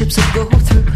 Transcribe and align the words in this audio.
relationships 0.00 0.18
I 0.18 0.34
go 0.34 0.58
through. 0.58 0.86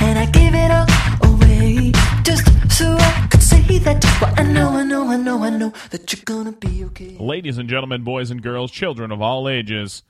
And 0.00 0.18
I 0.18 0.26
give 0.26 0.54
it 0.54 0.70
all 0.70 1.34
away 1.34 1.92
just 2.22 2.44
so 2.76 2.96
I 2.98 3.28
could 3.30 3.42
say 3.42 3.78
that. 3.78 4.04
I 4.36 4.42
know, 4.42 4.70
I 4.70 4.82
know, 4.84 5.08
I 5.08 5.16
know, 5.16 5.42
I 5.44 5.50
know 5.50 5.72
that 5.90 6.12
you're 6.12 6.24
gonna 6.24 6.52
be 6.52 6.84
okay. 6.86 7.16
Ladies 7.18 7.58
and 7.58 7.68
gentlemen, 7.68 8.02
boys 8.04 8.30
and 8.30 8.42
girls, 8.42 8.70
children 8.70 9.12
of 9.12 9.20
all 9.20 9.48
ages, 9.48 10.02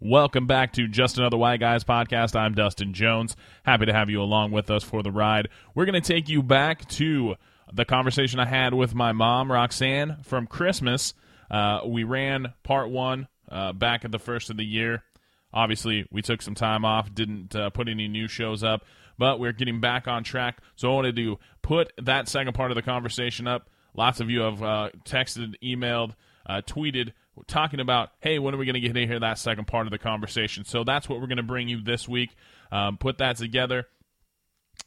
welcome 0.00 0.46
back 0.46 0.72
to 0.74 0.86
Just 0.86 1.18
Another 1.18 1.36
White 1.36 1.60
Guys 1.60 1.84
podcast. 1.84 2.36
I'm 2.36 2.54
Dustin 2.54 2.92
Jones. 2.92 3.36
Happy 3.64 3.86
to 3.86 3.92
have 3.92 4.10
you 4.10 4.22
along 4.22 4.52
with 4.52 4.70
us 4.70 4.84
for 4.84 5.02
the 5.02 5.12
ride. 5.12 5.48
We're 5.74 5.86
going 5.86 6.00
to 6.00 6.12
take 6.12 6.28
you 6.28 6.42
back 6.42 6.88
to 6.90 7.34
the 7.72 7.84
conversation 7.84 8.38
I 8.38 8.46
had 8.46 8.74
with 8.74 8.94
my 8.94 9.12
mom, 9.12 9.50
Roxanne, 9.50 10.18
from 10.22 10.46
Christmas. 10.46 11.14
Uh, 11.50 11.80
we 11.86 12.04
ran 12.04 12.52
part 12.62 12.90
one 12.90 13.26
uh, 13.50 13.72
back 13.72 14.04
at 14.04 14.12
the 14.12 14.18
first 14.18 14.50
of 14.50 14.56
the 14.56 14.64
year. 14.64 15.02
Obviously, 15.52 16.06
we 16.10 16.22
took 16.22 16.42
some 16.42 16.54
time 16.54 16.84
off, 16.84 17.14
didn't 17.14 17.54
uh, 17.56 17.70
put 17.70 17.88
any 17.88 18.08
new 18.08 18.28
shows 18.28 18.62
up, 18.62 18.84
but 19.18 19.40
we're 19.40 19.52
getting 19.52 19.80
back 19.80 20.06
on 20.06 20.24
track. 20.24 20.58
So 20.76 20.90
I 20.90 20.94
wanted 20.94 21.16
to 21.16 21.38
put 21.62 21.92
that 22.02 22.28
second 22.28 22.52
part 22.54 22.70
of 22.70 22.74
the 22.74 22.82
conversation 22.82 23.46
up. 23.46 23.68
Lots 23.94 24.20
of 24.20 24.30
you 24.30 24.40
have 24.40 24.62
uh, 24.62 24.90
texted, 25.04 25.54
emailed, 25.62 26.14
uh, 26.46 26.62
tweeted, 26.66 27.12
talking 27.46 27.80
about, 27.80 28.10
hey, 28.20 28.38
when 28.38 28.54
are 28.54 28.58
we 28.58 28.66
going 28.66 28.74
to 28.74 28.80
get 28.80 28.94
to 28.94 29.06
hear 29.06 29.20
that 29.20 29.38
second 29.38 29.66
part 29.66 29.86
of 29.86 29.90
the 29.90 29.98
conversation? 29.98 30.64
So 30.64 30.84
that's 30.84 31.08
what 31.08 31.20
we're 31.20 31.26
going 31.26 31.38
to 31.38 31.42
bring 31.42 31.68
you 31.68 31.82
this 31.82 32.08
week. 32.08 32.30
Um, 32.70 32.98
put 32.98 33.18
that 33.18 33.36
together. 33.36 33.86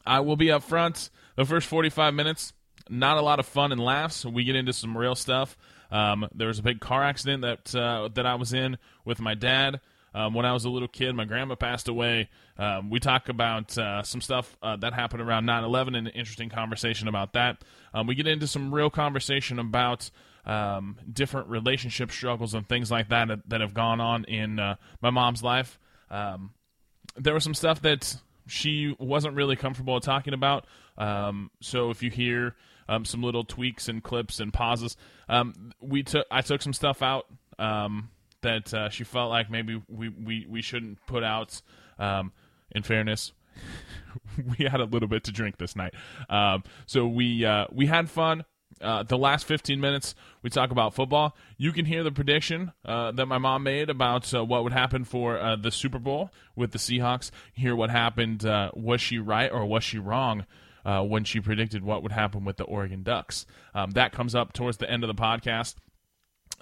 I 0.05 0.21
will 0.21 0.35
be 0.35 0.51
up 0.51 0.63
front 0.63 1.09
the 1.35 1.45
first 1.45 1.67
45 1.67 2.13
minutes. 2.13 2.54
Not 2.89 3.17
a 3.17 3.21
lot 3.21 3.39
of 3.39 3.45
fun 3.45 3.71
and 3.71 3.82
laughs. 3.82 4.26
We 4.26 4.43
get 4.43 4.55
into 4.55 4.73
some 4.73 4.98
real 4.98 5.15
stuff. 5.15 5.57
Um, 5.91 6.27
there 6.34 6.48
was 6.48 6.59
a 6.59 6.63
big 6.63 6.79
car 6.79 7.04
accident 7.04 7.41
that 7.41 7.76
uh, 7.76 8.09
that 8.15 8.26
I 8.26 8.35
was 8.35 8.54
in 8.54 8.77
with 9.05 9.20
my 9.20 9.34
dad. 9.34 9.82
Um, 10.13 10.34
when 10.34 10.45
I 10.45 10.54
was 10.54 10.65
a 10.65 10.70
little 10.70 10.87
kid, 10.87 11.15
my 11.15 11.26
grandma 11.26 11.55
passed 11.55 11.87
away. 11.87 12.29
Um, 12.57 12.90
we 12.90 12.99
talk 12.99 13.29
about 13.29 13.77
uh, 13.77 14.04
some 14.04 14.21
stuff 14.21 14.57
uh, 14.62 14.76
that 14.77 14.93
happened 14.93 15.21
around 15.21 15.45
9 15.45 15.63
11 15.63 15.95
and 15.95 16.07
an 16.07 16.13
interesting 16.13 16.49
conversation 16.49 17.07
about 17.07 17.34
that. 17.34 17.63
Um, 17.93 18.07
we 18.07 18.15
get 18.15 18.27
into 18.27 18.48
some 18.48 18.73
real 18.73 18.89
conversation 18.89 19.57
about 19.57 20.09
um, 20.45 20.98
different 21.12 21.48
relationship 21.48 22.12
struggles 22.12 22.54
and 22.54 22.67
things 22.67 22.91
like 22.91 23.09
that 23.09 23.29
that 23.48 23.62
have 23.62 23.73
gone 23.73 24.01
on 24.01 24.26
in 24.26 24.59
uh, 24.59 24.76
my 25.01 25.12
mom's 25.12 25.43
life. 25.43 25.79
Um, 26.09 26.51
there 27.15 27.34
was 27.34 27.43
some 27.43 27.54
stuff 27.54 27.82
that 27.84 28.17
she 28.48 28.95
wasn't 28.99 29.35
really 29.35 29.55
comfortable 29.55 29.99
talking 30.01 30.34
about. 30.34 30.65
Um, 30.98 31.51
so 31.62 31.89
if 31.89 32.04
you 32.04 32.09
hear 32.09 32.55
some 33.04 33.23
little 33.23 33.45
tweaks 33.45 33.87
and 33.87 34.04
clips 34.04 34.41
and 34.41 34.51
pauses, 34.51 34.98
we 35.79 36.04
took 36.04 36.27
I 36.29 36.41
took 36.41 36.62
some 36.62 36.73
stuff 36.73 37.01
out 37.01 37.27
um, 37.57 38.09
that 38.41 38.73
uh, 38.73 38.89
she 38.89 39.03
felt 39.03 39.29
like 39.29 39.49
maybe 39.49 39.81
we, 39.87 40.09
we, 40.09 40.45
we 40.49 40.61
shouldn't 40.61 41.05
put 41.05 41.23
out. 41.23 41.61
Um, 41.99 42.31
in 42.73 42.83
fairness, 42.83 43.33
we 44.57 44.65
had 44.65 44.79
a 44.79 44.85
little 44.85 45.07
bit 45.07 45.25
to 45.25 45.31
drink 45.31 45.57
this 45.57 45.75
night, 45.75 45.93
um, 46.29 46.63
so 46.85 47.07
we 47.07 47.45
uh, 47.45 47.67
we 47.71 47.85
had 47.85 48.09
fun. 48.09 48.45
Uh, 48.79 49.03
the 49.03 49.17
last 49.17 49.45
15 49.45 49.79
minutes, 49.79 50.15
we 50.41 50.49
talk 50.49 50.71
about 50.71 50.95
football. 50.95 51.35
You 51.57 51.71
can 51.71 51.85
hear 51.85 52.03
the 52.03 52.11
prediction 52.11 52.71
uh, 52.83 53.11
that 53.11 53.27
my 53.27 53.37
mom 53.37 53.63
made 53.63 53.91
about 53.91 54.33
uh, 54.33 54.43
what 54.43 54.63
would 54.63 54.73
happen 54.73 55.03
for 55.03 55.37
uh, 55.37 55.55
the 55.55 55.70
Super 55.70 55.99
Bowl 55.99 56.31
with 56.55 56.71
the 56.71 56.79
Seahawks. 56.79 57.29
Hear 57.53 57.76
what 57.76 57.91
happened. 57.91 58.43
Uh, 58.43 58.71
was 58.73 58.99
she 58.99 59.20
right 59.20 59.51
or 59.51 59.65
was 59.65 59.83
she 59.83 59.99
wrong 59.99 60.45
uh, 60.83 61.03
when 61.03 61.26
she 61.26 61.39
predicted 61.39 61.83
what 61.83 62.01
would 62.01 62.11
happen 62.11 62.43
with 62.43 62.57
the 62.57 62.63
Oregon 62.63 63.03
Ducks? 63.03 63.45
Um, 63.76 63.91
that 63.91 64.13
comes 64.13 64.33
up 64.33 64.51
towards 64.51 64.78
the 64.78 64.89
end 64.89 65.03
of 65.03 65.16
the 65.16 65.22
podcast. 65.22 65.75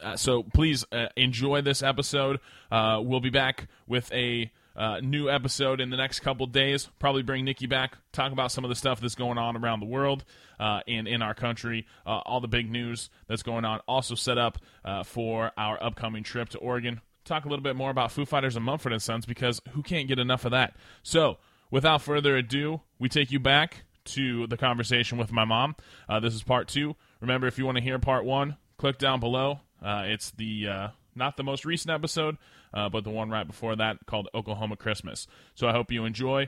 Uh, 0.04 0.16
so 0.16 0.44
please 0.44 0.86
uh, 0.92 1.08
enjoy 1.16 1.62
this 1.62 1.84
episode. 1.84 2.40
Uh, 2.72 3.00
we'll 3.04 3.20
be 3.20 3.30
back 3.30 3.68
with 3.88 4.12
a 4.14 4.52
uh, 4.76 5.00
new 5.02 5.30
episode 5.30 5.82
in 5.82 5.90
the 5.90 5.98
next 5.98 6.22
couple 6.22 6.46
days. 6.48 6.90
Probably 7.00 7.22
bring 7.22 7.44
Nikki 7.44 7.68
back, 7.68 7.98
talk 8.14 8.32
about 8.32 8.52
some 8.52 8.64
of 8.64 8.70
the 8.70 8.76
stuff 8.76 9.02
that's 9.02 9.16
going 9.16 9.38
on 9.38 9.58
around 9.58 9.82
the 9.82 9.86
world 9.86 10.24
uh, 10.60 10.82
and 10.88 11.08
in 11.08 11.22
our 11.22 11.34
country, 11.34 11.86
uh, 12.06 12.20
all 12.26 12.40
the 12.40 12.48
big 12.48 12.72
news 12.72 13.10
that's 13.28 13.44
going 13.44 13.66
on. 13.66 13.82
Also 13.88 14.16
set 14.16 14.38
up 14.38 14.58
for 15.06 15.52
our 15.58 15.82
upcoming 15.84 16.24
trip 16.24 16.50
to 16.50 16.58
Oregon. 16.60 17.02
Talk 17.26 17.46
a 17.46 17.50
little 17.50 17.64
bit 17.64 17.76
more 17.76 17.92
about 17.92 18.12
Foo 18.12 18.26
Fighters 18.26 18.56
and 18.56 18.66
Mumford 18.66 18.94
and 18.94 19.02
Sons 19.02 19.26
because 19.26 19.62
who 19.72 19.84
can't 19.84 20.08
get 20.08 20.18
enough 20.18 20.46
of 20.46 20.52
that? 20.52 20.76
So, 21.04 21.38
without 21.70 22.02
further 22.02 22.36
ado, 22.38 22.82
we 22.98 23.08
take 23.10 23.32
you 23.32 23.40
back 23.40 23.84
to 24.06 24.48
the 24.48 24.58
conversation 24.58 25.18
with 25.18 25.32
my 25.32 25.46
mom. 25.46 25.76
this 26.22 26.34
is 26.34 26.42
part 26.42 26.68
two. 26.68 26.96
Remember, 27.20 27.46
if 27.46 27.58
you 27.58 27.66
want 27.66 27.78
to 27.78 27.84
hear 27.84 28.00
part 28.00 28.26
one, 28.26 28.56
click 28.78 28.98
down 28.98 29.20
below 29.20 29.60
uh, 29.84 30.04
it's 30.06 30.32
the 30.32 30.68
uh, 30.68 30.88
not 31.16 31.38
the 31.38 31.44
most 31.44 31.66
recent 31.66 31.92
episode, 31.92 32.38
uh, 32.74 32.90
but 32.90 33.04
the 33.04 33.10
one 33.10 33.30
right 33.30 33.48
before 33.48 33.76
that 33.76 34.06
called 34.06 34.28
Oklahoma 34.34 34.78
Christmas. 34.78 35.28
So 35.56 35.68
I 35.68 35.72
hope 35.72 35.92
you 35.92 36.06
enjoy. 36.06 36.48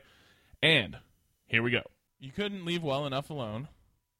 And 0.61 0.97
here 1.45 1.63
we 1.63 1.71
go. 1.71 1.81
You 2.19 2.31
couldn't 2.31 2.65
leave 2.65 2.83
well 2.83 3.05
enough 3.05 3.29
alone. 3.29 3.67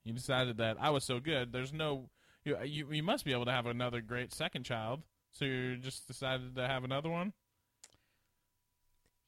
You 0.04 0.14
decided 0.14 0.58
that 0.58 0.78
I 0.80 0.90
was 0.90 1.04
so 1.04 1.20
good. 1.20 1.52
There's 1.52 1.72
no 1.72 2.10
you, 2.44 2.58
you, 2.64 2.92
you 2.92 3.04
must 3.04 3.26
be 3.26 3.34
able 3.34 3.46
to 3.46 3.52
have 3.52 3.66
another 3.66 4.02
great 4.02 4.34
second 4.34 4.64
child. 4.64 5.02
So 5.32 5.46
you 5.46 5.78
just 5.78 6.08
decided 6.08 6.56
to 6.56 6.68
have 6.68 6.84
another 6.84 7.10
one. 7.10 7.34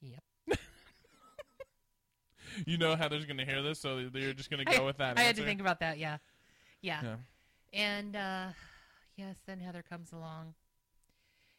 Yep. 0.01 0.23
you 2.65 2.77
know 2.77 2.95
Heather's 2.95 3.25
going 3.25 3.37
to 3.37 3.45
hear 3.45 3.61
this, 3.61 3.79
so 3.79 3.97
you're 4.13 4.33
just 4.33 4.49
going 4.49 4.65
to 4.65 4.71
go 4.71 4.83
I, 4.83 4.85
with 4.85 4.97
that. 4.97 5.17
I 5.17 5.19
answer? 5.21 5.23
had 5.23 5.35
to 5.37 5.45
think 5.45 5.61
about 5.61 5.79
that. 5.79 5.97
Yeah, 5.97 6.17
yeah. 6.81 7.01
Yeah. 7.03 7.15
And 7.73 8.15
uh, 8.15 8.47
yes, 9.15 9.37
then 9.45 9.59
Heather 9.59 9.83
comes 9.83 10.11
along, 10.11 10.55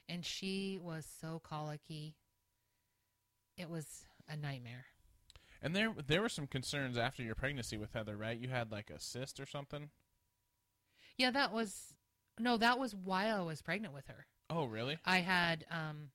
and 0.09 0.25
she 0.25 0.79
was 0.83 1.07
so 1.21 1.41
colicky. 1.43 2.17
It 3.57 3.71
was 3.71 4.07
a 4.29 4.37
nightmare. 4.37 4.87
And 5.63 5.75
there 5.75 5.95
there 6.07 6.21
were 6.21 6.29
some 6.29 6.47
concerns 6.47 6.99
after 6.99 7.23
your 7.23 7.35
pregnancy 7.35 7.79
with 7.79 7.95
Heather, 7.95 8.17
right? 8.17 8.39
You 8.39 8.49
had 8.49 8.71
like 8.71 8.91
a 8.91 9.01
cyst 9.01 9.41
or 9.41 9.47
something. 9.47 9.91
Yeah, 11.17 11.31
that 11.31 11.53
was 11.53 11.95
no, 12.39 12.57
that 12.59 12.79
was 12.79 12.95
while 12.95 13.41
I 13.41 13.45
was 13.45 13.63
pregnant 13.63 13.95
with 13.95 14.07
her. 14.09 14.27
Oh, 14.51 14.67
really? 14.67 14.99
I 15.07 15.19
had 15.19 15.65
um 15.71 16.11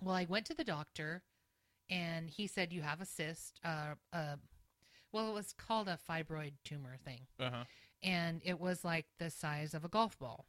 well, 0.00 0.14
I 0.14 0.26
went 0.28 0.46
to 0.46 0.54
the 0.54 0.64
doctor 0.64 1.22
and 1.90 2.30
he 2.30 2.46
said 2.46 2.72
you 2.72 2.82
have 2.82 3.00
a 3.00 3.06
cyst 3.06 3.58
uh 3.64 3.94
uh 4.12 4.36
well, 5.10 5.28
it 5.28 5.34
was 5.34 5.52
called 5.52 5.88
a 5.88 5.98
fibroid 6.08 6.52
tumor 6.64 6.96
thing. 7.04 7.26
Uh-huh. 7.40 7.64
And 8.02 8.40
it 8.44 8.60
was 8.60 8.84
like 8.84 9.06
the 9.18 9.30
size 9.30 9.74
of 9.74 9.84
a 9.84 9.88
golf 9.88 10.18
ball. 10.18 10.46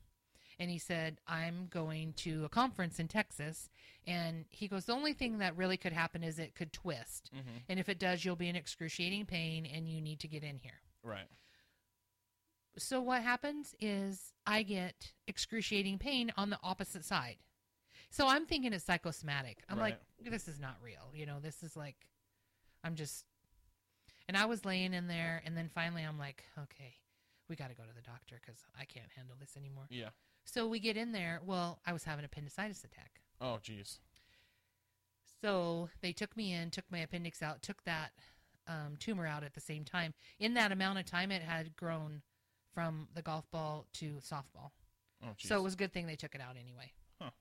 And 0.60 0.70
he 0.70 0.78
said, 0.78 1.20
I'm 1.28 1.68
going 1.70 2.14
to 2.18 2.46
a 2.46 2.50
conference 2.50 3.00
in 3.00 3.08
Texas. 3.08 3.70
And 4.06 4.46
he 4.50 4.68
goes, 4.68 4.86
The 4.86 4.94
only 4.94 5.14
thing 5.14 5.40
that 5.40 5.58
really 5.58 5.78
could 5.78 5.94
happen 5.94 6.24
is 6.24 6.38
it 6.40 6.56
could 6.56 6.72
twist. 6.74 7.32
Mm-hmm. 7.36 7.58
And 7.70 7.80
if 7.80 7.90
it 7.90 8.00
does, 8.00 8.24
you'll 8.24 8.36
be 8.36 8.50
in 8.50 8.56
excruciating 8.56 9.26
pain 9.26 9.66
and 9.66 9.88
you 9.90 10.00
need 10.02 10.20
to 10.20 10.28
get 10.28 10.44
in 10.44 10.58
here. 10.58 10.82
Right. 11.04 11.28
So 12.78 13.02
what 13.02 13.22
happens 13.22 13.76
is 13.80 14.34
I 14.48 14.64
get 14.64 15.14
excruciating 15.28 16.00
pain 16.00 16.32
on 16.38 16.50
the 16.50 16.60
opposite 16.64 17.06
side. 17.06 17.38
So 18.10 18.28
I'm 18.28 18.46
thinking 18.46 18.74
it's 18.74 18.86
psychosomatic. 18.86 19.64
I'm 19.70 19.78
Right. 19.80 19.98
like, 20.22 20.32
this 20.32 20.48
is 20.48 20.60
not 20.60 20.78
real. 20.84 21.12
You 21.14 21.26
know, 21.26 21.40
this 21.40 21.64
is 21.64 21.76
like, 21.76 21.96
I'm 22.84 22.96
just. 22.96 23.26
And 24.28 24.38
I 24.38 24.46
was 24.46 24.64
laying 24.64 24.94
in 24.94 25.08
there, 25.08 25.42
and 25.46 25.58
then 25.58 25.70
finally 25.74 26.04
I'm 26.04 26.18
like, 26.18 26.44
okay, 26.58 26.94
we 27.50 27.56
got 27.56 27.70
to 27.70 27.76
go 27.76 27.84
to 27.84 27.94
the 27.96 28.02
doctor 28.02 28.40
because 28.42 28.62
I 28.80 28.86
can't 28.86 29.12
handle 29.16 29.36
this 29.40 29.56
anymore. 29.58 29.86
Yeah. 29.90 30.10
So 30.46 30.68
we 30.68 30.80
get 30.80 30.98
in 30.98 31.12
there. 31.12 31.42
Well, 31.46 31.80
I 31.86 31.94
was 31.94 32.04
having 32.04 32.26
appendicitis 32.26 32.84
attack. 32.84 33.22
Oh, 33.42 33.60
jeez. 33.64 34.00
So 35.42 35.90
they 36.02 36.14
took 36.14 36.36
me 36.38 36.54
in, 36.54 36.70
took 36.70 36.86
my 36.90 37.00
appendix 37.00 37.42
out, 37.42 37.62
took 37.62 37.84
that 37.84 38.12
um, 38.68 38.96
tumor 39.00 39.28
out 39.28 39.44
at 39.44 39.54
the 39.54 39.60
same 39.60 39.84
time. 39.84 40.14
In 40.40 40.54
that 40.54 40.72
amount 40.72 41.00
of 41.00 41.06
time, 41.06 41.32
it 41.32 41.42
had 41.42 41.76
grown 41.76 42.22
from 42.74 43.08
the 43.14 43.22
golf 43.22 43.50
ball 43.52 43.86
to 43.94 44.14
softball. 44.22 44.72
Oh, 45.22 45.28
jeez. 45.38 45.48
So 45.48 45.58
it 45.58 45.64
was 45.64 45.74
a 45.74 45.78
good 45.78 45.94
thing 45.94 46.08
they 46.08 46.16
took 46.16 46.36
it 46.36 46.42
out 46.42 46.56
anyway. 46.60 46.92
Huh. 47.22 47.32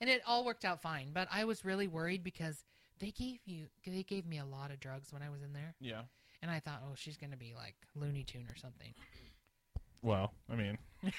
And 0.00 0.08
it 0.08 0.22
all 0.26 0.44
worked 0.44 0.64
out 0.64 0.80
fine, 0.80 1.10
but 1.12 1.28
I 1.30 1.44
was 1.44 1.64
really 1.64 1.86
worried 1.88 2.24
because 2.24 2.64
they 2.98 3.10
gave 3.10 3.38
you 3.44 3.66
they 3.86 4.02
gave 4.04 4.26
me 4.26 4.38
a 4.38 4.44
lot 4.44 4.70
of 4.70 4.78
drugs 4.80 5.12
when 5.12 5.22
I 5.22 5.30
was 5.30 5.42
in 5.42 5.52
there, 5.52 5.74
Yeah. 5.80 6.02
And 6.42 6.50
I 6.50 6.60
thought, 6.60 6.82
oh, 6.84 6.94
she's 6.96 7.16
gonna 7.16 7.36
be 7.36 7.54
like 7.56 7.76
Looney 7.94 8.24
Tune 8.24 8.46
or 8.50 8.56
something. 8.56 8.92
Well, 10.02 10.32
I 10.50 10.56
mean, 10.56 10.78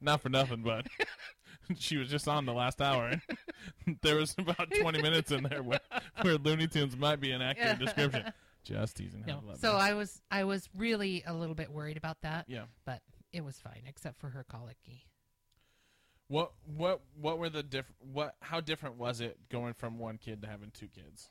not 0.00 0.20
for 0.20 0.28
nothing, 0.28 0.62
but 0.62 0.86
she 1.76 1.96
was 1.96 2.08
just 2.08 2.28
on 2.28 2.44
the 2.44 2.52
last 2.52 2.82
hour. 2.82 3.18
And 3.86 3.98
there 4.02 4.16
was 4.16 4.34
about 4.38 4.70
20 4.70 5.00
minutes 5.00 5.30
in 5.30 5.44
there 5.44 5.62
where, 5.62 5.80
where 6.20 6.36
Looney 6.36 6.66
Tunes 6.66 6.96
might 6.96 7.20
be 7.20 7.30
an 7.32 7.40
accurate 7.40 7.78
description. 7.78 8.32
Just 8.62 8.96
teasing. 8.96 9.24
No, 9.26 9.40
love 9.46 9.58
so. 9.58 9.72
I 9.72 9.94
was 9.94 10.20
I 10.30 10.44
was 10.44 10.68
really 10.76 11.22
a 11.26 11.32
little 11.32 11.54
bit 11.54 11.72
worried 11.72 11.96
about 11.96 12.20
that, 12.22 12.44
yeah. 12.46 12.64
but 12.84 13.00
it 13.32 13.42
was 13.42 13.58
fine 13.58 13.84
except 13.86 14.20
for 14.20 14.28
her 14.28 14.44
colicky. 14.44 15.06
What 16.28 16.52
what 16.76 17.00
what 17.18 17.38
were 17.38 17.48
the 17.48 17.62
diff? 17.62 17.90
What 17.98 18.34
how 18.42 18.60
different 18.60 18.96
was 18.96 19.22
it 19.22 19.38
going 19.48 19.72
from 19.72 19.98
one 19.98 20.18
kid 20.18 20.42
to 20.42 20.48
having 20.48 20.70
two 20.72 20.88
kids? 20.88 21.30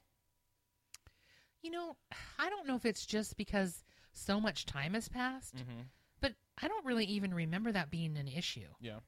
You 1.62 1.72
know, 1.72 1.96
I 2.40 2.50
don't 2.50 2.68
know 2.68 2.76
if 2.76 2.86
it's 2.86 3.06
just 3.06 3.38
because 3.38 3.84
so 4.14 4.40
much 4.40 4.66
time 4.66 4.94
has 4.94 5.08
passed, 5.10 5.56
Mm-hmm. 5.56 5.82
but 6.22 6.34
I 6.62 6.68
don't 6.68 6.86
really 6.86 7.06
even 7.06 7.34
remember 7.34 7.72
that 7.72 7.90
being 7.92 8.18
an 8.18 8.28
issue. 8.28 8.68
Yeah. 8.82 9.00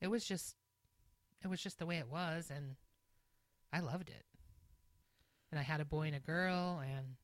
It 0.00 0.08
was 0.08 0.24
just 0.24 0.54
it 1.42 1.48
was 1.48 1.60
just 1.60 1.78
the 1.78 1.86
way 1.86 1.96
it 1.98 2.08
was 2.10 2.50
and 2.54 2.76
I 3.72 3.80
loved 3.80 4.08
it. 4.10 4.24
and 5.50 5.58
I 5.58 5.62
had 5.62 5.80
a 5.80 5.84
boy 5.84 6.06
and 6.08 6.16
a 6.16 6.20
girl, 6.20 6.80
and 6.80 7.16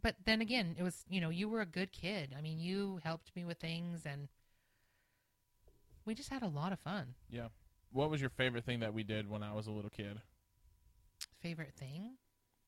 but 0.00 0.14
then 0.24 0.40
again, 0.40 0.76
it 0.78 0.82
was 0.82 1.04
you 1.08 1.20
know 1.20 1.30
you 1.30 1.48
were 1.48 1.60
a 1.60 1.66
good 1.66 1.92
kid. 1.92 2.34
I 2.36 2.40
mean, 2.40 2.58
you 2.58 3.00
helped 3.04 3.34
me 3.36 3.44
with 3.44 3.58
things, 3.58 4.02
and 4.06 4.28
we 6.04 6.14
just 6.14 6.30
had 6.30 6.42
a 6.42 6.48
lot 6.48 6.72
of 6.72 6.78
fun. 6.80 7.14
Yeah. 7.30 7.48
What 7.92 8.10
was 8.10 8.20
your 8.20 8.30
favorite 8.30 8.64
thing 8.64 8.80
that 8.80 8.94
we 8.94 9.02
did 9.02 9.28
when 9.28 9.42
I 9.42 9.52
was 9.54 9.66
a 9.66 9.70
little 9.70 9.90
kid? 9.90 10.20
Favorite 11.40 11.74
thing? 11.74 12.12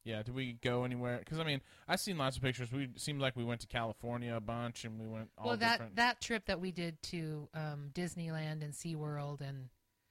Yeah, 0.04 0.22
did 0.22 0.34
we 0.34 0.54
go 0.62 0.84
anywhere? 0.84 1.18
Because 1.18 1.38
I 1.38 1.44
mean, 1.44 1.60
I've 1.86 2.00
seen 2.00 2.16
lots 2.16 2.36
of 2.36 2.42
pictures. 2.42 2.72
We 2.72 2.88
seemed 2.96 3.20
like 3.20 3.36
we 3.36 3.44
went 3.44 3.60
to 3.60 3.66
California 3.66 4.34
a 4.34 4.40
bunch, 4.40 4.84
and 4.84 4.98
we 4.98 5.06
went 5.06 5.30
all 5.36 5.48
well, 5.48 5.56
that 5.58 5.72
different. 5.72 5.96
that 5.96 6.20
trip 6.20 6.46
that 6.46 6.60
we 6.60 6.72
did 6.72 7.02
to 7.04 7.48
um, 7.54 7.90
Disneyland 7.92 8.62
and 8.64 8.72
SeaWorld, 8.72 9.40
and 9.42 9.68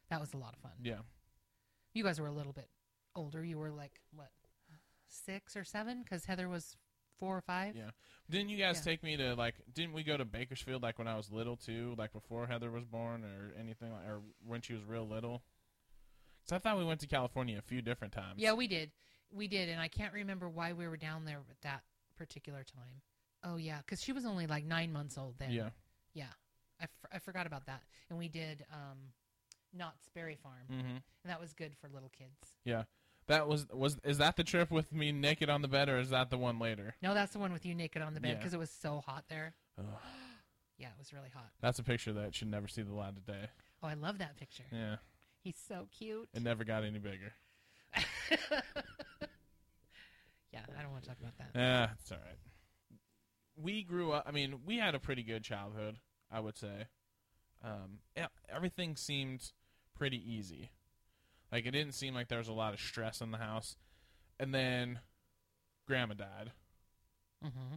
that 0.09 0.19
was 0.19 0.33
a 0.33 0.37
lot 0.37 0.53
of 0.53 0.59
fun. 0.61 0.73
yeah, 0.83 0.99
You 1.93 2.03
guys 2.03 2.21
were 2.21 2.27
a 2.27 2.31
little 2.31 2.53
bit 2.53 2.69
older. 3.15 3.43
You 3.43 3.57
were 3.57 3.71
like 3.71 3.93
what, 4.13 4.29
six 5.07 5.55
or 5.55 5.63
seven? 5.63 6.03
Because 6.03 6.25
Heather 6.25 6.47
was 6.47 6.77
four 7.19 7.35
or 7.35 7.41
five. 7.41 7.75
yeah. 7.75 7.89
Didn't 8.29 8.49
you 8.49 8.57
guys 8.57 8.77
Yeah. 8.77 8.91
take 8.91 9.01
me 9.03 9.17
to 9.17 9.33
like? 9.33 9.55
Didn't 9.73 9.93
we 9.93 10.03
go 10.03 10.17
to 10.17 10.23
Bakersfield 10.25 10.83
like 10.83 10.99
when 10.99 11.07
I 11.07 11.15
was 11.17 11.31
little 11.31 11.57
too? 11.57 11.95
Like 11.97 12.13
before 12.13 12.45
Heather 12.45 12.69
was 12.69 12.85
born, 12.85 13.23
or 13.23 13.53
anything 13.59 13.91
like, 13.91 14.05
or 14.07 14.21
when 14.45 14.61
she 14.61 14.73
was 14.73 14.83
real 14.83 15.07
little? 15.07 15.41
Because 16.45 16.55
I 16.55 16.59
thought 16.59 16.77
we 16.77 16.85
went 16.85 16.99
to 17.01 17.07
California 17.07 17.57
a 17.57 17.61
few 17.63 17.81
different 17.81 18.13
times. 18.13 18.35
Yeah, 18.37 18.53
we 18.53 18.67
did. 18.67 18.91
We 19.31 19.47
did, 19.47 19.69
and 19.69 19.79
I 19.79 19.87
can't 19.87 20.13
remember 20.13 20.49
why 20.49 20.73
we 20.73 20.87
were 20.87 20.97
down 20.97 21.25
there 21.25 21.37
at 21.49 21.61
that 21.61 21.81
particular 22.17 22.63
time. 22.63 23.01
Oh 23.43 23.55
yeah, 23.57 23.77
because 23.79 24.01
she 24.01 24.11
was 24.11 24.25
only 24.25 24.47
like 24.47 24.65
nine 24.65 24.91
months 24.91 25.17
old 25.17 25.35
then. 25.39 25.51
Yeah. 25.51 25.69
yeah. 26.13 26.25
I, 26.79 26.83
f- 26.83 27.11
I 27.13 27.19
forgot 27.19 27.45
about 27.47 27.65
that. 27.67 27.81
And 28.09 28.17
we 28.19 28.27
did 28.27 28.65
um, 28.73 28.97
Knott's 29.73 30.09
Berry 30.15 30.35
Farm, 30.41 30.65
Mm-hmm. 30.71 30.87
and 30.89 31.01
that 31.25 31.39
was 31.39 31.53
good 31.53 31.73
for 31.79 31.89
little 31.89 32.09
kids. 32.17 32.55
Yeah. 32.65 32.83
That 33.27 33.47
was 33.47 33.67
was 33.71 33.97
is 34.03 34.17
that 34.17 34.35
the 34.37 34.43
trip 34.43 34.71
with 34.71 34.91
me 34.91 35.11
naked 35.11 35.49
on 35.49 35.61
the 35.61 35.67
bed, 35.67 35.87
or 35.89 35.99
is 35.99 36.09
that 36.09 36.31
the 36.31 36.37
one 36.37 36.57
later? 36.57 36.95
No, 37.01 37.13
that's 37.13 37.33
the 37.33 37.39
one 37.39 37.53
with 37.53 37.65
you 37.65 37.75
naked 37.75 38.01
on 38.01 38.13
the 38.15 38.19
bed 38.19 38.29
Yeah. 38.29 38.35
because 38.37 38.53
it 38.53 38.59
was 38.59 38.71
so 38.71 39.01
hot 39.05 39.25
there. 39.29 39.53
Yeah, 40.77 40.87
it 40.87 40.93
was 40.97 41.11
really 41.11 41.27
hot. 41.33 41.49
That's 41.59 41.77
a 41.79 41.83
picture 41.83 42.13
that 42.13 42.33
should 42.33 42.47
never 42.49 42.69
see 42.69 42.83
the 42.83 42.93
light 42.93 43.09
of 43.09 43.25
day. 43.25 43.49
Oh, 43.83 43.87
I 43.89 43.95
love 43.95 44.19
that 44.19 44.37
picture. 44.37 44.63
Yeah, 44.71 44.95
He's 45.43 45.57
so 45.67 45.87
cute. 45.91 46.29
it 46.33 46.41
never 46.41 46.63
got 46.63 46.85
any 46.85 46.99
bigger. 46.99 47.33
yeah, 50.51 50.61
I 50.77 50.81
don't 50.81 50.91
want 50.91 51.03
to 51.03 51.09
talk 51.09 51.19
about 51.19 51.37
that. 51.37 51.49
Yeah, 51.55 51.89
it's 51.99 52.11
all 52.11 52.17
right. 52.17 52.37
We 53.55 53.83
grew 53.83 54.11
up. 54.11 54.25
I 54.27 54.31
mean, 54.31 54.59
we 54.65 54.77
had 54.77 54.95
a 54.95 54.99
pretty 54.99 55.23
good 55.23 55.43
childhood. 55.43 55.97
I 56.31 56.39
would 56.39 56.57
say. 56.57 56.87
Um, 57.63 57.99
yeah, 58.15 58.27
everything 58.53 58.95
seemed 58.95 59.51
pretty 59.97 60.17
easy. 60.17 60.71
Like 61.51 61.65
it 61.65 61.71
didn't 61.71 61.93
seem 61.93 62.13
like 62.13 62.27
there 62.27 62.37
was 62.37 62.47
a 62.47 62.53
lot 62.53 62.73
of 62.73 62.79
stress 62.79 63.21
in 63.21 63.31
the 63.31 63.37
house. 63.37 63.75
And 64.39 64.53
then, 64.53 64.99
Grandma 65.87 66.13
died. 66.13 66.51
Mm-hmm. 67.43 67.75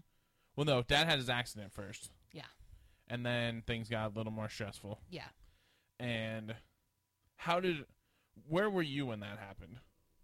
Well, 0.54 0.66
no, 0.66 0.82
Dad 0.82 1.08
had 1.08 1.18
his 1.18 1.30
accident 1.30 1.72
first. 1.72 2.10
Yeah. 2.32 2.42
And 3.08 3.26
then 3.26 3.62
things 3.66 3.88
got 3.88 4.12
a 4.12 4.16
little 4.16 4.32
more 4.32 4.48
stressful. 4.48 5.00
Yeah. 5.10 5.28
And 5.98 6.54
how 7.36 7.58
did? 7.60 7.84
Where 8.48 8.70
were 8.70 8.82
you 8.82 9.06
when 9.06 9.20
that 9.20 9.38
happened? 9.38 9.78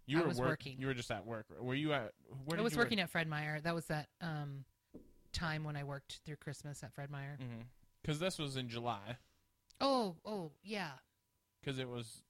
You 0.09 0.19
I 0.19 0.21
were 0.21 0.27
was 0.29 0.39
work- 0.39 0.49
working. 0.49 0.77
You 0.79 0.87
were 0.87 0.93
just 0.93 1.11
at 1.11 1.25
work. 1.25 1.45
Were 1.59 1.75
you 1.75 1.93
at? 1.93 2.13
Where 2.45 2.59
I 2.59 2.61
was 2.63 2.73
you 2.73 2.77
work? 2.79 2.85
working 2.87 2.99
at 2.99 3.09
Fred 3.09 3.27
Meyer. 3.27 3.59
That 3.61 3.75
was 3.75 3.85
that 3.85 4.07
um, 4.21 4.65
time 5.33 5.63
when 5.63 5.75
I 5.75 5.83
worked 5.83 6.19
through 6.25 6.37
Christmas 6.37 6.81
at 6.83 6.93
Fred 6.93 7.09
Meyer. 7.11 7.37
Because 8.01 8.17
Mm-hmm. 8.17 8.25
this 8.25 8.39
was 8.39 8.55
in 8.57 8.69
July. 8.69 9.17
Oh, 9.81 10.15
oh, 10.25 10.51
yeah. 10.63 10.91
Because 11.61 11.79
it 11.79 11.87
was, 11.87 12.23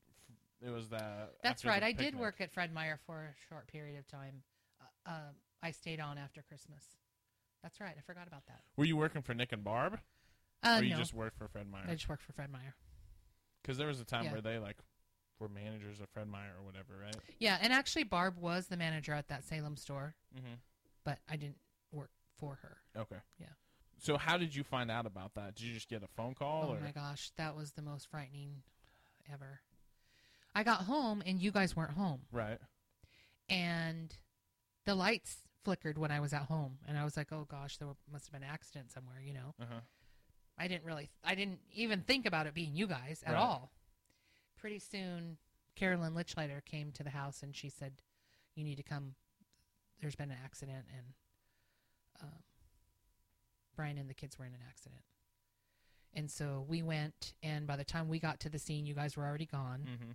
it 0.61 0.69
was 0.69 0.89
that. 0.89 1.31
That's 1.41 1.63
right. 1.65 1.81
I 1.81 1.91
did 1.93 2.15
work 2.17 2.41
at 2.41 2.51
Fred 2.51 2.73
Meyer 2.73 2.99
for 3.05 3.17
a 3.23 3.33
short 3.49 3.67
period 3.67 3.97
of 3.97 4.07
time. 4.07 4.43
Uh, 5.05 5.09
um, 5.11 5.35
I 5.63 5.71
stayed 5.71 5.99
on 5.99 6.17
after 6.17 6.41
Christmas. 6.41 6.83
That's 7.63 7.79
right. 7.79 7.95
I 7.97 8.01
forgot 8.01 8.27
about 8.27 8.45
that. 8.47 8.59
Were 8.77 8.85
you 8.85 8.97
working 8.97 9.21
for 9.21 9.33
Nick 9.33 9.51
and 9.51 9.63
Barb, 9.63 9.99
Uh, 10.63 10.77
or 10.79 10.83
you 10.83 10.91
no, 10.91 10.97
just 10.97 11.13
worked 11.13 11.37
for 11.37 11.47
Fred 11.47 11.67
Meyer? 11.69 11.85
I 11.87 11.93
just 11.93 12.07
worked 12.09 12.23
for 12.23 12.33
Fred 12.33 12.51
Meyer. 12.51 12.75
Because 13.61 13.77
there 13.77 13.87
was 13.87 13.99
a 13.99 14.05
time 14.05 14.25
Yeah. 14.25 14.31
where 14.33 14.41
they 14.41 14.57
like 14.59 14.77
were 15.39 15.47
managers 15.50 16.00
of 16.00 16.09
Fred 16.09 16.27
Meyer 16.27 16.53
or 16.59 16.65
whatever, 16.65 16.97
right? 17.01 17.15
Yeah, 17.39 17.57
and 17.62 17.71
actually, 17.74 18.03
Barb 18.03 18.38
was 18.38 18.68
the 18.68 18.77
manager 18.77 19.13
at 19.13 19.27
that 19.30 19.44
Salem 19.45 19.77
store, 19.77 20.15
Mm-hmm. 20.36 20.56
but 21.03 21.19
I 21.30 21.36
didn't 21.38 21.57
work 21.91 22.12
for 22.38 22.59
her. 22.62 22.77
Okay. 22.97 23.18
Yeah. 23.39 23.47
So 23.97 24.18
how 24.18 24.38
did 24.38 24.56
you 24.56 24.63
find 24.63 24.89
out 24.91 25.06
about 25.06 25.33
that? 25.36 25.56
Did 25.56 25.65
you 25.65 25.74
just 25.74 25.89
get 25.89 26.03
a 26.03 26.07
phone 26.07 26.33
call, 26.33 26.69
Oh 26.69 26.74
or 26.75 26.80
my 26.80 26.91
gosh, 26.91 27.31
that 27.38 27.56
was 27.56 27.71
the 27.74 27.81
most 27.81 28.09
frightening 28.09 28.63
ever. 29.31 29.59
I 30.56 30.63
got 30.63 30.81
home 30.83 31.21
and 31.25 31.39
you 31.41 31.51
guys 31.51 31.75
weren't 31.75 31.91
home, 31.91 32.21
right? 32.31 32.59
and 33.50 34.15
the 34.86 34.95
lights 34.95 35.38
flickered 35.63 35.97
when 35.97 36.12
I 36.12 36.19
was 36.19 36.33
at 36.33 36.44
home, 36.44 36.77
and 36.88 36.97
I 36.97 37.03
was 37.03 37.18
like, 37.18 37.31
"Oh 37.31 37.45
gosh, 37.50 37.77
there 37.77 37.88
must 38.12 38.25
have 38.27 38.33
been 38.33 38.44
an 38.44 38.50
accident 38.53 38.91
somewhere," 38.91 39.21
you 39.24 39.33
know. 39.33 39.53
Uh 39.62 39.65
huh. 39.69 39.80
I 40.57 40.68
didn't 40.68 40.83
really, 40.86 41.09
I 41.24 41.36
didn't 41.36 41.59
even 41.74 42.01
think 42.01 42.25
about 42.25 42.47
it 42.47 42.53
being 42.53 42.75
you 42.75 42.88
guys 42.88 43.24
at 43.25 43.33
Right. 43.33 43.39
all. 43.41 43.71
Pretty 44.59 44.79
soon, 44.79 45.38
Carolyn 45.75 46.13
Lichlighter 46.13 46.63
came 46.65 46.91
to 46.94 47.03
the 47.03 47.09
house 47.09 47.44
and 47.44 47.56
she 47.56 47.69
said, 47.69 47.94
"You 48.56 48.63
need 48.63 48.75
to 48.75 48.83
come. 48.83 49.15
There's 50.01 50.15
been 50.15 50.31
an 50.31 50.38
accident, 50.44 50.85
and 50.95 51.06
um, 52.21 52.44
Brian 53.75 53.97
and 53.97 54.09
the 54.09 54.13
kids 54.13 54.38
were 54.38 54.45
in 54.45 54.53
an 54.53 54.63
accident." 54.67 55.01
And 56.13 56.29
so 56.29 56.65
we 56.67 56.81
went, 56.81 57.33
and 57.44 57.67
by 57.67 57.75
the 57.75 57.83
time 57.83 58.09
we 58.09 58.19
got 58.19 58.39
to 58.41 58.50
the 58.50 58.59
scene, 58.59 58.85
you 58.85 58.95
guys 58.95 59.15
were 59.15 59.25
already 59.25 59.45
gone. 59.45 59.85
Mm-hmm. 59.88 60.11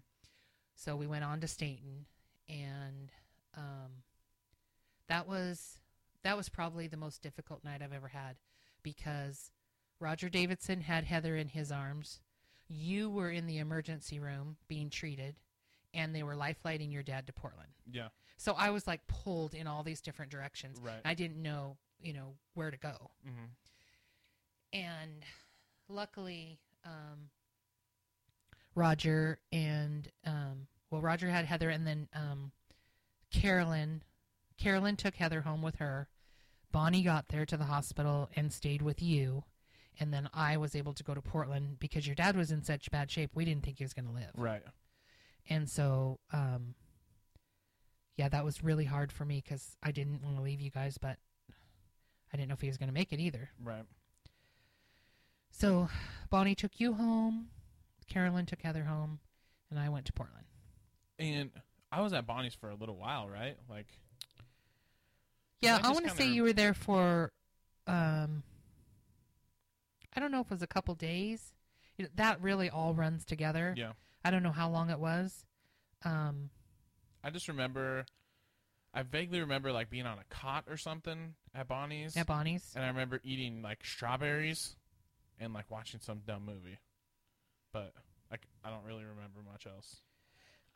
So 0.74 0.96
we 0.96 1.06
went 1.06 1.24
on 1.24 1.40
to 1.40 1.48
Stayton, 1.48 2.06
and 2.48 3.12
um, 3.56 4.02
that 5.08 5.28
was 5.28 5.78
that 6.22 6.36
was 6.36 6.48
probably 6.48 6.86
the 6.88 6.96
most 6.96 7.22
difficult 7.22 7.62
night 7.64 7.82
I've 7.82 7.92
ever 7.92 8.08
had 8.08 8.36
because 8.82 9.50
Roger 10.00 10.28
Davidson 10.28 10.80
had 10.80 11.04
Heather 11.04 11.36
in 11.36 11.48
his 11.48 11.70
arms. 11.70 12.20
You 12.68 13.10
were 13.10 13.30
in 13.30 13.46
the 13.46 13.58
emergency 13.58 14.18
room 14.18 14.56
being 14.68 14.90
treated, 14.90 15.36
and 15.92 16.14
they 16.14 16.22
were 16.22 16.34
life 16.34 16.56
flighting 16.62 16.90
your 16.90 17.02
dad 17.02 17.26
to 17.26 17.32
Portland. 17.32 17.70
Yeah. 17.90 18.08
So 18.36 18.54
I 18.56 18.70
was 18.70 18.86
like 18.86 19.06
pulled 19.06 19.54
in 19.54 19.66
all 19.66 19.82
these 19.82 20.00
different 20.00 20.30
directions. 20.30 20.78
Right. 20.82 21.00
I 21.04 21.14
didn't 21.14 21.40
know, 21.40 21.76
you 22.00 22.12
know, 22.12 22.34
where 22.54 22.70
to 22.70 22.76
go. 22.76 23.10
Mm-hmm. 23.26 23.44
And 24.72 25.24
luckily, 25.88 26.58
um, 26.84 27.30
Roger 28.74 29.38
and 29.52 30.10
um, 30.26 30.66
well, 30.90 31.00
Roger 31.00 31.28
had 31.28 31.44
Heather, 31.44 31.70
and 31.70 31.86
then 31.86 32.08
um, 32.14 32.52
Carolyn. 33.32 34.02
Carolyn 34.56 34.96
took 34.96 35.16
Heather 35.16 35.40
home 35.40 35.62
with 35.62 35.76
her. 35.76 36.08
Bonnie 36.70 37.02
got 37.02 37.28
there 37.28 37.46
to 37.46 37.56
the 37.56 37.64
hospital 37.64 38.28
and 38.34 38.52
stayed 38.52 38.82
with 38.82 39.00
you, 39.02 39.44
and 40.00 40.12
then 40.12 40.28
I 40.34 40.56
was 40.56 40.74
able 40.74 40.92
to 40.94 41.02
go 41.04 41.14
to 41.14 41.22
Portland 41.22 41.78
because 41.78 42.06
your 42.06 42.14
dad 42.16 42.36
was 42.36 42.50
in 42.50 42.62
such 42.62 42.90
bad 42.90 43.10
shape. 43.10 43.30
We 43.34 43.44
didn't 43.44 43.64
think 43.64 43.78
he 43.78 43.84
was 43.84 43.92
going 43.92 44.06
to 44.06 44.12
live, 44.14 44.30
Right. 44.36 44.62
and 45.48 45.68
so 45.68 46.18
um, 46.32 46.74
yeah, 48.16 48.28
that 48.28 48.44
was 48.44 48.62
really 48.62 48.84
hard 48.84 49.10
for 49.12 49.24
me 49.24 49.42
because 49.44 49.76
I 49.82 49.90
didn't 49.90 50.22
want 50.22 50.36
to 50.36 50.42
leave 50.42 50.60
you 50.60 50.70
guys, 50.70 50.98
but 50.98 51.18
I 52.32 52.36
didn't 52.36 52.48
know 52.48 52.54
if 52.54 52.60
he 52.60 52.68
was 52.68 52.78
going 52.78 52.88
to 52.88 52.94
make 52.94 53.12
it 53.12 53.20
either. 53.20 53.50
Right. 53.62 53.84
So 55.50 55.88
Bonnie 56.30 56.54
took 56.54 56.80
you 56.80 56.94
home, 56.94 57.48
Carolyn 58.08 58.46
took 58.46 58.62
Heather 58.62 58.84
home, 58.84 59.20
and 59.70 59.78
I 59.78 59.88
went 59.88 60.06
to 60.06 60.12
Portland. 60.12 60.46
And 61.18 61.50
I 61.92 62.00
was 62.00 62.12
at 62.12 62.26
Bonnie's 62.26 62.54
for 62.54 62.70
a 62.70 62.74
little 62.74 62.96
while, 62.96 63.28
right? 63.28 63.56
Like. 63.70 63.86
Yeah, 65.60 65.78
I 65.82 65.88
I, 65.88 65.92
want 65.92 66.06
to 66.08 66.14
say 66.14 66.28
you 66.28 66.42
were 66.42 66.52
there 66.52 66.74
for, 66.74 67.32
um, 67.86 68.42
I 70.16 70.20
don't 70.20 70.30
know 70.30 70.40
if 70.40 70.46
it 70.46 70.50
was 70.50 70.62
a 70.62 70.66
couple 70.66 70.94
days. 70.94 71.52
That 72.16 72.40
really 72.42 72.70
all 72.70 72.94
runs 72.94 73.24
together. 73.24 73.74
Yeah. 73.76 73.92
I 74.24 74.30
don't 74.30 74.42
know 74.42 74.52
how 74.52 74.70
long 74.70 74.90
it 74.90 74.98
was. 74.98 75.44
Um, 76.04 76.50
I 77.22 77.30
just 77.30 77.48
remember. 77.48 78.04
I 78.92 79.02
vaguely 79.02 79.40
remember 79.40 79.72
like 79.72 79.90
being 79.90 80.06
on 80.06 80.18
a 80.18 80.24
cot 80.34 80.64
or 80.68 80.76
something 80.76 81.34
at 81.54 81.66
Bonnie's, 81.66 82.16
at 82.16 82.26
Bonnie's. 82.28 82.72
and 82.76 82.84
I 82.84 82.88
remember 82.88 83.20
eating 83.24 83.60
like 83.60 83.84
strawberries, 83.84 84.76
and 85.40 85.52
like 85.52 85.68
watching 85.70 86.00
some 86.00 86.20
dumb 86.26 86.44
movie. 86.44 86.78
But 87.72 87.92
like 88.30 88.42
I 88.64 88.70
don't 88.70 88.84
really 88.84 89.04
remember 89.04 89.40
much 89.50 89.66
else. 89.66 89.96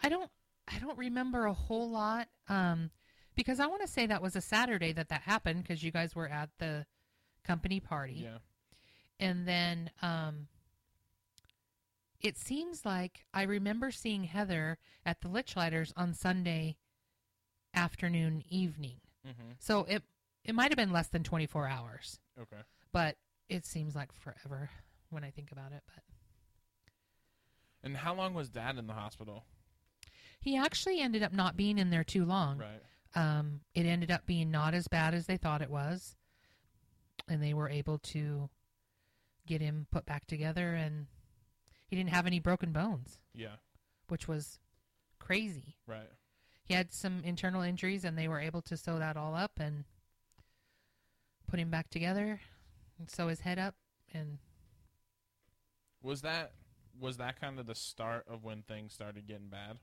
I 0.03 0.09
don't 0.09 0.31
I 0.67 0.79
don't 0.81 0.99
remember 0.99 1.47
a 1.47 1.53
whole 1.55 1.91
lot 1.91 2.29
um 2.49 2.91
because 3.37 3.61
I 3.61 3.67
want 3.67 3.83
to 3.83 3.89
say 3.89 4.07
that 4.07 4.21
was 4.21 4.35
a 4.35 4.41
Saturday 4.41 4.93
that 4.93 5.11
that 5.11 5.23
happened 5.23 5.63
because 5.63 5.83
you 5.83 5.93
guys 5.93 6.17
were 6.17 6.29
at 6.29 6.51
the 6.59 6.87
company 7.45 7.79
party. 7.79 8.23
Yeah. 8.25 8.39
And 9.21 9.47
then 9.47 9.91
um 10.03 10.49
it 12.21 12.37
seems 12.37 12.85
like 12.85 13.25
I 13.33 13.43
remember 13.45 13.91
seeing 13.91 14.25
Heather 14.25 14.79
at 15.07 15.21
the 15.21 15.29
Lichlighters 15.29 15.93
on 15.97 16.15
Sunday 16.15 16.77
afternoon 17.75 18.43
evening. 18.49 19.01
Mm-hmm. 19.27 19.53
So 19.59 19.85
it 19.85 20.03
it 20.45 20.55
might 20.55 20.71
have 20.71 20.77
been 20.77 20.93
less 20.93 21.09
than 21.09 21.23
24 21.23 21.69
hours, 21.69 22.19
Okay. 22.41 22.63
but 22.93 23.17
it 23.49 23.67
seems 23.67 23.95
like 23.95 24.13
forever 24.13 24.71
when 25.11 25.23
I 25.25 25.31
think 25.31 25.53
about 25.53 25.73
it, 25.73 25.83
but 25.87 26.03
And 27.83 27.97
how 27.97 28.15
long 28.15 28.35
was 28.35 28.49
Dad 28.49 28.79
in 28.79 28.87
the 28.87 28.95
hospital? 28.95 29.45
he 30.41 30.57
actually 30.57 31.01
ended 31.01 31.23
up 31.23 31.33
not 31.33 31.57
being 31.57 31.79
in 31.79 31.91
there 31.91 32.05
too 32.05 32.25
long. 32.25 32.59
Right. 32.59 32.81
Um, 33.15 33.61
it 33.75 33.85
ended 33.87 34.11
up 34.11 34.25
being 34.25 34.51
not 34.53 34.73
as 34.73 34.87
bad 34.87 35.13
as 35.13 35.27
they 35.27 35.37
thought 35.37 35.63
it 35.63 35.71
was, 35.71 36.15
and 37.27 37.43
they 37.43 37.53
were 37.55 37.69
able 37.69 37.99
to 37.99 38.49
get 39.49 39.61
him 39.61 39.87
put 39.91 40.05
back 40.07 40.27
together, 40.27 40.75
and 40.75 41.07
he 41.89 41.97
didn't 41.97 42.11
have 42.11 42.27
any 42.27 42.39
broken 42.39 42.73
bones, 42.73 43.19
Yeah. 43.35 43.57
which 44.09 44.29
was 44.29 44.61
crazy. 45.19 45.77
Right. 45.87 46.11
He 46.65 46.75
had 46.75 46.93
some 46.93 47.25
internal 47.25 47.63
injuries, 47.63 48.05
and 48.05 48.17
they 48.17 48.29
were 48.29 48.41
able 48.41 48.61
to 48.63 48.77
sew 48.77 48.99
that 48.99 49.17
all 49.17 49.35
up 49.35 49.59
and 49.59 49.85
put 51.47 51.59
him 51.59 51.71
back 51.71 51.89
together, 51.89 52.41
and 52.99 53.11
sew 53.11 53.29
his 53.29 53.41
head 53.41 53.59
up, 53.59 53.75
and 54.13 54.39
Was 56.03 56.23
that 56.23 56.53
was 57.01 57.17
that 57.19 57.41
kind 57.41 57.59
of 57.61 57.67
the 57.67 57.75
start 57.77 58.27
of 58.29 58.43
when 58.45 58.63
things 58.63 58.93
started 58.93 59.27
getting 59.27 59.49
bad? 59.49 59.79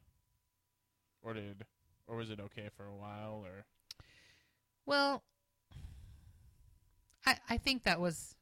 Or 1.22 1.34
did 1.34 1.66
or 2.08 2.18
was 2.18 2.30
it 2.30 2.40
okay 2.40 2.70
for 2.76 2.86
a 2.86 2.96
while 2.96 3.42
or 3.46 3.66
Well, 4.86 5.24
I 7.26 7.38
I 7.50 7.58
think 7.58 7.84
that 7.84 8.00
was 8.00 8.36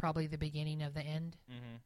probably 0.00 0.26
the 0.26 0.38
beginning 0.38 0.82
of 0.82 0.94
the 0.94 1.02
end. 1.02 1.36
mm-hmm. 1.50 1.76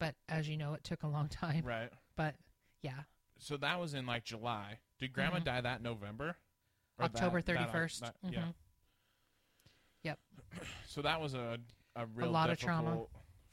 But 0.00 0.14
as 0.28 0.48
you 0.48 0.56
know, 0.56 0.74
it 0.74 0.82
took 0.84 1.02
a 1.04 1.06
long 1.08 1.28
time. 1.28 1.64
Right. 1.64 1.90
But 2.16 2.34
yeah, 2.82 3.02
So 3.38 3.56
that 3.58 3.78
was 3.80 3.94
in 3.94 4.04
like 4.06 4.24
July. 4.24 4.78
Did 4.98 5.12
grandma 5.12 5.38
Mhm. 5.38 5.44
die 5.44 5.60
that 5.60 5.80
November? 5.82 6.36
Or 6.98 7.04
October 7.04 7.40
that- 7.40 7.46
thirty 7.46 7.70
first. 7.70 8.02
Yeah. 8.28 8.52
Yep. 10.02 10.18
So 10.86 11.02
that 11.02 11.20
was 11.20 11.34
a 11.34 11.58
a 11.94 12.06
real 12.06 12.30
lot 12.30 12.50
of 12.50 12.58
trauma. 12.58 13.06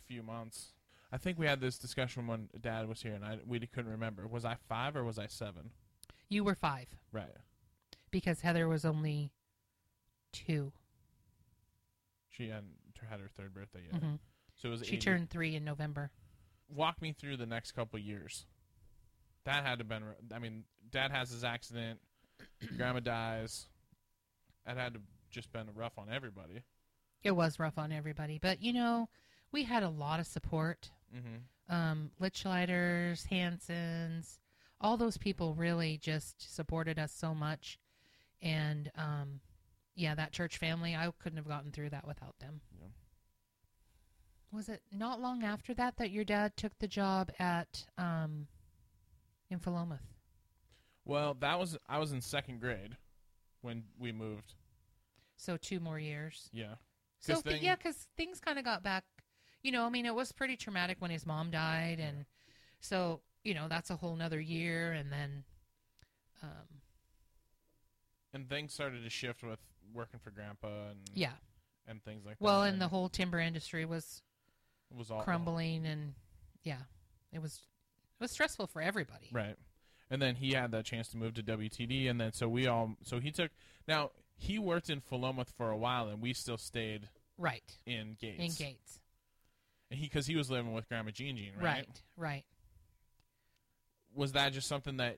few 0.07 0.23
months. 0.23 0.73
I 1.11 1.17
think 1.17 1.37
we 1.37 1.45
had 1.45 1.59
this 1.61 1.77
discussion 1.77 2.25
when 2.27 2.49
Dad 2.59 2.87
was 2.87 3.01
here, 3.01 3.13
and 3.13 3.23
I 3.23 3.39
we 3.45 3.59
couldn't 3.59 3.91
remember. 3.91 4.27
Was 4.27 4.45
I 4.45 4.55
five 4.67 4.95
or 4.95 5.03
was 5.03 5.19
I 5.19 5.27
seven? 5.27 5.71
You 6.29 6.43
were 6.43 6.55
five 6.55 6.87
Right. 7.11 7.35
because 8.11 8.41
Heather 8.41 8.67
was 8.67 8.83
only 8.85 9.31
two. 10.31 10.73
She 12.29 12.49
had, 12.49 12.65
had 13.03 13.19
her 13.19 13.27
third 13.27 13.53
birthday 13.53 13.83
yet. 13.91 14.01
Mhm. 14.01 14.19
So 14.55 14.69
it 14.69 14.71
was. 14.71 14.85
She 14.85 14.95
80 14.95 14.97
turned 14.97 15.29
three 15.29 15.55
in 15.55 15.65
November. 15.65 16.11
Walk 16.69 17.01
me 17.01 17.13
through 17.13 17.37
the 17.37 17.45
next 17.45 17.73
couple 17.73 17.99
years. 17.99 18.45
That 19.43 19.65
had 19.65 19.79
to 19.79 19.83
been. 19.83 20.03
I 20.33 20.39
mean, 20.39 20.63
Dad 20.89 21.11
has 21.11 21.29
his 21.29 21.43
accident. 21.43 21.99
Grandma 22.77 22.99
dies. 22.99 23.67
That 24.65 24.77
had 24.77 24.93
to 24.95 25.01
just 25.29 25.51
been 25.51 25.67
rough 25.75 25.97
on 25.97 26.09
everybody. 26.09 26.63
It 27.23 27.31
was 27.31 27.59
rough 27.59 27.77
on 27.77 27.91
everybody, 27.91 28.39
but 28.39 28.61
you 28.61 28.71
know, 28.73 29.09
we 29.51 29.63
had 29.63 29.83
a 29.83 29.89
lot 29.89 30.19
of 30.19 30.27
support. 30.27 30.91
Mm-hmm. 31.15 31.73
Um, 31.73 32.11
Litchlighters, 32.21 33.25
Hansons, 33.27 34.39
all 34.79 34.97
those 34.97 35.17
people 35.17 35.55
really 35.55 35.97
just 35.97 36.53
supported 36.55 36.99
us 36.99 37.11
so 37.11 37.33
much, 37.33 37.79
and 38.41 38.91
um, 38.95 39.39
yeah, 39.95 40.15
that 40.15 40.31
church 40.31 40.57
family, 40.57 40.95
I 40.95 41.09
couldn't 41.19 41.37
have 41.37 41.47
gotten 41.47 41.71
through 41.71 41.89
that 41.91 42.05
without 42.07 42.37
them. 42.39 42.61
Yeah. 42.79 42.87
Was 44.51 44.69
it 44.69 44.81
not 44.91 45.19
long 45.21 45.43
after 45.43 45.73
that 45.73 45.97
that 45.97 46.11
your 46.11 46.23
dad 46.23 46.55
took 46.55 46.77
the 46.79 46.87
job 46.87 47.31
at 47.39 47.85
um, 47.97 48.47
in 49.49 49.59
Philomath? 49.59 49.99
Well, 51.03 51.35
that 51.39 51.59
was 51.59 51.77
I 51.89 51.99
was 51.99 52.11
in 52.13 52.21
second 52.21 52.59
grade 52.61 52.97
when 53.61 53.83
we 53.99 54.11
moved. 54.11 54.53
So 55.37 55.57
two 55.57 55.79
more 55.79 55.99
years. 55.99 56.49
Yeah. 56.53 56.75
So 57.19 57.33
'Cause 57.33 57.43
th- 57.43 57.55
thing- 57.55 57.63
yeah, 57.63 57.75
because 57.75 58.07
things 58.17 58.39
kind 58.39 58.57
of 58.59 58.65
got 58.65 58.81
back. 58.83 59.03
You 59.61 59.71
know, 59.71 59.85
I 59.85 59.89
mean, 59.89 60.05
it 60.05 60.13
was 60.15 60.31
pretty 60.31 60.55
traumatic 60.55 60.97
when 60.99 61.11
his 61.11 61.25
mom 61.25 61.51
died, 61.51 61.99
and 61.99 62.25
so 62.79 63.21
you 63.43 63.53
know 63.53 63.67
that's 63.67 63.89
a 63.89 63.95
whole 63.95 64.15
nother 64.15 64.39
year, 64.39 64.93
and 64.93 65.11
then, 65.11 65.43
um, 66.43 66.81
and 68.33 68.47
things 68.49 68.73
started 68.73 69.03
to 69.03 69.09
shift 69.09 69.43
with 69.43 69.59
working 69.93 70.19
for 70.23 70.31
grandpa 70.31 70.67
and 70.89 70.99
yeah. 71.13 71.31
and 71.87 72.03
things 72.03 72.25
like 72.25 72.35
Well, 72.39 72.53
that. 72.53 72.57
Well, 72.59 72.63
and 72.73 72.81
the 72.81 72.87
whole 72.87 73.09
timber 73.09 73.39
industry 73.39 73.85
was 73.85 74.21
it 74.91 74.97
was 74.97 75.11
all 75.11 75.21
crumbling, 75.21 75.85
and 75.85 76.13
yeah, 76.63 76.79
it 77.31 77.41
was 77.41 77.61
it 78.19 78.23
was 78.23 78.31
stressful 78.31 78.67
for 78.67 78.81
everybody. 78.81 79.29
right. 79.31 79.55
And 80.11 80.21
then 80.21 80.35
he 80.35 80.51
had 80.53 80.69
that 80.71 80.85
chance 80.85 81.07
to 81.09 81.17
move 81.17 81.33
to 81.33 81.43
WTD, 81.43 82.09
and 82.09 82.21
then 82.21 82.31
so 82.33 82.47
we 82.47 82.67
all 82.67 82.95
so 83.03 83.19
he 83.19 83.31
took 83.31 83.51
now 83.87 84.11
he 84.37 84.59
worked 84.59 84.89
in 84.89 85.01
Philomath 85.01 85.49
for 85.57 85.71
a 85.71 85.77
while, 85.77 86.07
and 86.09 86.21
we 86.21 86.33
still 86.33 86.57
stayed 86.57 87.09
Right. 87.37 87.77
in 87.85 88.15
Gates. 88.19 88.59
In 88.59 88.65
Gates. 88.67 88.99
And 89.91 89.99
he 89.99 90.05
because 90.07 90.25
he 90.27 90.35
was 90.35 90.49
living 90.49 90.73
with 90.73 90.87
Grandma 90.87 91.11
Jean 91.11 91.35
Jean, 91.37 91.53
right? 91.57 91.63
Right. 91.63 92.01
Right. 92.17 92.43
Was 94.13 94.31
that 94.33 94.53
just 94.53 94.67
something 94.67 94.97
that 94.97 95.17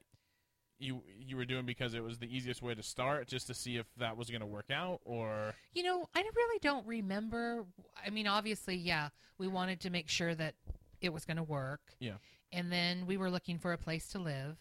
you 0.79 1.01
you 1.19 1.35
were 1.37 1.45
doing 1.45 1.65
because 1.65 1.93
it 1.93 2.03
was 2.03 2.19
the 2.19 2.27
easiest 2.35 2.61
way 2.61 2.75
to 2.75 2.83
start, 2.83 3.27
just 3.27 3.47
to 3.47 3.53
see 3.53 3.77
if 3.77 3.85
that 3.97 4.15
was 4.17 4.29
going 4.29 4.41
to 4.41 4.47
work 4.47 4.69
out, 4.71 4.99
or 5.05 5.53
You 5.73 5.83
know, 5.83 6.07
I 6.15 6.21
really 6.35 6.59
don't 6.59 6.85
remember. 6.87 7.65
I 8.05 8.09
mean, 8.09 8.27
obviously, 8.27 8.75
yeah, 8.75 9.09
we 9.37 9.47
wanted 9.47 9.79
to 9.81 9.89
make 9.89 10.07
sure 10.09 10.35
that 10.35 10.55
it 11.01 11.13
was 11.13 11.25
going 11.25 11.37
to 11.37 11.43
work. 11.43 11.81
Yeah. 11.99 12.13
And 12.51 12.71
then 12.71 13.05
we 13.07 13.17
were 13.17 13.29
looking 13.29 13.57
for 13.59 13.73
a 13.73 13.77
place 13.77 14.07
to 14.09 14.19
live. 14.19 14.57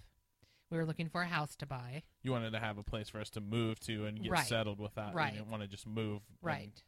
We 0.70 0.76
were 0.78 0.84
looking 0.84 1.08
for 1.08 1.22
a 1.22 1.26
house 1.26 1.54
to 1.56 1.66
buy. 1.66 2.02
you 2.22 2.32
wanted 2.32 2.50
to 2.52 2.58
have 2.58 2.76
a 2.76 2.82
place 2.82 3.08
for 3.08 3.20
us 3.20 3.30
to 3.30 3.40
move 3.40 3.78
to 3.80 4.06
and 4.06 4.20
get 4.20 4.32
Right. 4.32 4.46
settled 4.46 4.80
with 4.80 4.94
that. 4.96 5.14
Right. 5.14 5.32
You 5.32 5.38
didn't 5.38 5.50
want 5.52 5.62
to 5.62 5.68
just 5.68 5.86
move. 5.86 6.22
Right. 6.42 6.82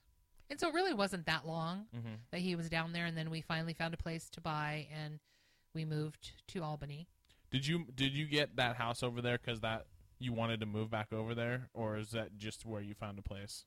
And 0.50 0.58
so 0.58 0.68
it 0.68 0.75
really 0.75 0.94
wasn't 0.94 1.26
that 1.26 1.47
long 1.47 1.87
Mm-hmm. 1.97 2.14
that 2.32 2.40
he 2.40 2.56
was 2.56 2.68
down 2.68 2.92
there. 2.92 3.06
And 3.06 3.16
then 3.16 3.30
we 3.30 3.40
finally 3.40 3.75
found 3.75 3.94
a 3.94 3.97
place 3.99 4.28
to 4.30 4.40
buy 4.40 4.88
and 4.92 5.20
we 5.75 5.85
moved 5.85 6.32
to 6.49 6.62
Albany. 6.64 7.06
Did 7.50 7.67
you 7.67 7.87
did 7.95 8.12
you 8.12 8.26
get 8.26 8.57
that 8.57 8.76
house 8.76 9.02
over 9.02 9.21
there 9.23 9.38
because 9.38 9.61
that 9.61 9.87
you 10.19 10.33
wanted 10.33 10.61
to 10.61 10.67
move 10.67 10.90
back 10.90 11.12
over 11.12 11.35
there, 11.35 11.69
or 11.75 11.97
is 11.97 12.11
that 12.11 12.37
just 12.37 12.67
where 12.67 12.81
you 12.83 12.95
found 12.95 13.19
a 13.19 13.23
place? 13.23 13.64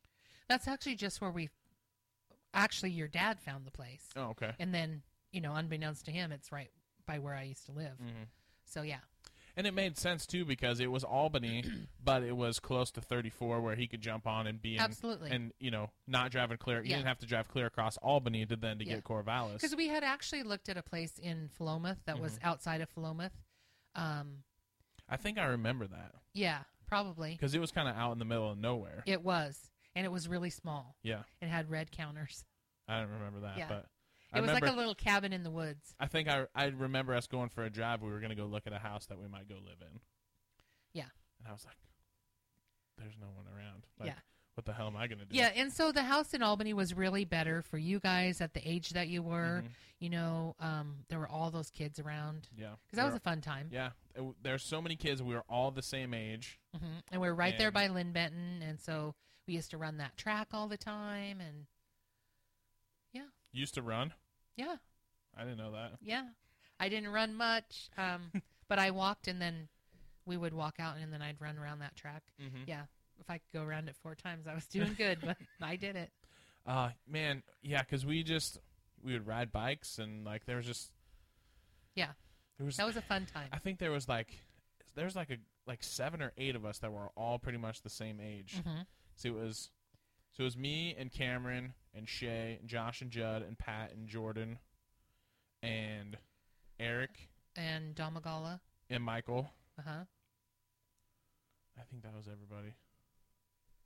That's 0.47 0.67
actually 0.67 0.95
just 0.95 1.21
where 1.21 1.31
we 1.31 1.49
actually, 2.53 2.91
your 2.91 3.07
dad 3.07 3.39
found 3.39 3.65
the 3.65 3.71
place. 3.71 4.09
Oh, 4.15 4.31
okay. 4.31 4.51
And 4.59 4.73
then, 4.73 5.01
you 5.31 5.39
know, 5.41 5.53
unbeknownst 5.55 6.05
to 6.05 6.11
him, 6.11 6.31
it's 6.31 6.51
right 6.51 6.69
by 7.05 7.19
where 7.19 7.33
I 7.33 7.43
used 7.43 7.65
to 7.67 7.71
live. 7.71 7.97
hmm 7.97 8.23
So, 8.65 8.81
yeah. 8.81 8.97
And 9.57 9.67
it 9.67 9.73
made 9.73 9.97
sense 9.97 10.25
too 10.25 10.45
because 10.45 10.79
it 10.79 10.89
was 10.91 11.03
Albany, 11.03 11.63
but 12.03 12.23
it 12.23 12.35
was 12.35 12.59
close 12.59 12.91
to 12.91 13.01
34 13.01 13.59
where 13.61 13.75
he 13.75 13.87
could 13.87 14.01
jump 14.01 14.25
on 14.27 14.47
and 14.47 14.61
be 14.61 14.75
in, 14.75 14.81
Absolutely. 14.81 15.29
and 15.31 15.51
you 15.59 15.71
know 15.71 15.89
not 16.07 16.31
driving 16.31 16.57
clear. 16.57 16.81
You 16.81 16.89
Yeah. 16.91 16.95
didn't 16.97 17.07
have 17.09 17.19
to 17.19 17.25
drive 17.25 17.47
clear 17.49 17.65
across 17.65 17.97
Albany 17.97 18.45
to 18.45 18.55
then 18.55 18.79
to 18.79 18.85
Yeah. 18.85 18.95
get 18.95 19.03
Corvallis. 19.03 19.53
Because 19.53 19.75
we 19.75 19.87
had 19.89 20.03
actually 20.03 20.43
looked 20.43 20.69
at 20.69 20.77
a 20.77 20.83
place 20.83 21.17
in 21.19 21.49
Philomath 21.59 21.97
that 22.05 22.19
was 22.19 22.33
Mm-hmm. 22.35 22.47
outside 22.47 22.79
of 22.81 22.89
Philomath. 22.93 23.31
Um, 23.95 24.43
I 25.09 25.17
think 25.17 25.37
I 25.37 25.45
remember 25.45 25.87
that 25.87 26.13
yeah, 26.33 26.59
probably. 26.87 27.31
because 27.31 27.53
it 27.55 27.59
was 27.59 27.71
kind 27.71 27.87
of 27.89 27.95
out 27.95 28.13
in 28.13 28.19
the 28.19 28.25
middle 28.25 28.49
of 28.49 28.57
nowhere. 28.57 29.03
It 29.05 29.21
was. 29.23 29.59
And 29.95 30.05
it 30.05 30.09
was 30.09 30.29
really 30.29 30.49
small. 30.49 30.95
Yeah, 31.03 31.23
It 31.41 31.49
had 31.49 31.69
red 31.69 31.91
counters. 31.91 32.45
I 32.87 32.99
don't 33.01 33.09
remember 33.09 33.41
that, 33.41 33.57
Yeah. 33.57 33.67
but 33.67 33.85
It 34.33 34.39
was 34.39 34.47
remember. 34.49 34.67
like 34.67 34.75
a 34.75 34.77
little 34.77 34.95
cabin 34.95 35.33
in 35.33 35.43
the 35.43 35.51
woods. 35.51 35.93
I 35.99 36.07
think 36.07 36.29
I 36.29 36.45
I 36.55 36.65
remember 36.67 37.13
us 37.13 37.27
going 37.27 37.49
for 37.49 37.63
a 37.65 37.69
drive. 37.69 38.01
We 38.01 38.09
were 38.09 38.19
going 38.19 38.29
to 38.29 38.35
go 38.35 38.45
look 38.45 38.65
at 38.67 38.71
a 38.73 38.79
house 38.79 39.07
that 39.07 39.19
we 39.19 39.27
might 39.27 39.49
go 39.49 39.55
live 39.55 39.81
in. 39.81 39.99
Yeah. 40.93 41.09
and 41.39 41.47
I 41.47 41.51
was 41.51 41.65
like, 41.65 41.75
"There's 42.97 43.17
no 43.19 43.27
one 43.27 43.47
around. 43.47 43.85
Like, 43.99 44.07
Yeah. 44.07 44.19
What 44.61 44.65
the 44.67 44.73
hell 44.73 44.85
am 44.85 44.95
I 44.95 45.07
going 45.07 45.17
to 45.17 45.25
do?" 45.25 45.35
Yeah, 45.35 45.47
and 45.55 45.73
so 45.73 45.91
the 45.91 46.03
house 46.03 46.35
in 46.35 46.43
Albany 46.43 46.71
was 46.73 46.93
really 46.93 47.25
better 47.25 47.63
for 47.63 47.79
you 47.79 47.99
guys 47.99 48.41
at 48.41 48.53
the 48.53 48.61
age 48.69 48.91
that 48.91 49.07
you 49.07 49.23
were. 49.23 49.63
Mhm. 49.65 49.71
You 49.97 50.09
know, 50.11 50.55
um, 50.59 51.03
there 51.09 51.17
were 51.17 51.27
all 51.27 51.49
those 51.49 51.71
kids 51.71 51.99
around 51.99 52.47
yeah, 52.55 52.75
because 52.85 52.97
that 52.97 53.05
was 53.05 53.15
a 53.15 53.19
fun 53.19 53.41
time. 53.41 53.69
yeah. 53.71 53.91
it 54.13 54.21
there's 54.43 54.63
so 54.63 54.79
many 54.81 54.95
kids. 54.95 55.23
We 55.23 55.33
were 55.33 55.45
all 55.49 55.71
the 55.71 55.81
same 55.81 56.13
age. 56.13 56.59
hmm 56.77 56.99
And 57.11 57.19
we 57.21 57.27
are 57.27 57.33
right 57.33 57.57
there 57.57 57.71
by 57.71 57.87
Linn-Benton, 57.87 58.61
and 58.61 58.79
so 58.79 59.15
we 59.47 59.55
used 59.55 59.71
to 59.71 59.77
run 59.79 59.97
that 59.97 60.15
track 60.15 60.49
all 60.53 60.67
the 60.67 60.77
time. 60.77 61.41
And 61.41 61.65
Yeah. 63.13 63.29
Used 63.51 63.73
to 63.73 63.81
run. 63.81 64.13
yeah, 64.55 64.77
I 65.35 65.41
didn't 65.43 65.57
know 65.57 65.71
that. 65.71 65.93
yeah, 66.01 66.29
I 66.79 66.87
didn't 66.89 67.09
run 67.09 67.33
much, 67.33 67.89
um, 67.97 68.31
but 68.67 68.77
I 68.77 68.91
walked, 68.91 69.27
and 69.27 69.41
then 69.41 69.69
we 70.25 70.37
would 70.37 70.53
walk 70.53 70.79
out, 70.79 70.97
and 70.97 71.11
then 71.11 71.21
I'd 71.23 71.41
run 71.41 71.57
around 71.57 71.79
that 71.79 71.95
track. 71.95 72.23
Mm-hmm. 72.39 72.63
Yeah, 72.67 72.85
if 73.21 73.29
I 73.29 73.33
could 73.37 73.51
go 73.53 73.63
around 73.63 73.87
it 73.87 73.95
four 74.01 74.15
times, 74.15 74.47
I 74.47 74.53
was 74.55 74.65
doing 74.65 74.93
good, 74.97 75.19
but 75.23 75.37
I 75.61 75.75
did 75.77 75.95
it. 75.95 76.11
Uh 76.65 76.89
man, 77.07 77.43
yeah, 77.61 77.81
because 77.81 78.05
we 78.05 78.23
just 78.23 78.57
we 79.03 79.13
would 79.13 79.25
ride 79.25 79.51
bikes 79.51 79.97
and 79.99 80.25
like 80.25 80.45
there 80.45 80.57
was 80.57 80.65
just 80.65 80.91
Yeah. 81.95 82.09
there 82.57 82.65
was 82.65 82.77
That 82.77 82.85
was 82.85 82.97
a 82.97 83.01
fun 83.01 83.25
time. 83.25 83.49
I 83.51 83.57
think 83.59 83.79
there 83.79 83.91
was 83.91 84.07
like 84.09 84.37
there 84.95 85.05
was 85.05 85.15
like 85.15 85.29
a 85.31 85.37
like 85.67 85.83
seven 85.83 86.21
or 86.21 86.33
eight 86.37 86.55
of 86.55 86.65
us 86.65 86.79
that 86.79 86.91
were 86.91 87.09
all 87.15 87.39
pretty 87.39 87.57
much 87.57 87.81
the 87.81 87.89
same 87.89 88.19
age. 88.19 88.61
hmm 88.63 88.81
So 89.15 89.29
it 89.29 89.33
was 89.35 89.69
so 90.33 90.41
it 90.41 90.45
was 90.45 90.57
me 90.57 90.95
and 90.97 91.11
Cameron 91.11 91.73
and 91.93 92.07
Shay 92.07 92.57
and 92.59 92.69
Josh 92.69 93.01
and 93.01 93.11
Judd 93.11 93.41
and 93.43 93.57
Pat 93.57 93.91
and 93.93 94.07
Jordan 94.07 94.59
and 95.63 96.17
Eric 96.79 97.29
And 97.55 97.95
Domagala. 97.95 98.59
and 98.89 99.03
Michael. 99.03 99.49
Uh 99.79 99.81
huh. 99.85 100.03
I 101.79 101.83
think 101.89 102.03
that 102.03 102.15
was 102.15 102.27
everybody. 102.27 102.75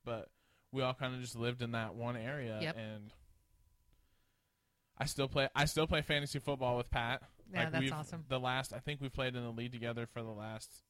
But 0.06 0.30
we 0.72 0.82
all 0.84 0.94
kind 0.94 1.14
of 1.16 1.20
just 1.22 1.36
lived 1.36 1.62
in 1.62 1.72
that 1.72 1.96
one 1.96 2.16
area 2.16 2.60
Yep. 2.62 2.78
and 2.78 3.12
I 4.98 5.06
still 5.06 5.28
play 5.28 5.50
I 5.56 5.66
still 5.66 5.88
play 5.88 6.02
fantasy 6.02 6.40
football 6.40 6.78
with 6.78 6.90
Pat. 6.90 7.22
Yeah, 7.54 7.70
that's 7.70 7.82
we've- 7.82 7.92
awesome. 7.92 8.26
The 8.30 8.40
last 8.40 8.74
I 8.74 8.80
think 8.80 9.02
we 9.02 9.10
played 9.10 9.36
in 9.36 9.44
the 9.44 9.50
league 9.52 9.72
together 9.74 10.06
for 10.06 10.22
the 10.24 10.32
last 10.32 10.84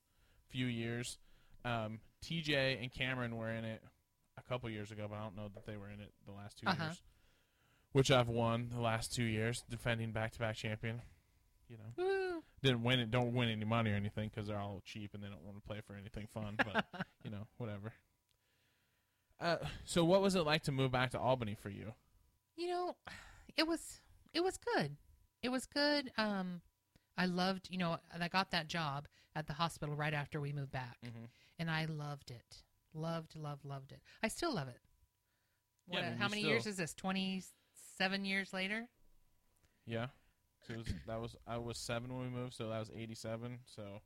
few 0.49 0.67
years. 0.67 1.17
Um, 1.63 1.99
TJ 2.23 2.81
and 2.81 2.91
Cameron 2.93 3.35
were 3.35 3.49
in 3.51 3.65
it 3.65 3.81
a 4.37 4.41
couple 4.43 4.69
years 4.69 4.91
ago, 4.91 5.07
but 5.09 5.15
I 5.17 5.23
don't 5.23 5.35
know 5.35 5.49
that 5.53 5.65
they 5.65 5.77
were 5.77 5.89
in 5.89 5.99
it 5.99 6.13
the 6.25 6.31
last 6.33 6.59
2 6.59 6.67
Uh-huh. 6.67 6.83
years. 6.85 7.01
Which 7.93 8.11
I've 8.11 8.27
won 8.27 8.69
the 8.69 8.81
last 8.81 9.13
two 9.15 9.23
years, 9.23 9.63
defending 9.69 10.11
back-to-back 10.11 10.55
champion. 10.57 11.01
You 11.69 11.77
know, 11.77 11.93
Woo. 11.97 12.43
didn't 12.61 12.83
win 12.83 12.99
it. 12.99 13.09
Don't 13.09 13.33
win 13.33 13.49
any 13.49 13.65
money 13.65 13.89
or 13.91 13.95
anything 13.95 14.29
because 14.29 14.45
they're 14.47 14.59
all 14.59 14.81
cheap 14.85 15.13
and 15.15 15.23
they 15.23 15.27
don't 15.29 15.41
want 15.43 15.55
to 15.57 15.61
play 15.67 15.81
for 15.81 15.95
anything 15.95 16.27
fun. 16.27 16.55
But 16.57 16.85
you 17.23 17.31
know, 17.31 17.47
whatever. 17.57 17.91
Uh, 19.39 19.57
so 19.83 20.03
what 20.05 20.21
was 20.21 20.35
it 20.35 20.41
like 20.41 20.63
to 20.63 20.71
move 20.71 20.91
back 20.91 21.11
to 21.11 21.19
Albany 21.19 21.55
for 21.61 21.69
you? 21.69 21.93
You 22.55 22.69
know, 22.69 22.95
it 23.57 23.67
was 23.67 23.99
it 24.33 24.43
was 24.43 24.57
good. 24.57 24.95
It 25.41 25.49
was 25.49 25.65
good. 25.65 26.11
Um, 26.17 26.61
I 27.17 27.25
loved. 27.25 27.67
You 27.69 27.77
know, 27.77 27.97
I 28.19 28.27
got 28.27 28.51
that 28.51 28.67
job 28.67 29.07
at 29.35 29.47
the 29.47 29.53
hospital 29.53 29.95
right 29.95 30.13
after 30.13 30.39
we 30.39 30.53
moved 30.53 30.71
back, 30.71 30.97
Mhm. 31.05 31.27
and 31.59 31.69
I 31.69 31.85
loved 31.85 32.31
it. 32.31 32.63
Loved, 32.93 33.35
loved, 33.35 33.65
loved 33.65 33.91
it. 33.91 34.01
I 34.23 34.29
still 34.29 34.53
love 34.55 34.69
it. 34.69 34.79
Yeah, 35.87 35.93
What, 35.95 36.03
I 36.05 36.09
mean, 36.11 36.17
how 36.17 36.27
many 36.29 36.41
still- 36.41 36.51
years 36.51 36.65
is 36.67 36.77
this? 36.77 36.93
Twenty 36.93 37.43
seven 37.97 38.23
years 38.25 38.53
later. 38.53 38.87
Yeah. 39.85 40.07
So 40.65 40.73
it 40.73 40.77
was, 40.77 40.87
that 41.05 41.21
was 41.21 41.35
I 41.45 41.57
was 41.57 41.77
seven 41.77 42.11
when 42.13 42.23
we 42.23 42.29
moved, 42.29 42.53
so 42.53 42.69
that 42.69 42.79
was 42.79 42.89
eighty-seven. 42.95 43.59
So 43.65 44.01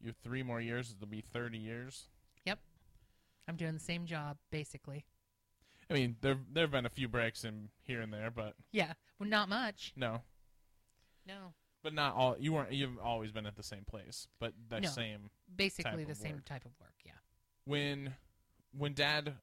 you 0.00 0.06
have 0.08 0.16
three 0.18 0.42
more 0.42 0.60
years. 0.60 0.92
It'll 0.94 1.06
be 1.08 1.20
thirty 1.20 1.58
years. 1.58 2.08
Yep. 3.46 3.52
I'm 3.52 3.56
doing 3.56 3.74
the 3.74 3.80
same 3.80 4.06
job 4.06 4.36
basically. 4.50 5.04
I 5.90 5.94
mean, 5.94 6.16
there 6.20 6.36
there 6.52 6.64
have 6.64 6.70
been 6.70 6.86
a 6.86 6.90
few 6.90 7.08
breaks 7.08 7.44
in 7.44 7.68
here 7.82 8.00
and 8.00 8.12
there, 8.12 8.30
but 8.30 8.54
Yeah. 8.72 8.94
Well, 9.18 9.28
not 9.28 9.48
much. 9.48 9.92
no, 9.96 10.22
No. 11.26 11.52
but 11.82 11.92
not 11.94 12.14
all. 12.14 12.36
You 12.38 12.52
weren't. 12.54 12.72
You've 12.72 12.98
always 12.98 13.32
been 13.32 13.46
at 13.46 13.56
the 13.56 13.62
same 13.62 13.84
place, 13.84 14.26
but 14.38 14.54
the 14.68 14.80
No. 14.80 14.88
same. 14.88 15.30
Basically 15.54 15.90
Type 15.92 16.06
the 16.06 16.12
of 16.12 16.18
same 16.18 16.34
work. 16.36 16.44
type 16.46 16.64
of 16.64 16.72
work. 16.80 16.94
Yeah. 17.04 17.12
When 17.64 18.14
when 18.72 18.94
Dad 18.94 19.34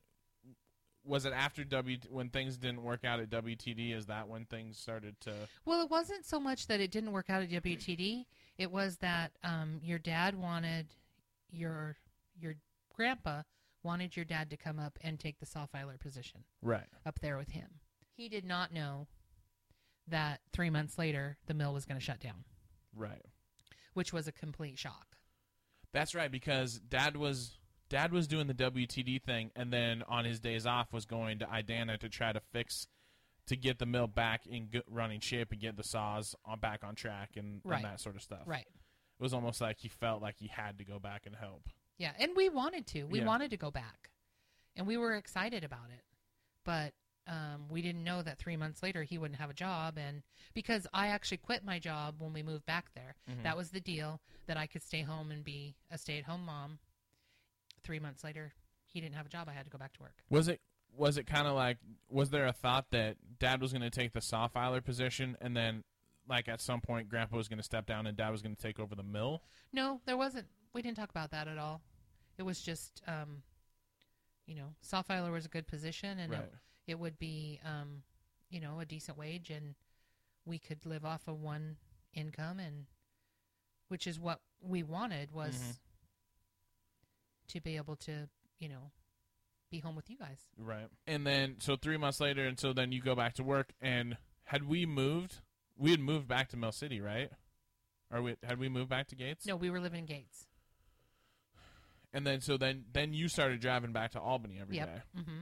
was 1.03 1.25
it 1.25 1.33
after 1.33 1.63
W 1.63 1.97
when 2.09 2.29
things 2.29 2.57
didn't 2.57 2.83
work 2.83 3.03
out 3.05 3.19
at 3.19 3.29
WTD? 3.29 3.91
Is 3.93 4.07
that 4.07 4.27
when 4.27 4.45
things 4.45 4.77
started 4.77 5.19
to? 5.21 5.47
Well, 5.65 5.81
it 5.83 5.89
wasn't 5.89 6.25
so 6.25 6.39
much 6.39 6.67
that 6.67 6.79
it 6.79 6.91
didn't 6.91 7.11
work 7.11 7.29
out 7.29 7.41
at 7.43 7.49
WTD. 7.49 8.25
It 8.57 8.71
was 8.71 8.97
that 8.97 9.31
um, 9.43 9.79
your 9.83 9.99
dad 9.99 10.35
wanted 10.35 10.93
your 11.51 11.97
your 12.39 12.55
grandpa 12.93 13.43
wanted 13.83 14.15
your 14.15 14.25
dad 14.25 14.49
to 14.49 14.57
come 14.57 14.79
up 14.79 14.97
and 15.01 15.19
take 15.19 15.39
the 15.39 15.45
saw 15.45 15.65
filer 15.65 15.97
position 15.97 16.43
Right. 16.61 16.87
up 17.05 17.19
there 17.19 17.37
with 17.37 17.49
him. 17.49 17.79
He 18.13 18.29
did 18.29 18.45
not 18.45 18.71
know 18.73 19.07
that 20.07 20.41
three 20.51 20.69
months 20.69 20.97
later 20.97 21.37
the 21.47 21.53
mill 21.53 21.73
was 21.73 21.85
going 21.85 21.99
to 21.99 22.03
shut 22.05 22.19
down, 22.19 22.43
Right. 22.93 23.25
which 23.93 24.11
was 24.13 24.27
a 24.27 24.31
complete 24.31 24.77
shock. 24.77 25.17
That's 25.93 26.15
right 26.15 26.31
because 26.31 26.79
Dad 26.79 27.17
was 27.17 27.57
Dad 27.89 28.13
was 28.13 28.25
doing 28.25 28.47
the 28.47 28.53
WTD 28.53 29.21
thing, 29.21 29.51
and 29.53 29.73
then 29.73 30.01
on 30.03 30.23
his 30.23 30.39
days 30.39 30.65
off 30.65 30.93
was 30.93 31.05
going 31.05 31.39
to 31.39 31.45
Idanha 31.45 31.99
to 31.99 32.07
try 32.07 32.31
to 32.31 32.39
fix 32.39 32.87
to 33.47 33.57
get 33.57 33.79
the 33.79 33.85
mill 33.85 34.07
back 34.07 34.47
in 34.47 34.67
good 34.67 34.83
running 34.87 35.19
shape 35.19 35.51
and 35.51 35.59
get 35.59 35.75
the 35.75 35.83
saws 35.83 36.33
on 36.45 36.59
back 36.59 36.85
on 36.85 36.95
track 36.95 37.31
and, 37.35 37.59
Right. 37.65 37.77
and 37.77 37.85
that 37.85 37.99
sort 37.99 38.15
of 38.15 38.21
stuff. 38.21 38.43
Right. 38.45 38.65
It 38.67 39.21
was 39.23 39.33
almost 39.33 39.59
like 39.59 39.79
he 39.79 39.89
felt 39.89 40.21
like 40.21 40.37
he 40.37 40.47
had 40.47 40.77
to 40.77 40.85
go 40.85 40.99
back 40.99 41.25
and 41.25 41.35
help. 41.35 41.67
Yeah, 42.01 42.13
and 42.17 42.35
we 42.35 42.49
wanted 42.49 42.87
to. 42.87 43.03
We 43.03 43.19
Yeah. 43.19 43.25
wanted 43.27 43.51
to 43.51 43.57
go 43.57 43.69
back, 43.69 44.09
and 44.75 44.87
we 44.87 44.97
were 44.97 45.13
excited 45.15 45.63
about 45.63 45.91
it, 45.91 46.03
but 46.65 46.95
um, 47.27 47.69
we 47.69 47.83
didn't 47.83 48.03
know 48.03 48.23
that 48.23 48.39
three 48.39 48.57
months 48.57 48.81
later 48.81 49.03
he 49.03 49.19
wouldn't 49.19 49.39
have 49.39 49.51
a 49.51 49.53
job, 49.53 49.99
and 49.99 50.23
because 50.55 50.87
I 50.91 51.07
actually 51.09 51.37
quit 51.37 51.63
my 51.63 51.77
job 51.77 52.15
when 52.19 52.33
we 52.33 52.41
moved 52.41 52.65
back 52.65 52.91
there, 52.95 53.15
Mm-hmm. 53.29 53.43
that 53.43 53.55
was 53.55 53.69
the 53.69 53.79
deal 53.79 54.19
that 54.47 54.57
I 54.57 54.65
could 54.65 54.81
stay 54.81 55.03
home 55.03 55.29
and 55.29 55.43
be 55.43 55.75
a 55.91 55.97
stay-at-home 55.99 56.43
mom. 56.43 56.79
Three 57.83 57.99
months 57.99 58.23
later, 58.23 58.53
he 58.85 58.99
didn't 58.99 59.15
have 59.15 59.27
a 59.27 59.29
job. 59.29 59.47
I 59.47 59.53
had 59.53 59.65
to 59.65 59.69
go 59.71 59.77
back 59.77 59.93
to 59.93 60.01
work. 60.01 60.23
Was 60.29 60.47
it 60.47 60.59
was 60.97 61.17
it 61.17 61.25
kind 61.27 61.47
of 61.47 61.53
like 61.53 61.77
was 62.09 62.31
there 62.31 62.47
a 62.47 62.51
thought 62.53 62.89
that 62.89 63.17
Dad 63.39 63.61
was 63.61 63.71
going 63.71 63.83
to 63.83 63.89
take 63.91 64.11
the 64.13 64.21
saw 64.21 64.47
filer 64.47 64.81
position 64.81 65.37
and 65.39 65.55
then 65.55 65.83
like 66.27 66.49
at 66.49 66.59
some 66.61 66.81
point 66.81 67.07
Grandpa 67.09 67.37
was 67.37 67.47
going 67.47 67.59
to 67.59 67.63
step 67.63 67.85
down 67.85 68.07
and 68.07 68.17
Dad 68.17 68.29
was 68.31 68.41
going 68.41 68.55
to 68.55 68.61
take 68.61 68.79
over 68.79 68.95
the 68.95 69.03
mill? 69.03 69.43
No, 69.71 70.01
there 70.05 70.17
wasn't. 70.17 70.47
We 70.73 70.81
didn't 70.81 70.97
talk 70.97 71.09
about 71.09 71.31
that 71.31 71.47
at 71.47 71.57
all. 71.57 71.81
It 72.41 72.45
was 72.45 72.59
just, 72.59 73.03
um, 73.07 73.43
you 74.47 74.55
know, 74.55 74.73
saw 74.81 75.03
filer 75.03 75.31
was 75.31 75.45
a 75.45 75.49
good 75.49 75.67
position, 75.67 76.17
and 76.17 76.31
Right. 76.31 76.41
it, 76.41 76.53
it 76.93 76.99
would 76.99 77.19
be, 77.19 77.59
um, 77.63 78.01
you 78.49 78.59
know, 78.59 78.79
a 78.79 78.85
decent 78.85 79.15
wage, 79.15 79.51
and 79.51 79.75
we 80.43 80.57
could 80.57 80.83
live 80.87 81.05
off 81.05 81.27
of 81.27 81.39
one 81.39 81.77
income, 82.15 82.59
and 82.59 82.87
which 83.89 84.07
is 84.07 84.19
what 84.19 84.41
we 84.59 84.81
wanted 84.81 85.31
was 85.31 85.53
Mhm. 85.55 85.77
to 87.49 87.61
be 87.61 87.77
able 87.77 87.95
to, 87.97 88.27
you 88.57 88.69
know, 88.69 88.91
be 89.69 89.77
home 89.77 89.95
with 89.95 90.09
you 90.09 90.17
guys. 90.17 90.49
Right. 90.57 90.89
And 91.05 91.27
then 91.27 91.59
so 91.59 91.75
3 91.75 91.97
months 91.97 92.19
later 92.19 92.47
and 92.47 92.59
so 92.59 92.73
then 92.73 92.91
you 92.91 93.01
go 93.01 93.13
back 93.15 93.35
to 93.35 93.43
work 93.43 93.71
and 93.79 94.17
had 94.45 94.63
we 94.63 94.85
moved 94.87 95.41
we 95.77 95.91
had 95.91 95.99
moved 95.99 96.27
back 96.27 96.49
to 96.49 96.57
Mill 96.57 96.71
City, 96.71 96.99
right? 97.01 97.31
Or 98.09 98.21
we 98.23 98.35
had 98.43 98.57
we 98.57 98.67
moved 98.67 98.89
back 98.89 99.07
to 99.09 99.15
Gates? 99.15 99.45
No, 99.45 99.55
we 99.55 99.69
were 99.69 99.79
living 99.79 99.99
in 99.99 100.05
Gates. 100.05 100.47
And 102.13 102.25
then 102.27 102.41
so 102.41 102.57
then 102.57 102.85
then 102.91 103.13
you 103.13 103.27
started 103.29 103.61
driving 103.61 103.93
back 103.93 104.11
to 104.11 104.19
Albany 104.19 104.59
every 104.61 104.75
day. 104.77 104.81
Yep. 104.81 105.03
Mm-hmm. 105.19 105.41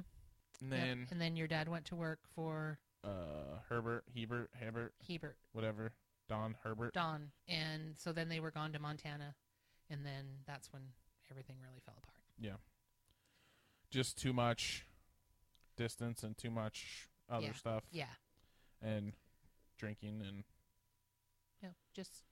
And 0.61 0.71
then 0.71 1.07
and 1.11 1.19
then 1.21 1.35
your 1.35 1.47
dad 1.47 1.67
went 1.67 1.85
to 1.85 1.95
work 1.95 2.19
for 2.35 2.77
uh 3.03 3.59
Herbert, 3.69 4.03
Hebert, 4.15 4.49
Hebert, 4.59 4.93
Hebert. 5.07 5.37
whatever. 5.53 5.93
Don 6.27 6.55
Herbert. 6.63 6.93
Don, 6.93 7.31
and 7.47 7.97
so 7.97 8.11
then 8.13 8.29
they 8.29 8.39
were 8.39 8.51
gone 8.51 8.71
to 8.73 8.79
Montana, 8.79 9.33
and 9.89 10.05
then 10.05 10.25
that's 10.45 10.71
when 10.71 10.83
everything 11.31 11.55
really 11.63 11.79
fell 11.83 11.95
apart. 11.97 12.21
Yeah. 12.39 12.57
Just 13.89 14.19
too 14.19 14.31
much 14.31 14.85
distance 15.75 16.21
and 16.21 16.37
too 16.37 16.51
much 16.51 17.07
other 17.27 17.47
Yeah. 17.47 17.53
stuff 17.53 17.83
Yeah, 17.91 18.05
and 18.81 19.13
drinking 19.79 20.21
and 20.27 20.43
no, 21.63 21.69
just 21.95 22.23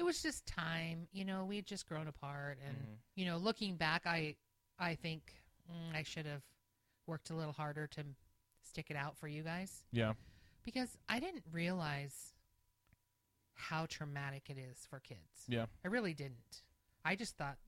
it 0.00 0.04
was 0.04 0.22
just 0.22 0.46
time. 0.46 1.06
You 1.12 1.26
know, 1.26 1.44
we'd 1.44 1.66
just 1.66 1.86
grown 1.86 2.08
apart, 2.08 2.58
and 2.66 2.76
Mhm. 2.76 2.96
you 3.14 3.26
know, 3.26 3.36
looking 3.36 3.76
back, 3.76 4.06
I 4.06 4.34
I 4.78 4.94
think 4.94 5.34
mm, 5.70 5.94
I 5.94 6.02
should 6.02 6.24
have 6.24 6.42
worked 7.06 7.28
a 7.28 7.34
little 7.34 7.52
harder 7.52 7.86
to 7.86 8.04
stick 8.62 8.90
it 8.90 8.96
out 8.96 9.16
for 9.18 9.28
you 9.28 9.42
guys 9.42 9.84
yeah. 9.92 10.14
because 10.62 10.96
I 11.08 11.20
didn't 11.20 11.44
realize 11.52 12.34
how 13.54 13.84
traumatic 13.86 14.48
it 14.48 14.56
is 14.56 14.86
for 14.86 15.00
kids. 15.00 15.44
Yeah. 15.46 15.66
I 15.84 15.88
really 15.88 16.14
didn't. 16.14 16.62
I 17.04 17.14
just 17.14 17.36
thought, 17.36 17.58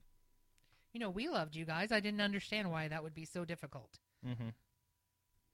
you 0.91 0.99
know, 0.99 1.09
we 1.11 1.29
loved 1.29 1.55
you 1.55 1.65
guys. 1.65 1.91
I 1.91 1.99
didn't 1.99 2.21
understand 2.21 2.71
why 2.71 2.87
that 2.87 3.03
would 3.03 3.13
be 3.13 3.25
so 3.25 3.45
difficult. 3.45 3.99
Mm-hmm. 4.25 4.49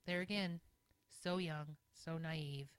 There 0.05 0.21
again, 0.21 0.61
so 1.09 1.37
young, 1.39 1.75
so 1.93 2.17
naive. 2.17 2.69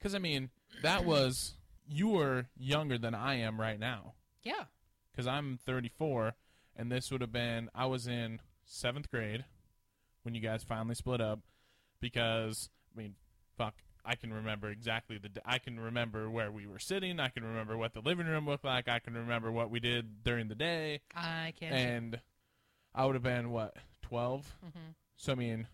Cuz 0.00 0.14
I 0.14 0.18
mean, 0.18 0.50
that 0.82 1.04
was 1.04 1.57
you 1.88 2.08
were 2.08 2.46
younger 2.56 2.98
than 2.98 3.14
I 3.14 3.36
am 3.36 3.60
right 3.60 3.78
now. 3.80 4.14
Yeah. 4.42 4.64
because 5.10 5.26
I'm 5.26 5.58
34, 5.64 6.34
and 6.76 6.92
this 6.92 7.10
would 7.10 7.20
have 7.22 7.32
been 7.32 7.68
I 7.74 7.86
was 7.86 8.06
in 8.06 8.40
seventh 8.64 9.10
grade 9.10 9.44
when 10.22 10.34
you 10.34 10.40
guys 10.40 10.62
finally 10.62 10.94
split 10.94 11.20
up. 11.20 11.40
Because 12.00 12.70
I 12.94 13.00
mean, 13.00 13.14
fuck, 13.56 13.74
I 14.04 14.14
can 14.14 14.32
remember 14.32 14.70
exactly 14.70 15.18
the. 15.18 15.30
I 15.44 15.58
can 15.58 15.80
remember 15.80 16.30
where 16.30 16.52
we 16.52 16.66
were 16.66 16.78
sitting. 16.78 17.18
I 17.18 17.28
can 17.28 17.44
remember 17.44 17.76
what 17.76 17.92
the 17.94 18.00
living 18.00 18.26
room 18.26 18.46
looked 18.46 18.64
like. 18.64 18.88
I 18.88 19.00
can 19.00 19.14
remember 19.14 19.50
what 19.50 19.70
we 19.70 19.80
did 19.80 20.22
during 20.22 20.46
the 20.48 20.54
day, 20.54 21.00
I 21.14 21.52
can. 21.58 21.72
and 21.72 22.20
I 22.94 23.04
would 23.04 23.16
have 23.16 23.24
been 23.24 23.50
what 23.50 23.76
12. 24.02 24.54
Mhm. 24.64 24.94
So 25.16 25.32
I 25.32 25.34
mean, 25.34 25.66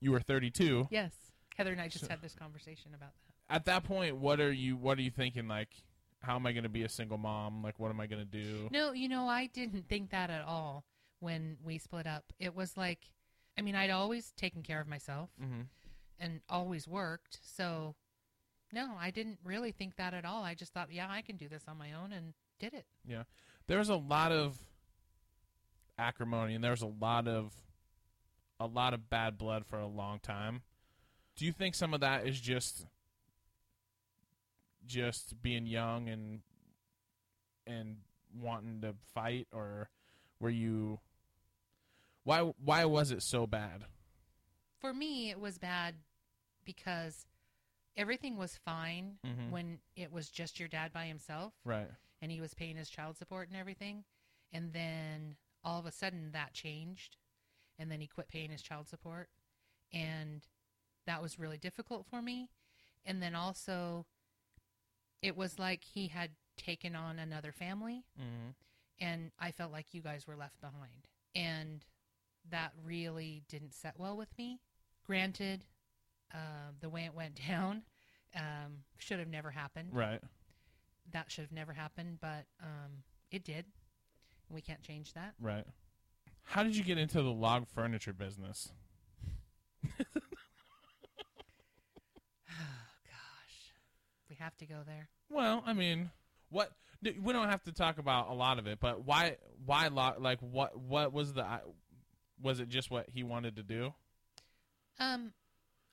you 0.00 0.10
were 0.10 0.20
32. 0.20 0.88
Yes. 0.90 1.12
Heather 1.56 1.70
and 1.72 1.80
I 1.80 1.86
just 1.88 2.04
So- 2.06 2.10
had 2.10 2.20
this 2.22 2.34
conversation 2.34 2.92
about 2.94 3.12
that. 3.26 3.29
At 3.50 3.64
that 3.66 3.84
point, 3.84 4.16
what 4.16 4.40
are 4.40 4.52
you? 4.52 4.76
What 4.76 4.96
are 4.98 5.02
you 5.02 5.10
thinking? 5.10 5.48
Like, 5.48 5.68
how 6.22 6.36
am 6.36 6.46
I 6.46 6.52
going 6.52 6.62
to 6.62 6.68
be 6.70 6.84
a 6.84 6.88
single 6.88 7.18
mom? 7.18 7.62
Like, 7.62 7.78
what 7.78 7.90
am 7.90 8.00
I 8.00 8.06
going 8.06 8.24
to 8.24 8.42
do? 8.44 8.68
No, 8.70 8.92
you 8.92 9.08
know, 9.08 9.26
I 9.28 9.46
didn't 9.48 9.88
think 9.88 10.10
that 10.10 10.30
at 10.30 10.44
all 10.44 10.84
when 11.18 11.56
we 11.64 11.78
split 11.78 12.06
up. 12.06 12.24
It 12.38 12.54
was 12.54 12.76
like, 12.76 13.00
I 13.58 13.62
mean, 13.62 13.74
I'd 13.74 13.90
always 13.90 14.30
taken 14.36 14.62
care 14.62 14.80
of 14.80 14.86
myself 14.86 15.30
Mm-hmm. 15.42 15.62
and 16.20 16.40
always 16.48 16.86
worked. 16.86 17.38
So, 17.42 17.96
no, 18.72 18.92
I 18.98 19.10
didn't 19.10 19.38
really 19.44 19.72
think 19.72 19.96
that 19.96 20.14
at 20.14 20.24
all. 20.24 20.44
I 20.44 20.54
just 20.54 20.72
thought, 20.72 20.92
yeah, 20.92 21.08
I 21.10 21.22
can 21.22 21.36
do 21.36 21.48
this 21.48 21.64
on 21.66 21.76
my 21.76 21.92
own 21.92 22.12
and 22.12 22.34
did 22.60 22.72
it. 22.72 22.86
Yeah. 23.06 23.24
There 23.66 23.78
was 23.78 23.88
a 23.88 23.96
lot 23.96 24.30
of 24.30 24.56
acrimony 25.98 26.54
and 26.54 26.62
there 26.64 26.70
was 26.70 26.82
a 26.82 26.86
lot 26.86 27.28
of 27.28 27.52
a 28.58 28.66
lot 28.66 28.94
of 28.94 29.08
bad 29.10 29.38
blood 29.38 29.64
for 29.66 29.78
a 29.78 29.86
long 29.86 30.18
time. 30.18 30.62
Do 31.36 31.44
you 31.46 31.52
think 31.52 31.74
some 31.74 31.94
of 31.94 32.00
that 32.00 32.26
is 32.26 32.40
just 32.40 32.84
just 34.90 35.40
being 35.40 35.66
young 35.66 36.08
and 36.08 36.40
and 37.66 37.98
wanting 38.34 38.80
to 38.80 38.94
fight 39.14 39.46
or 39.52 39.88
were 40.40 40.50
you 40.50 40.98
why 42.24 42.40
why 42.64 42.84
was 42.84 43.10
it 43.12 43.22
so 43.22 43.46
bad? 43.46 43.84
For 44.80 44.92
me, 44.92 45.30
it 45.30 45.38
was 45.38 45.58
bad 45.58 45.94
because 46.64 47.26
everything 47.96 48.36
was 48.36 48.56
fine 48.56 49.18
Mhm. 49.24 49.50
when 49.50 49.80
it 49.94 50.10
was 50.10 50.30
just 50.30 50.58
your 50.58 50.68
dad 50.68 50.92
by 50.92 51.06
himself. 51.06 51.54
Right. 51.64 51.90
and 52.22 52.30
he 52.30 52.38
was 52.38 52.52
paying 52.52 52.76
his 52.76 52.90
child 52.90 53.16
support 53.16 53.48
and 53.48 53.56
everything. 53.56 54.04
And 54.52 54.74
then 54.74 55.38
all 55.64 55.78
of 55.80 55.86
a 55.86 55.90
sudden 55.90 56.32
that 56.32 56.52
changed, 56.52 57.16
and 57.78 57.90
then 57.90 57.98
he 58.02 58.06
quit 58.06 58.28
paying 58.28 58.50
his 58.50 58.60
child 58.60 58.88
support, 58.88 59.30
and 59.90 60.46
that 61.06 61.22
was 61.22 61.38
really 61.38 61.56
difficult 61.56 62.04
for 62.06 62.20
me. 62.20 62.50
And 63.06 63.22
then 63.22 63.34
also, 63.34 64.04
it 65.22 65.36
was 65.36 65.58
like 65.58 65.82
he 65.84 66.08
had 66.08 66.30
taken 66.56 66.94
on 66.96 67.18
another 67.18 67.52
family, 67.52 68.04
Mm-hmm. 68.20 68.50
and 69.00 69.30
I 69.38 69.50
felt 69.52 69.72
like 69.72 69.92
you 69.92 70.02
guys 70.02 70.26
were 70.26 70.36
left 70.36 70.60
behind. 70.60 71.08
And 71.34 71.84
that 72.50 72.72
really 72.84 73.42
didn't 73.48 73.74
set 73.74 73.98
well 73.98 74.16
with 74.16 74.36
me. 74.38 74.60
Granted, 75.06 75.64
uh, 76.34 76.72
the 76.80 76.88
way 76.88 77.04
it 77.04 77.14
went 77.14 77.40
down 77.48 77.82
um, 78.36 78.84
should 78.98 79.18
have 79.18 79.28
never 79.28 79.50
happened. 79.50 79.88
Right. 79.92 80.20
That 81.12 81.30
should 81.30 81.42
have 81.42 81.52
never 81.52 81.72
happened, 81.72 82.18
but 82.20 82.46
um, 82.62 83.02
it 83.30 83.44
did. 83.44 83.64
We 84.48 84.60
can't 84.60 84.82
change 84.82 85.12
that. 85.14 85.34
Right. 85.40 85.64
How 86.42 86.62
did 86.62 86.76
you 86.76 86.82
get 86.84 86.98
into 86.98 87.22
the 87.22 87.30
log 87.30 87.66
furniture 87.68 88.12
business? 88.12 88.72
Gosh, 92.48 93.72
we 94.28 94.29
have 94.40 94.56
to 94.58 94.66
go 94.66 94.80
there. 94.86 95.08
Well, 95.30 95.62
I 95.64 95.72
mean, 95.72 96.10
what 96.50 96.72
we 97.02 97.32
don't 97.32 97.48
have 97.48 97.62
to 97.64 97.72
talk 97.72 97.98
about 97.98 98.28
a 98.28 98.34
lot 98.34 98.58
of 98.58 98.66
it, 98.66 98.78
but 98.80 99.04
why 99.04 99.36
why 99.64 99.88
like 99.88 100.40
what 100.40 100.78
what 100.78 101.12
was 101.12 101.32
the 101.32 101.46
was 102.42 102.60
it 102.60 102.68
just 102.68 102.90
what 102.90 103.08
he 103.08 103.22
wanted 103.22 103.56
to 103.56 103.62
do? 103.62 103.94
Um, 104.98 105.32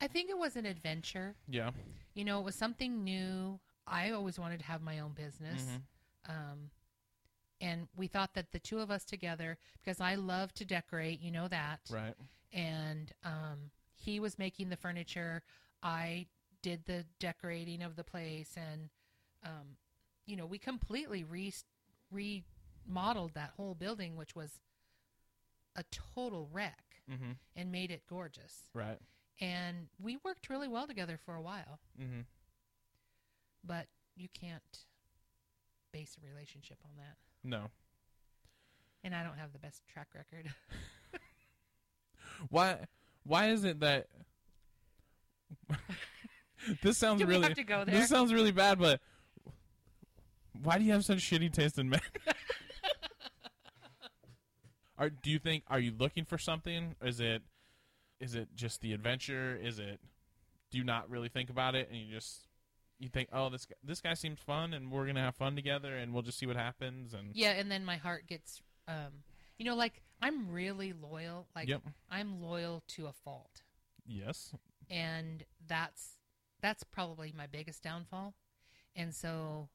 I 0.01 0.07
think 0.07 0.29
it 0.29 0.37
was 0.37 0.55
an 0.55 0.65
adventure. 0.65 1.35
Yeah. 1.47 1.71
You 2.13 2.25
know, 2.25 2.39
it 2.39 2.45
was 2.45 2.55
something 2.55 3.03
new. 3.03 3.59
I 3.85 4.11
always 4.11 4.37
wanted 4.37 4.59
to 4.59 4.65
have 4.65 4.81
my 4.81 4.99
own 4.99 5.13
business. 5.13 5.63
Um, 6.27 6.71
and 7.61 7.87
we 7.95 8.07
thought 8.07 8.33
that 8.35 8.51
the 8.51 8.59
two 8.59 8.79
of 8.79 8.91
us 8.91 9.03
together, 9.03 9.57
because 9.81 9.99
I 10.01 10.15
love 10.15 10.53
to 10.55 10.65
decorate, 10.65 11.21
you 11.21 11.31
know 11.31 11.47
that. 11.47 11.79
Right. 11.89 12.13
And 12.53 13.11
um, 13.23 13.71
he 13.95 14.19
was 14.19 14.37
making 14.37 14.69
the 14.69 14.75
furniture. 14.75 15.41
I 15.81 16.27
did 16.61 16.85
the 16.85 17.05
decorating 17.19 17.81
of 17.81 17.95
the 17.95 18.03
place. 18.03 18.55
And, 18.57 18.89
um, 19.43 19.77
you 20.25 20.35
know, 20.35 20.45
we 20.45 20.57
completely 20.57 21.23
re- 21.23 21.53
remodeled 22.11 23.33
that 23.35 23.51
whole 23.57 23.75
building, 23.75 24.15
which 24.15 24.35
was 24.35 24.59
a 25.75 25.83
total 26.15 26.49
wreck, 26.51 26.83
Mm-hmm. 27.09 27.31
and 27.55 27.71
made 27.71 27.89
it 27.89 28.01
gorgeous. 28.09 28.63
Right. 28.73 28.97
And 29.39 29.87
we 29.97 30.17
worked 30.25 30.49
really 30.49 30.67
well 30.67 30.87
together 30.87 31.17
for 31.25 31.35
a 31.35 31.41
while 31.41 31.79
Mm-hmm. 32.01 32.21
but 33.63 33.87
you 34.17 34.27
can't 34.37 34.79
base 35.93 36.17
a 36.21 36.27
relationship 36.27 36.79
on 36.83 36.91
that. 36.97 37.15
No. 37.45 37.69
And 39.05 39.15
I 39.15 39.23
don't 39.23 39.37
have 39.37 39.53
the 39.53 39.59
best 39.59 39.87
track 39.87 40.07
record. 40.13 40.51
Why 42.49 42.79
why 43.23 43.51
is 43.51 43.63
it 43.63 43.79
that 43.79 44.07
this 46.81 46.97
sounds 46.97 47.21
Do 47.21 47.27
really 47.27 47.43
have 47.47 47.53
to 47.55 47.63
go 47.63 47.83
there? 47.85 47.95
this 47.95 48.09
sounds 48.09 48.33
really 48.33 48.51
bad, 48.51 48.79
but 48.79 48.99
why 50.63 50.77
do 50.77 50.83
you 50.83 50.91
have 50.93 51.05
such 51.05 51.19
shitty 51.19 51.51
taste 51.53 51.77
in 51.77 51.89
men? 51.91 52.01
are 54.97 55.09
do 55.09 55.29
you 55.29 55.39
think 55.39 55.63
are 55.67 55.79
you 55.79 55.91
looking 55.97 56.25
for 56.25 56.37
something? 56.37 56.95
Is 57.01 57.19
it 57.19 57.41
is 58.19 58.35
it 58.35 58.49
just 58.55 58.81
the 58.81 58.93
adventure? 58.93 59.55
Is 59.61 59.79
it 59.79 59.99
do 60.71 60.77
you 60.77 60.83
not 60.83 61.09
really 61.09 61.29
think 61.29 61.49
about 61.49 61.75
it 61.75 61.89
and 61.89 61.99
you 61.99 62.11
just 62.13 62.41
you 62.99 63.09
think, 63.09 63.29
"Oh, 63.31 63.49
this 63.49 63.65
guy, 63.65 63.75
this 63.83 64.01
guy 64.01 64.15
seems 64.15 64.39
fun 64.39 64.73
and 64.73 64.91
we're 64.91 65.03
going 65.03 65.15
to 65.17 65.21
have 65.21 65.35
fun 65.35 65.55
together 65.55 65.95
and 65.95 66.13
we'll 66.13 66.23
just 66.23 66.39
see 66.39 66.47
what 66.47 66.55
happens." 66.55 67.13
And 67.13 67.29
yeah, 67.35 67.51
and 67.51 67.69
then 67.71 67.85
my 67.85 67.97
heart 67.97 68.25
gets 68.27 68.61
um 68.87 69.23
you 69.59 69.65
know 69.65 69.75
like 69.75 70.01
I'm 70.21 70.49
really 70.51 70.93
loyal. 70.93 71.47
Like 71.55 71.67
Yep. 71.67 71.81
I'm 72.09 72.41
loyal 72.41 72.83
to 72.89 73.05
a 73.05 73.13
fault. 73.13 73.61
yes. 74.07 74.53
And 74.89 75.43
that's 75.67 76.16
that's 76.61 76.83
probably 76.83 77.33
my 77.35 77.47
biggest 77.47 77.83
downfall. 77.83 78.33
And 78.95 79.13
so 79.13 79.69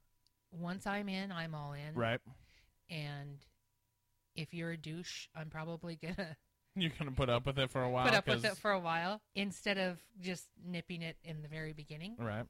once 0.50 0.86
I'm 0.86 1.08
in, 1.08 1.30
I'm 1.32 1.54
all 1.54 1.72
in. 1.72 1.94
Right. 1.94 2.20
And 2.90 3.38
if 4.34 4.52
you're 4.54 4.70
a 4.72 4.76
douche, 4.76 5.26
I'm 5.34 5.48
probably 5.50 5.96
gonna 5.96 6.36
You're 6.74 6.90
going 6.98 7.10
to 7.10 7.14
put 7.14 7.28
up 7.28 7.44
with 7.44 7.58
it 7.58 7.70
for 7.70 7.82
a 7.82 7.90
while 7.90 8.06
put 8.06 8.14
up 8.14 8.26
with 8.26 8.42
'cause- 8.42 8.52
it 8.52 8.58
for 8.58 8.70
a 8.70 8.80
while 8.80 9.20
instead 9.34 9.76
of 9.76 9.98
just 10.20 10.48
nipping 10.64 11.02
it 11.02 11.18
in 11.22 11.42
the 11.42 11.48
very 11.48 11.74
beginning. 11.74 12.16
Right. 12.18 12.46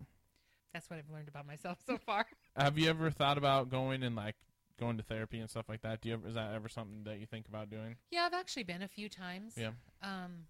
That's 0.73 0.89
what 0.89 0.99
I've 1.01 1.11
learned 1.11 1.27
about 1.29 1.45
myself 1.47 1.79
so 1.85 1.99
far. 2.07 2.27
Have 2.57 2.79
you 2.79 2.89
ever 2.89 3.11
thought 3.11 3.37
about 3.37 3.69
going 3.69 4.05
and 4.05 4.15
like 4.15 4.37
going 4.79 4.97
to 4.99 5.03
therapy 5.03 5.41
and 5.41 5.51
stuff 5.51 5.69
like 5.69 5.83
that? 5.83 6.01
Do 6.01 6.09
you 6.09 6.15
ever, 6.15 6.29
is 6.29 6.35
that 6.37 6.55
ever 6.55 6.69
something 6.69 7.03
that 7.05 7.19
you 7.19 7.27
think 7.27 7.49
about 7.49 7.69
doing? 7.69 7.97
Yeah, 8.13 8.23
I've 8.23 8.33
actually 8.33 8.63
been 8.63 8.83
a 8.83 8.89
few 8.89 9.09
times. 9.09 9.55
Yeah. 9.57 9.73
Um, 10.03 10.47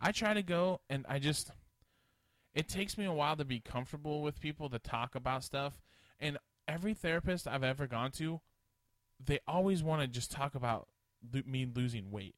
I 0.00 0.12
try 0.12 0.32
to 0.34 0.42
go 0.44 0.80
and 0.88 1.04
I 1.08 1.18
just 1.18 1.50
it 2.56 2.68
takes 2.68 2.98
me 2.98 3.04
a 3.04 3.12
while 3.12 3.36
to 3.36 3.44
be 3.44 3.60
comfortable 3.60 4.22
with 4.22 4.40
people 4.40 4.68
to 4.70 4.78
talk 4.78 5.14
about 5.14 5.44
stuff 5.44 5.74
and 6.18 6.38
every 6.66 6.94
therapist 6.94 7.46
I've 7.46 7.62
ever 7.62 7.86
gone 7.86 8.10
to 8.12 8.40
they 9.24 9.38
always 9.46 9.82
want 9.82 10.02
to 10.02 10.08
just 10.08 10.30
talk 10.30 10.54
about 10.54 10.88
lo- 11.32 11.42
me 11.46 11.66
losing 11.72 12.10
weight. 12.10 12.34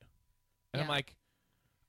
And 0.73 0.83
I'm 0.83 0.89
like 0.89 1.17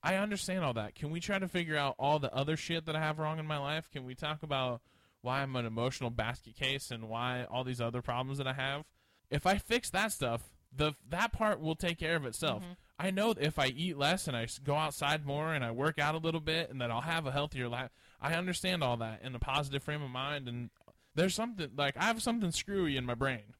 I 0.02 0.16
understand 0.16 0.64
all 0.64 0.72
that. 0.74 0.94
Can 0.94 1.10
we 1.10 1.20
try 1.20 1.38
to 1.38 1.48
figure 1.48 1.76
out 1.76 1.94
all 1.98 2.18
the 2.18 2.34
other 2.34 2.56
shit 2.56 2.86
that 2.86 2.96
I 2.96 3.00
have 3.00 3.18
wrong 3.18 3.38
in 3.38 3.46
my 3.46 3.58
life? 3.58 3.90
Can 3.90 4.04
we 4.04 4.14
talk 4.14 4.42
about 4.42 4.80
why 5.20 5.42
I'm 5.42 5.54
an 5.56 5.66
emotional 5.66 6.08
basket 6.08 6.56
case 6.56 6.90
and 6.90 7.08
why 7.08 7.44
all 7.50 7.64
these 7.64 7.82
other 7.82 8.00
problems 8.00 8.38
that 8.38 8.46
I 8.46 8.54
have? 8.54 8.84
If 9.30 9.46
I 9.46 9.58
fix 9.58 9.90
that 9.90 10.12
stuff, 10.12 10.42
the 10.74 10.94
that 11.08 11.32
part 11.32 11.60
will 11.60 11.74
take 11.74 11.98
care 11.98 12.16
of 12.16 12.24
itself. 12.24 12.62
Mm-hmm. 12.62 12.72
I 12.98 13.10
know 13.10 13.34
if 13.38 13.58
I 13.58 13.66
eat 13.66 13.98
less 13.98 14.26
and 14.26 14.36
I 14.36 14.46
go 14.64 14.74
outside 14.76 15.26
more 15.26 15.52
and 15.52 15.64
I 15.64 15.70
work 15.70 15.98
out 15.98 16.14
a 16.14 16.18
little 16.18 16.40
bit 16.40 16.70
and 16.70 16.80
that 16.80 16.90
I'll 16.90 17.00
have 17.00 17.26
a 17.26 17.32
healthier 17.32 17.68
life. 17.68 17.90
I 18.20 18.34
understand 18.34 18.82
all 18.82 18.96
that 18.98 19.22
in 19.22 19.34
a 19.34 19.38
positive 19.38 19.82
frame 19.82 20.02
of 20.02 20.10
mind 20.10 20.48
and 20.48 20.70
there's 21.14 21.34
something 21.34 21.70
like 21.76 21.96
I 21.96 22.04
have 22.04 22.22
something 22.22 22.50
screwy 22.52 22.96
in 22.96 23.04
my 23.06 23.14
brain 23.14 23.54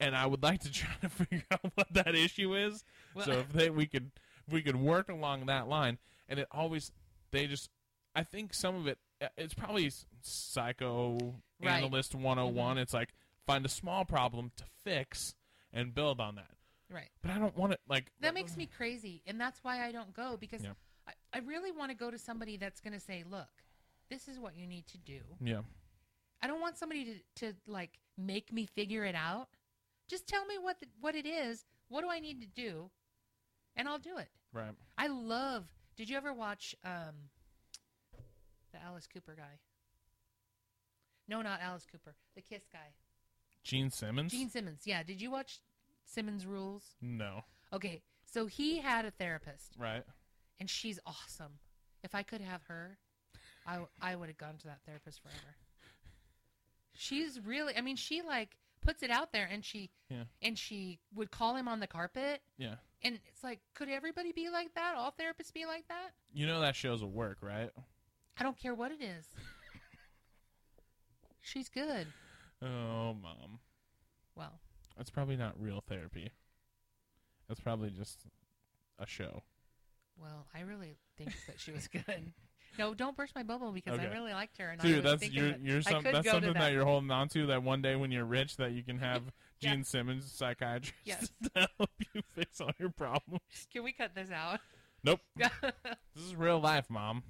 and 0.00 0.14
I 0.16 0.26
would 0.26 0.42
like 0.42 0.60
to 0.62 0.72
try 0.72 0.90
to 1.02 1.08
figure 1.08 1.42
out 1.50 1.60
what 1.74 1.92
that 1.92 2.14
issue 2.14 2.54
is. 2.54 2.84
Well- 3.14 3.24
so 3.26 3.32
if 3.32 3.52
they, 3.52 3.70
we 3.70 3.86
could 3.86 4.10
if 4.46 4.52
we 4.52 4.62
could 4.62 4.76
work 4.76 5.08
along 5.08 5.46
that 5.46 5.68
line 5.68 5.98
and 6.28 6.38
it 6.38 6.48
always 6.52 6.90
they 7.30 7.46
just 7.46 7.70
I 8.14 8.22
think 8.24 8.52
some 8.54 8.74
of 8.76 8.86
it 8.86 8.98
uh, 9.22 9.28
it's 9.36 9.54
probably 9.54 9.90
psycho 10.22 11.34
Right. 11.64 11.74
analyst 11.78 12.14
101 12.14 12.78
it's 12.78 12.92
like 12.92 13.10
find 13.46 13.64
a 13.64 13.68
small 13.68 14.04
problem 14.04 14.50
to 14.56 14.64
fix 14.84 15.34
and 15.72 15.94
build 15.94 16.20
on 16.20 16.34
that. 16.34 16.50
right. 16.90 17.08
But 17.22 17.30
I 17.30 17.38
don't 17.38 17.56
want 17.56 17.72
it 17.72 17.80
like 17.88 18.10
That 18.20 18.34
makes 18.34 18.56
me 18.56 18.66
crazy, 18.66 19.22
and 19.26 19.40
that's 19.40 19.60
why 19.62 19.84
I 19.84 19.92
don't 19.92 20.12
go 20.12 20.36
because 20.38 20.62
Yeah. 20.64 20.72
I, 21.06 21.12
I 21.32 21.38
really 21.40 21.70
want 21.72 21.90
to 21.90 21.96
go 21.96 22.10
to 22.10 22.18
somebody 22.18 22.56
that's 22.56 22.80
going 22.80 22.92
to 22.94 23.00
say, 23.00 23.24
"Look, 23.28 23.48
this 24.12 24.28
is 24.28 24.38
what 24.38 24.56
you 24.56 24.66
need 24.66 24.86
to 24.88 24.98
do." 24.98 25.20
yeah. 25.40 25.62
I 26.44 26.48
don't 26.48 26.60
want 26.60 26.76
somebody 26.76 27.04
to, 27.36 27.46
to 27.46 27.56
like 27.68 27.98
make 28.18 28.52
me 28.52 28.66
figure 28.66 29.04
it 29.04 29.14
out. 29.14 29.48
Just 30.08 30.26
tell 30.26 30.44
me 30.44 30.58
what 30.60 30.80
the, 30.80 30.86
what 31.00 31.14
it 31.14 31.24
is. 31.26 31.64
What 31.88 32.02
do 32.02 32.10
I 32.10 32.18
need 32.20 32.40
to 32.40 32.46
do, 32.48 32.90
and 33.76 33.88
I'll 33.88 33.98
do 33.98 34.18
it. 34.18 34.28
Right. 34.52 34.74
I 34.98 35.06
love. 35.06 35.64
Did 35.96 36.08
you 36.10 36.16
ever 36.16 36.32
watch 36.32 36.74
um, 36.84 37.14
the 38.72 38.82
Alice 38.82 39.06
Cooper 39.06 39.34
guy? 39.36 39.58
No, 41.28 41.42
not 41.42 41.60
Alice 41.62 41.86
Cooper. 41.90 42.14
The 42.34 42.40
Kiss 42.42 42.64
guy. 42.72 42.94
Gene 43.62 43.90
Simmons? 43.90 44.32
Gene 44.32 44.50
Simmons. 44.50 44.82
Yeah. 44.84 45.02
Did 45.02 45.20
you 45.22 45.30
watch 45.30 45.60
Simmons 46.04 46.46
Rules? 46.46 46.82
no. 47.00 47.44
Okay. 47.72 48.02
So 48.24 48.46
he 48.46 48.78
had 48.78 49.04
a 49.04 49.10
therapist, 49.10 49.74
Right. 49.78 50.02
and 50.58 50.68
she's 50.70 50.98
awesome. 51.06 51.58
If 52.02 52.14
I 52.14 52.22
could 52.22 52.40
have 52.40 52.62
her, 52.64 52.96
I, 53.66 53.78
I 54.00 54.16
would 54.16 54.28
have 54.28 54.38
gone 54.38 54.56
to 54.58 54.66
that 54.66 54.80
therapist 54.86 55.20
forever. 55.22 55.56
She's 56.94 57.40
really, 57.44 57.76
I 57.76 57.80
mean, 57.80 57.96
she 57.96 58.22
like 58.22 58.56
puts 58.84 59.02
it 59.02 59.10
out 59.10 59.32
there 59.32 59.48
and 59.50 59.64
she, 59.64 59.90
Yeah. 60.10 60.24
and 60.42 60.58
she 60.58 60.98
would 61.14 61.30
call 61.30 61.56
him 61.56 61.68
on 61.68 61.80
the 61.80 61.86
carpet. 61.86 62.42
Yeah. 62.58 62.74
And 63.02 63.18
it's 63.28 63.42
like, 63.42 63.60
could 63.74 63.88
everybody 63.88 64.32
be 64.32 64.48
like 64.50 64.74
that? 64.74 64.94
All 64.96 65.12
therapists 65.12 65.52
be 65.52 65.66
like 65.66 65.86
that? 65.88 66.10
You 66.32 66.46
know 66.46 66.60
that 66.60 66.76
shows 66.76 67.02
will 67.02 67.10
work, 67.10 67.38
right? 67.42 67.70
I 68.38 68.42
don't 68.42 68.56
care 68.58 68.74
what 68.74 68.92
it 68.92 69.02
is. 69.02 69.26
She's 71.40 71.68
good. 71.68 72.06
Oh, 72.62 73.14
mom. 73.14 73.58
Well, 74.36 74.60
That's 74.96 75.10
probably 75.10 75.36
not 75.36 75.60
real 75.60 75.82
therapy. 75.86 76.30
That's 77.48 77.60
probably 77.60 77.90
just 77.90 78.20
a 78.98 79.06
show. 79.06 79.42
well, 80.16 80.46
I 80.54 80.60
really 80.60 80.96
think 81.16 81.32
that 81.46 81.58
she 81.58 81.72
was 81.72 81.88
good. 81.92 82.32
No, 82.78 82.94
don't 82.94 83.16
burst 83.16 83.34
my 83.34 83.42
bubble 83.42 83.70
because 83.72 83.98
I 83.98 84.04
really 84.06 84.32
liked 84.32 84.58
her. 84.58 84.70
And 84.70 84.80
I 84.80 84.84
Dude, 84.84 85.04
was 85.04 85.20
that's 85.20 85.32
you're, 85.32 85.54
you're 85.62 85.78
I 85.78 85.80
some, 85.82 86.02
could 86.02 86.14
that's 86.14 86.24
go 86.24 86.30
to 86.32 86.36
something 86.36 86.52
that. 86.54 86.60
that. 86.60 86.72
you're 86.72 86.84
holding 86.84 87.10
on 87.10 87.28
to 87.30 87.46
that 87.48 87.62
one 87.62 87.82
day 87.82 87.96
when 87.96 88.10
you're 88.10 88.24
rich 88.24 88.56
that 88.56 88.72
you 88.72 88.82
can 88.82 88.98
have 89.00 89.22
Yeah. 89.60 89.70
Gene 89.74 89.84
Simmons, 89.84 90.30
psychiatrist, 90.32 90.94
Yes. 91.04 91.30
to 91.54 91.68
help 91.78 91.90
you 92.14 92.22
fix 92.34 92.60
all 92.60 92.70
your 92.78 92.90
problems. 92.90 93.40
Can 93.72 93.82
we 93.84 93.92
cut 93.92 94.14
this 94.14 94.30
out? 94.30 94.60
Nope. 95.04 95.20
This 96.14 96.24
is 96.24 96.36
real 96.36 96.60
life, 96.60 96.88
mom. 96.88 97.22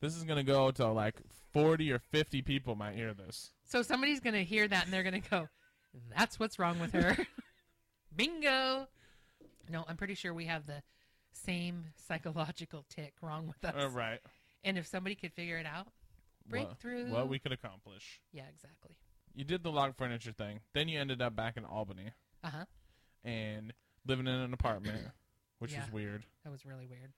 This 0.00 0.16
is 0.16 0.24
gonna 0.24 0.42
go 0.44 0.70
to 0.70 0.88
like 0.88 1.16
forty 1.52 1.90
or 1.92 1.98
fifty 1.98 2.40
people 2.42 2.74
might 2.76 2.94
hear 2.94 3.12
this. 3.14 3.50
so 3.66 3.82
somebody's 3.82 4.20
going 4.20 4.34
to 4.34 4.44
hear 4.44 4.66
that 4.68 4.84
and 4.84 4.92
they're 4.92 5.02
going 5.02 5.20
to 5.20 5.28
go, 5.30 5.48
"That's 6.16 6.38
what's 6.38 6.58
wrong 6.58 6.78
with 6.78 6.92
her." 6.92 7.16
Bingo. 8.14 8.86
No, 9.68 9.84
I'm 9.88 9.96
pretty 9.96 10.14
sure 10.14 10.32
we 10.34 10.46
have 10.46 10.66
the 10.66 10.82
same 11.32 11.86
psychological 12.08 12.84
tick 12.88 13.14
wrong 13.22 13.46
with 13.46 13.64
us. 13.64 13.74
Uh, 13.76 13.88
right. 13.90 14.20
And 14.64 14.76
if 14.78 14.86
somebody 14.86 15.14
could 15.14 15.32
figure 15.32 15.56
it 15.58 15.66
out, 15.66 15.88
breakthrough. 16.48 17.10
What, 17.10 17.28
we 17.28 17.38
could 17.38 17.52
accomplish. 17.52 18.20
yeah, 18.32 18.44
exactly. 18.52 18.96
You 19.34 19.44
did 19.44 19.62
the 19.62 19.70
log 19.70 19.96
furniture 19.96 20.32
thing. 20.32 20.60
Then 20.74 20.88
you 20.88 20.98
ended 21.00 21.22
up 21.22 21.36
back 21.36 21.56
in 21.56 21.64
Albany 21.64 22.10
Uh 22.42 22.50
huh. 22.50 22.64
and 23.24 23.72
living 24.06 24.26
in 24.26 24.34
an 24.34 24.52
apartment, 24.52 25.06
which 25.60 25.72
Yeah. 25.72 25.84
is 25.84 25.92
weird. 25.92 26.26
That 26.44 26.50
was 26.50 26.66
really 26.66 26.86
weird. 26.86 27.12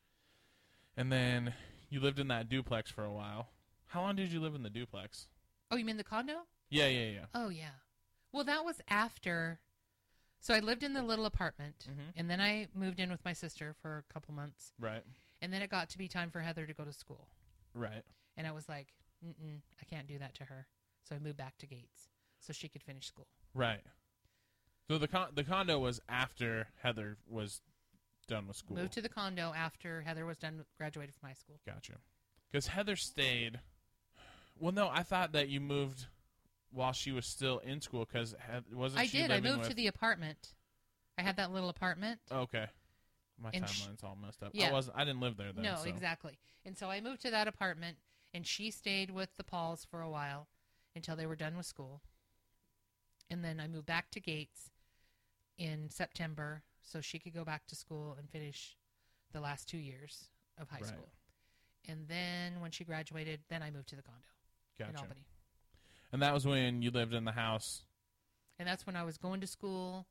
And 0.96 1.10
then 1.10 1.54
you 1.88 2.00
lived 2.00 2.18
in 2.18 2.28
that 2.28 2.48
duplex 2.48 2.90
for 2.90 3.04
a 3.04 3.12
while. 3.12 3.48
How 3.86 4.02
long 4.02 4.16
did 4.16 4.30
you 4.30 4.40
live 4.40 4.54
in 4.54 4.62
the 4.62 4.70
duplex? 4.70 5.26
Oh, 5.70 5.76
you 5.76 5.84
mean 5.84 5.96
the 5.96 6.04
condo? 6.04 6.42
Yeah, 6.68 6.86
yeah, 6.88 7.08
yeah. 7.10 7.24
Oh, 7.34 7.48
yeah. 7.48 7.70
Well, 8.30 8.44
that 8.44 8.64
was 8.64 8.80
after. 8.88 9.58
So 10.40 10.52
I 10.54 10.58
lived 10.60 10.82
in 10.82 10.92
the 10.92 11.02
little 11.02 11.24
apartment, 11.24 11.86
Mhm. 11.88 12.12
and 12.16 12.28
then 12.30 12.40
I 12.40 12.68
moved 12.74 13.00
in 13.00 13.10
with 13.10 13.24
my 13.24 13.32
sister 13.32 13.74
for 13.80 13.98
a 13.98 14.12
couple 14.12 14.34
months, 14.34 14.72
Right, 14.78 15.04
and 15.42 15.52
then 15.52 15.60
it 15.60 15.68
got 15.68 15.90
to 15.90 15.98
be 15.98 16.08
time 16.08 16.30
for 16.30 16.40
Heather 16.40 16.64
to 16.64 16.72
go 16.72 16.84
to 16.84 16.92
school, 16.92 17.28
right. 17.74 18.02
and 18.38 18.46
I 18.46 18.52
was 18.52 18.68
like, 18.68 18.88
Mm-mm, 19.24 19.60
I 19.80 19.84
can't 19.84 20.06
do 20.06 20.18
that 20.18 20.34
to 20.36 20.44
her. 20.44 20.66
So 21.04 21.14
I 21.14 21.18
moved 21.18 21.36
back 21.36 21.58
to 21.58 21.66
Gates 21.66 22.08
so 22.40 22.52
she 22.52 22.68
could 22.68 22.82
finish 22.82 23.06
school. 23.06 23.26
Right. 23.54 23.82
So 24.88 24.98
the 24.98 25.08
con- 25.08 25.30
the 25.34 25.44
condo 25.44 25.78
was 25.78 26.00
after 26.08 26.68
Heather 26.82 27.16
was 27.28 27.60
done 28.28 28.46
with 28.46 28.56
school. 28.56 28.76
Moved 28.76 28.92
to 28.94 29.00
the 29.00 29.08
condo 29.08 29.52
after 29.54 30.02
Heather 30.02 30.26
was 30.26 30.38
done 30.38 30.64
graduated 30.78 31.14
from 31.14 31.28
high 31.28 31.34
school. 31.34 31.60
Gotcha. 31.66 31.94
Because 32.50 32.68
Heather 32.68 32.96
stayed. 32.96 33.60
Well, 34.58 34.72
no, 34.72 34.88
I 34.92 35.02
thought 35.02 35.32
that 35.32 35.48
you 35.48 35.60
moved 35.60 36.06
while 36.70 36.92
she 36.92 37.12
was 37.12 37.26
still 37.26 37.58
in 37.58 37.80
school. 37.80 38.06
Because 38.10 38.34
wasn't 38.72 39.02
I 39.02 39.06
she 39.06 39.18
did. 39.18 39.30
I 39.30 39.36
living 39.36 39.50
moved 39.50 39.60
with... 39.60 39.68
to 39.70 39.74
the 39.74 39.86
apartment. 39.86 40.54
I 41.18 41.22
had 41.22 41.36
that 41.36 41.52
little 41.52 41.68
apartment. 41.68 42.20
Okay. 42.30 42.66
My 43.42 43.50
And 43.52 43.64
timeline's 43.64 44.04
all 44.04 44.16
messed 44.20 44.42
up. 44.42 44.50
Yeah. 44.52 44.68
I 44.68 44.72
wasn't. 44.72 44.96
I 44.96 45.04
didn't 45.04 45.20
live 45.20 45.36
there 45.36 45.52
then. 45.52 45.64
no, 45.64 45.76
so. 45.82 45.88
exactly. 45.88 46.38
And 46.64 46.76
so 46.76 46.90
I 46.90 47.00
moved 47.00 47.22
to 47.22 47.30
that 47.30 47.48
apartment, 47.48 47.96
and 48.32 48.46
she 48.46 48.70
stayed 48.70 49.10
with 49.10 49.30
the 49.36 49.44
Pauls 49.44 49.84
for 49.84 50.00
a 50.00 50.08
while 50.10 50.48
until 50.94 51.16
they 51.16 51.26
were 51.26 51.36
done 51.36 51.56
with 51.56 51.66
school. 51.66 52.02
And 53.30 53.44
then 53.44 53.58
I 53.60 53.66
moved 53.66 53.86
back 53.86 54.10
to 54.12 54.20
Gates 54.20 54.70
in 55.58 55.90
September 55.90 56.62
so 56.82 57.00
she 57.00 57.18
could 57.18 57.34
go 57.34 57.44
back 57.44 57.66
to 57.68 57.74
school 57.74 58.14
and 58.18 58.28
finish 58.28 58.76
the 59.32 59.40
last 59.40 59.68
two 59.68 59.78
years 59.78 60.28
of 60.58 60.68
high 60.68 60.78
Right. 60.78 60.86
school. 60.86 61.08
And 61.88 62.06
then 62.08 62.60
when 62.60 62.70
she 62.70 62.84
graduated, 62.84 63.40
then 63.48 63.62
I 63.62 63.70
moved 63.70 63.88
to 63.88 63.96
the 63.96 64.02
condo 64.02 64.26
in 64.78 64.96
Albany. 64.96 65.24
And 66.12 66.22
that 66.22 66.34
was 66.34 66.46
when 66.46 66.82
you 66.82 66.90
lived 66.90 67.14
in 67.14 67.24
the 67.24 67.32
house. 67.32 67.84
And 68.58 68.68
that's 68.68 68.86
when 68.86 68.96
I 68.96 69.02
was 69.02 69.16
going 69.16 69.40
to 69.40 69.46
school. 69.46 70.06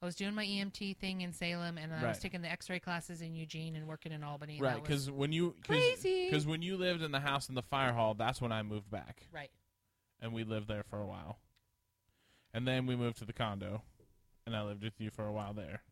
I 0.00 0.06
was 0.06 0.14
doing 0.14 0.34
my 0.34 0.44
EMT 0.44 0.96
thing 0.98 1.22
in 1.22 1.32
Salem, 1.32 1.76
and 1.76 1.92
I 1.92 1.96
was 1.96 2.04
Right. 2.04 2.20
taking 2.20 2.40
the 2.40 2.50
X-ray 2.50 2.78
classes 2.78 3.20
in 3.20 3.34
Eugene 3.34 3.74
and 3.74 3.88
working 3.88 4.12
in 4.12 4.22
Albany. 4.22 4.54
and 4.54 4.62
Right. 4.62 4.74
that 4.74 4.80
was- 4.82 4.88
Because 5.06 5.10
when 5.10 5.32
you 5.32 5.56
Crazy. 5.64 6.26
Because 6.26 6.46
when 6.46 6.62
you 6.62 6.76
lived 6.76 7.02
in 7.02 7.10
the 7.10 7.20
house 7.20 7.48
in 7.48 7.56
the 7.56 7.62
fire 7.62 7.92
hall, 7.92 8.14
that's 8.14 8.40
when 8.40 8.52
I 8.52 8.62
moved 8.62 8.90
back, 8.90 9.26
right. 9.32 9.50
and 10.20 10.32
we 10.32 10.44
lived 10.44 10.68
there 10.68 10.84
for 10.84 11.00
a 11.00 11.06
while. 11.06 11.40
And 12.52 12.66
then 12.66 12.86
we 12.86 12.94
moved 12.94 13.18
to 13.18 13.24
the 13.24 13.32
condo, 13.32 13.82
and 14.46 14.56
I 14.56 14.62
lived 14.62 14.84
with 14.84 15.00
you 15.00 15.10
for 15.10 15.26
a 15.26 15.32
while 15.32 15.52
there. 15.52 15.82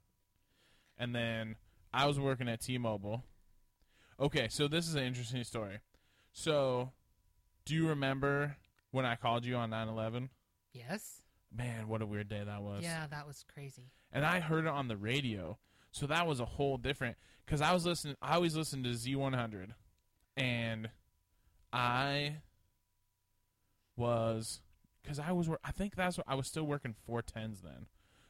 And 0.97 1.15
then 1.15 1.57
I 1.93 2.07
was 2.07 2.19
working 2.21 2.49
at 2.49 2.61
T-Mobile. 2.61 3.25
Okay, 4.21 4.49
so 4.49 4.69
this 4.69 4.87
is 4.89 4.95
an 4.95 5.03
interesting 5.03 5.43
story. 5.45 5.81
So, 6.33 6.93
do 7.65 7.75
you 7.75 7.89
remember 7.89 8.57
when 8.93 9.05
I 9.05 9.17
called 9.17 9.45
you 9.45 9.57
on 9.57 9.71
9/11? 9.71 10.31
Yes. 10.73 11.23
Man, 11.57 11.89
what 11.89 12.03
a 12.03 12.07
weird 12.07 12.29
day 12.29 12.43
that 12.45 12.63
was. 12.63 12.83
Yeah, 12.85 13.07
that 13.07 13.27
was 13.27 13.45
crazy. 13.53 13.91
and 14.13 14.25
I 14.27 14.41
heard 14.41 14.65
it 14.67 14.71
on 14.71 14.89
the 14.89 14.97
radio. 14.97 15.59
So 15.91 16.07
that 16.09 16.27
was 16.27 16.41
a 16.41 16.45
whole 16.45 16.77
different 16.77 17.17
because 17.45 17.61
I 17.63 17.73
was 17.73 17.87
listening. 17.87 18.17
I 18.21 18.35
always 18.35 18.55
listen 18.57 18.83
to 18.83 18.91
Z100, 18.91 19.71
and 20.37 20.91
I 21.73 22.37
was 23.97 24.61
because 25.03 25.19
I 25.19 25.33
was. 25.33 25.49
I 25.65 25.71
think 25.73 25.95
that's 25.97 26.19
what 26.19 26.27
I 26.29 26.35
was 26.35 26.47
still 26.47 26.65
working 26.65 26.95
four 27.07 27.23
tens 27.23 27.63
then, 27.63 27.87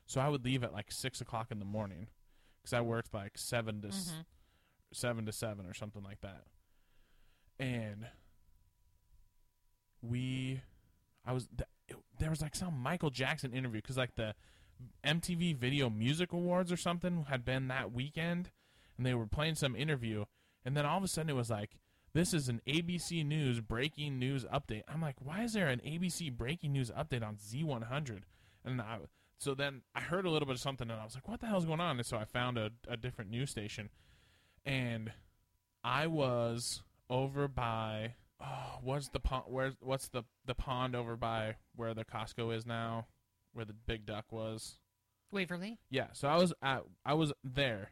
so 0.06 0.20
I 0.20 0.28
would 0.28 0.44
leave 0.44 0.62
at 0.62 0.72
like 0.72 0.92
six 0.92 1.20
o'clock 1.20 1.48
in 1.50 1.58
the 1.58 1.64
morning 1.64 2.06
because 2.62 2.72
I 2.72 2.80
worked 2.82 3.12
like 3.12 3.36
seven 3.36 3.80
to 3.82 3.88
s 3.88 4.12
Mhm. 4.14 4.24
seven 4.92 5.26
to 5.26 5.32
seven 5.32 5.66
or 5.66 5.74
something 5.74 6.02
like 6.04 6.20
that, 6.20 6.44
and 7.58 8.06
we, 10.02 10.60
I 11.24 11.32
was 11.32 11.48
it, 11.88 11.96
there 12.18 12.30
was 12.30 12.42
like 12.42 12.54
some 12.54 12.78
Michael 12.78 13.10
Jackson 13.10 13.52
interview 13.52 13.80
because 13.80 13.96
like 13.96 14.14
the 14.14 14.34
MTV 15.04 15.56
Video 15.56 15.88
Music 15.88 16.32
Awards 16.32 16.70
or 16.70 16.76
something 16.76 17.26
had 17.28 17.44
been 17.44 17.68
that 17.68 17.92
weekend, 17.92 18.50
and 18.96 19.06
they 19.06 19.14
were 19.14 19.26
playing 19.26 19.54
some 19.54 19.76
interview, 19.76 20.24
and 20.64 20.76
then 20.76 20.84
all 20.84 20.98
of 20.98 21.04
a 21.04 21.08
sudden 21.08 21.30
it 21.30 21.36
was 21.36 21.50
like, 21.50 21.78
"This 22.12 22.34
is 22.34 22.48
an 22.48 22.60
ABC 22.66 23.24
News 23.24 23.60
breaking 23.60 24.18
news 24.18 24.44
update." 24.44 24.82
I'm 24.88 25.00
like, 25.00 25.16
"Why 25.20 25.42
is 25.42 25.52
there 25.52 25.68
an 25.68 25.80
ABC 25.80 26.30
breaking 26.36 26.72
news 26.72 26.90
update 26.90 27.26
on 27.26 27.36
Z100?" 27.36 28.22
And 28.64 28.80
I, 28.80 28.98
so 29.38 29.54
then 29.54 29.82
I 29.94 30.00
heard 30.00 30.26
a 30.26 30.30
little 30.30 30.46
bit 30.46 30.56
of 30.56 30.60
something, 30.60 30.90
and 30.90 31.00
I 31.00 31.04
was 31.04 31.14
like, 31.14 31.28
"What 31.28 31.40
the 31.40 31.46
hell's 31.46 31.66
going 31.66 31.80
on?" 31.80 31.96
And 31.96 32.06
so 32.06 32.16
I 32.18 32.24
found 32.24 32.58
a, 32.58 32.70
a 32.88 32.96
different 32.96 33.30
news 33.30 33.50
station, 33.50 33.90
and 34.64 35.12
I 35.84 36.06
was 36.06 36.82
over 37.08 37.46
by 37.48 38.14
oh, 38.40 38.78
what's 38.82 39.08
the 39.08 39.20
pond? 39.20 39.44
Where's 39.48 39.74
what's 39.80 40.08
the 40.08 40.24
the 40.44 40.54
pond 40.54 40.94
over 40.94 41.16
by 41.16 41.56
where 41.74 41.94
the 41.94 42.04
Costco 42.04 42.54
is 42.54 42.66
now, 42.66 43.06
where 43.52 43.64
the 43.64 43.72
Big 43.72 44.06
Duck 44.06 44.26
was? 44.30 44.78
Waverly. 45.32 45.78
Yeah, 45.90 46.06
so 46.12 46.28
I 46.28 46.36
was 46.36 46.52
at, 46.62 46.84
I 47.04 47.14
was 47.14 47.32
there, 47.42 47.90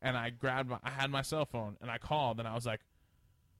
and 0.00 0.16
I 0.16 0.30
grabbed 0.30 0.68
my 0.68 0.78
I 0.82 0.90
had 0.90 1.10
my 1.10 1.22
cell 1.22 1.44
phone 1.44 1.76
and 1.80 1.90
I 1.90 1.98
called 1.98 2.38
and 2.38 2.48
I 2.48 2.54
was 2.54 2.66
like, 2.66 2.80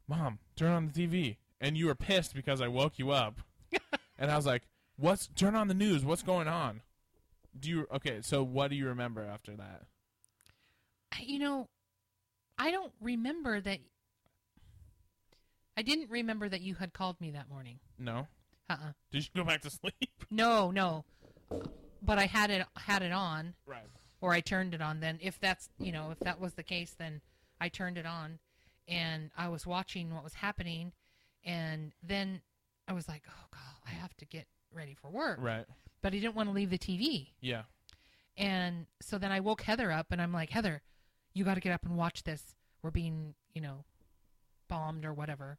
"Mom, 0.09 0.39
turn 0.57 0.73
on 0.73 0.91
the 0.93 1.07
TV." 1.09 1.37
And 1.61 1.77
you 1.77 1.87
were 1.87 1.95
pissed 1.95 2.35
because 2.35 2.61
I 2.61 2.67
woke 2.69 2.99
you 2.99 3.11
up, 3.11 3.41
and 4.19 4.31
I 4.31 4.37
was 4.37 4.47
like, 4.47 4.63
"What's 4.97 5.29
turn 5.29 5.55
on 5.55 5.69
the 5.69 5.75
news? 5.75 6.05
What's 6.05 6.23
going 6.23 6.49
on?" 6.49 6.83
Do 7.59 7.69
you 7.69 7.87
okay? 7.95 8.21
So 8.23 8.43
what 8.43 8.71
do 8.71 8.77
you 8.77 8.89
remember 8.89 9.23
after 9.23 9.55
that? 9.57 9.83
You 11.21 11.39
know, 11.39 11.69
I 12.59 12.71
don't 12.71 12.93
remember 13.01 13.61
that. 13.61 13.79
I 15.77 15.83
didn't 15.83 16.11
remember 16.11 16.49
that 16.49 16.61
you 16.61 16.75
had 16.75 16.93
called 16.93 17.21
me 17.21 17.31
that 17.33 17.49
morning. 17.49 17.79
No, 17.99 18.27
Uh-uh. 18.69 18.93
did 19.11 19.25
you 19.25 19.31
go 19.35 19.45
back 19.45 19.63
to 19.63 19.71
sleep? 19.71 19.95
No, 20.31 20.71
no. 20.71 21.05
But 22.01 22.19
I 22.19 22.25
had 22.27 22.51
it 22.51 22.67
had 22.77 23.03
it 23.03 23.13
on, 23.13 23.55
Right. 23.67 23.87
or 24.21 24.33
I 24.33 24.41
turned 24.41 24.73
it 24.75 24.81
on. 24.81 25.01
Then, 25.01 25.19
if 25.23 25.39
that's 25.39 25.69
you 25.79 25.93
know, 25.93 26.11
if 26.11 26.19
that 26.21 26.41
was 26.41 26.55
the 26.55 26.63
case, 26.63 26.95
then 26.99 27.21
I 27.61 27.69
turned 27.69 27.99
it 27.99 28.07
on, 28.07 28.39
and 28.89 29.31
I 29.37 29.49
was 29.49 29.67
watching 29.67 30.13
what 30.15 30.25
was 30.25 30.35
happening, 30.35 30.93
and 31.45 31.93
then 32.03 32.41
I 32.89 32.93
was 32.95 33.09
like, 33.09 33.23
oh 33.29 33.45
god, 33.51 33.77
I 33.87 33.91
have 33.91 34.17
to 34.19 34.25
get 34.25 34.47
ready 34.75 34.95
for 34.95 35.11
work. 35.11 35.39
Right. 35.41 35.67
But 36.01 36.15
I 36.15 36.19
didn't 36.19 36.35
want 36.35 36.49
to 36.49 36.55
leave 36.55 36.71
the 36.71 36.79
TV. 36.79 37.29
Yeah. 37.41 37.63
And 38.37 38.87
so 39.01 39.19
then 39.19 39.31
I 39.31 39.41
woke 39.41 39.63
Heather 39.63 39.93
up 39.93 40.07
and 40.11 40.21
I'm 40.21 40.33
like, 40.33 40.51
Heather, 40.51 40.81
you 41.35 41.45
got 41.45 41.55
to 41.55 41.61
get 41.61 41.73
up 41.73 41.85
and 41.85 41.97
watch 41.97 42.25
this. 42.25 42.43
We're 42.83 42.91
being, 42.91 43.35
you 43.55 43.61
know, 43.61 43.85
bombed 44.73 45.05
or 45.05 45.13
whatever. 45.13 45.59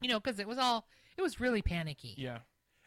You 0.00 0.08
know, 0.08 0.18
because 0.20 0.38
it 0.40 0.48
was 0.48 0.58
all, 0.58 0.86
it 1.16 1.22
was 1.22 1.40
really 1.40 1.62
panicky. 1.62 2.14
Yeah. 2.16 2.38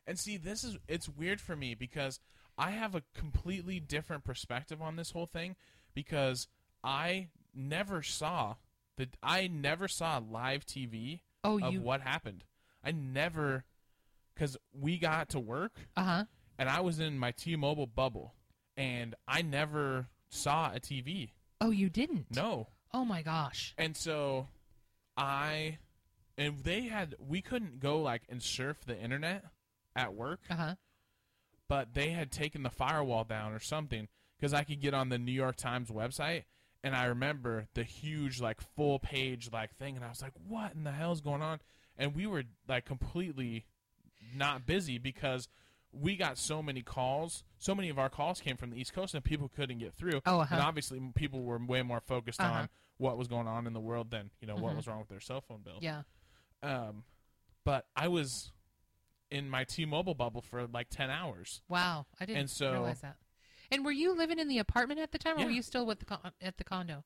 And 0.08 0.18
see, 0.20 0.38
this 0.38 0.64
is 0.64 0.78
it's 0.88 1.08
weird 1.08 1.40
for 1.40 1.56
me 1.56 1.76
because 1.76 2.20
I 2.58 2.72
have 2.72 2.96
a 2.96 3.04
completely 3.14 3.80
different 3.80 4.24
perspective 4.24 4.82
on 4.82 4.96
this 4.96 5.12
whole 5.12 5.28
thing 5.28 5.56
because 5.94 6.48
I 6.84 7.28
never 7.56 8.02
saw 8.02 8.56
the 8.98 9.08
I 9.22 9.48
never 9.48 9.88
saw 9.88 10.18
live 10.30 10.66
TV 10.66 11.22
Oh, 11.44 11.60
of 11.62 11.74
you, 11.74 11.82
what 11.82 12.02
happened. 12.02 12.44
I 12.84 12.92
never 12.92 13.64
cuz 14.36 14.58
we 14.74 14.98
got 14.98 15.30
to 15.30 15.40
work 15.40 15.88
uh 15.96 16.04
huh. 16.04 16.26
and 16.58 16.68
I 16.68 16.82
was 16.82 17.00
in 17.00 17.18
my 17.18 17.32
T-Mobile 17.32 17.88
bubble 17.88 18.34
and 18.76 19.16
I 19.28 19.42
never 19.42 20.08
saw 20.30 20.74
a 20.74 20.80
TV. 20.82 21.30
Oh, 21.62 21.70
you 21.72 21.90
didn't? 21.90 22.26
No. 22.36 22.68
Oh 22.94 23.06
my 23.06 23.22
gosh. 23.22 23.74
And 23.78 23.96
so 23.96 24.48
I 25.18 25.78
and 26.38 26.60
they 26.64 26.82
had 26.84 27.16
we 27.20 27.42
couldn't 27.42 27.80
go 27.80 28.02
like 28.02 28.24
and 28.30 28.42
surf 28.42 28.78
the 28.86 28.98
internet 29.00 29.46
at 29.96 30.14
work 30.14 30.40
Uh 30.50 30.56
huh. 30.56 30.76
but 31.68 31.94
they 31.94 32.10
had 32.10 32.32
taken 32.32 32.64
the 32.64 32.70
firewall 32.70 33.24
down 33.24 33.54
or 33.54 33.60
something 33.60 34.08
because 34.40 34.54
I 34.54 34.64
could 34.64 34.82
get 34.82 34.94
on 34.94 35.10
the 35.10 35.18
New 35.20 35.32
York 35.32 35.56
Times 35.56 35.90
website 35.90 36.44
and 36.84 36.96
I 36.96 37.06
remember 37.06 37.68
the 37.76 37.84
huge 37.84 38.42
like 38.42 38.60
full 38.76 39.00
page 39.00 39.50
like 39.54 39.76
thing 39.76 39.96
and 39.96 40.04
I 40.04 40.10
was 40.10 40.22
like 40.22 40.34
what 40.48 40.74
in 40.74 40.84
the 40.84 40.92
hell 40.92 41.12
is 41.12 41.22
going 41.22 41.42
on 41.42 41.60
and 41.98 42.16
we 42.16 42.26
were 42.26 42.44
like 42.68 42.86
completely 42.86 43.66
not 44.36 44.66
busy 44.66 44.98
because 44.98 45.48
we 45.94 46.16
got 46.16 46.38
so 46.38 46.62
many 46.64 46.82
calls 46.82 47.44
so 47.60 47.74
many 47.76 47.88
of 47.90 47.98
our 48.00 48.10
calls 48.10 48.42
came 48.42 48.58
from 48.58 48.72
the 48.72 48.78
east 48.82 48.94
coast 48.94 49.14
and 49.14 49.24
people 49.24 49.48
couldn't 49.56 49.78
get 49.78 49.94
through 49.94 50.22
Oh, 50.26 50.40
uh-huh. 50.40 50.56
and 50.56 50.62
obviously 50.64 51.00
people 51.16 51.44
were 51.44 51.58
way 51.64 51.82
more 51.84 52.02
focused 52.02 52.42
Uh-huh. 52.42 52.62
on 52.62 52.70
what 52.98 53.18
was 53.18 53.28
going 53.28 53.48
on 53.48 53.68
in 53.68 53.74
the 53.74 53.80
world 53.80 54.10
than 54.12 54.32
you 54.42 54.48
know 54.48 54.56
what 54.56 54.74
Mhm. 54.74 54.78
was 54.78 54.88
wrong 54.88 55.00
with 55.00 55.10
their 55.10 55.20
cell 55.20 55.42
phone 55.42 55.62
bill 55.62 55.78
Yeah. 55.82 56.04
um 56.64 57.04
but 57.64 57.88
I 57.96 58.08
was 58.08 58.52
in 59.32 59.50
my 59.50 59.64
T-Mobile 59.64 60.16
bubble 60.16 60.42
for 60.42 60.68
like 60.68 60.90
10 60.90 61.10
hours 61.10 61.62
Wow. 61.70 62.06
I 62.20 62.26
didn't 62.26 62.40
And 62.42 62.50
so- 62.50 62.72
realize 62.72 63.02
that. 63.02 63.18
And 63.72 63.84
were 63.86 63.92
you 63.92 64.16
living 64.16 64.38
in 64.38 64.48
the 64.48 64.60
apartment 64.60 65.00
at 65.00 65.12
the 65.12 65.18
time, 65.18 65.38
or 65.38 65.40
Yeah. 65.40 65.46
were 65.46 65.52
you 65.52 65.62
still 65.64 65.86
with 65.86 66.00
the 66.00 66.06
con- 66.06 66.32
at 66.42 66.58
the 66.58 66.64
condo? 66.64 67.04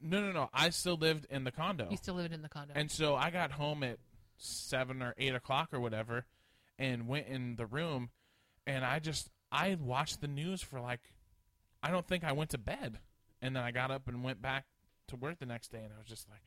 No, 0.00 0.20
no, 0.20 0.32
no. 0.32 0.50
I 0.52 0.70
still 0.70 0.96
lived 0.96 1.26
in 1.30 1.44
the 1.44 1.52
condo. 1.52 1.88
You 1.90 1.96
still 1.96 2.14
lived 2.14 2.32
in 2.34 2.42
the 2.42 2.48
condo. 2.48 2.72
And 2.74 2.90
so 2.90 3.14
I 3.14 3.30
got 3.30 3.52
home 3.52 3.84
at 3.84 4.00
seven 4.36 5.02
or 5.02 5.14
eight 5.18 5.34
o'clock 5.34 5.72
or 5.72 5.78
whatever, 5.80 6.26
and 6.78 7.06
went 7.08 7.26
in 7.28 7.56
the 7.56 7.66
room, 7.66 8.10
and 8.66 8.84
I 8.84 8.98
just 8.98 9.30
I 9.52 9.76
watched 9.80 10.20
the 10.20 10.28
news 10.28 10.60
for 10.62 10.80
like, 10.80 11.00
I 11.82 11.90
don't 11.90 12.06
think 12.06 12.24
I 12.24 12.32
went 12.32 12.50
to 12.50 12.58
bed, 12.58 12.98
and 13.40 13.54
then 13.56 13.62
I 13.62 13.70
got 13.70 13.90
up 13.90 14.08
and 14.08 14.22
went 14.24 14.40
back 14.42 14.64
to 15.08 15.16
work 15.16 15.38
the 15.38 15.46
next 15.46 15.70
day, 15.70 15.78
and 15.84 15.92
I 15.94 15.98
was 15.98 16.06
just 16.08 16.28
like, 16.30 16.42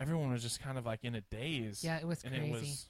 everyone 0.00 0.30
was 0.32 0.42
just 0.42 0.60
kind 0.60 0.76
of 0.78 0.84
like 0.86 1.04
in 1.04 1.14
a 1.14 1.20
daze. 1.22 1.82
Yeah, 1.84 1.98
it 1.98 2.06
was 2.06 2.22
and 2.24 2.32
crazy. 2.34 2.48
it 2.48 2.52
was 2.52 2.86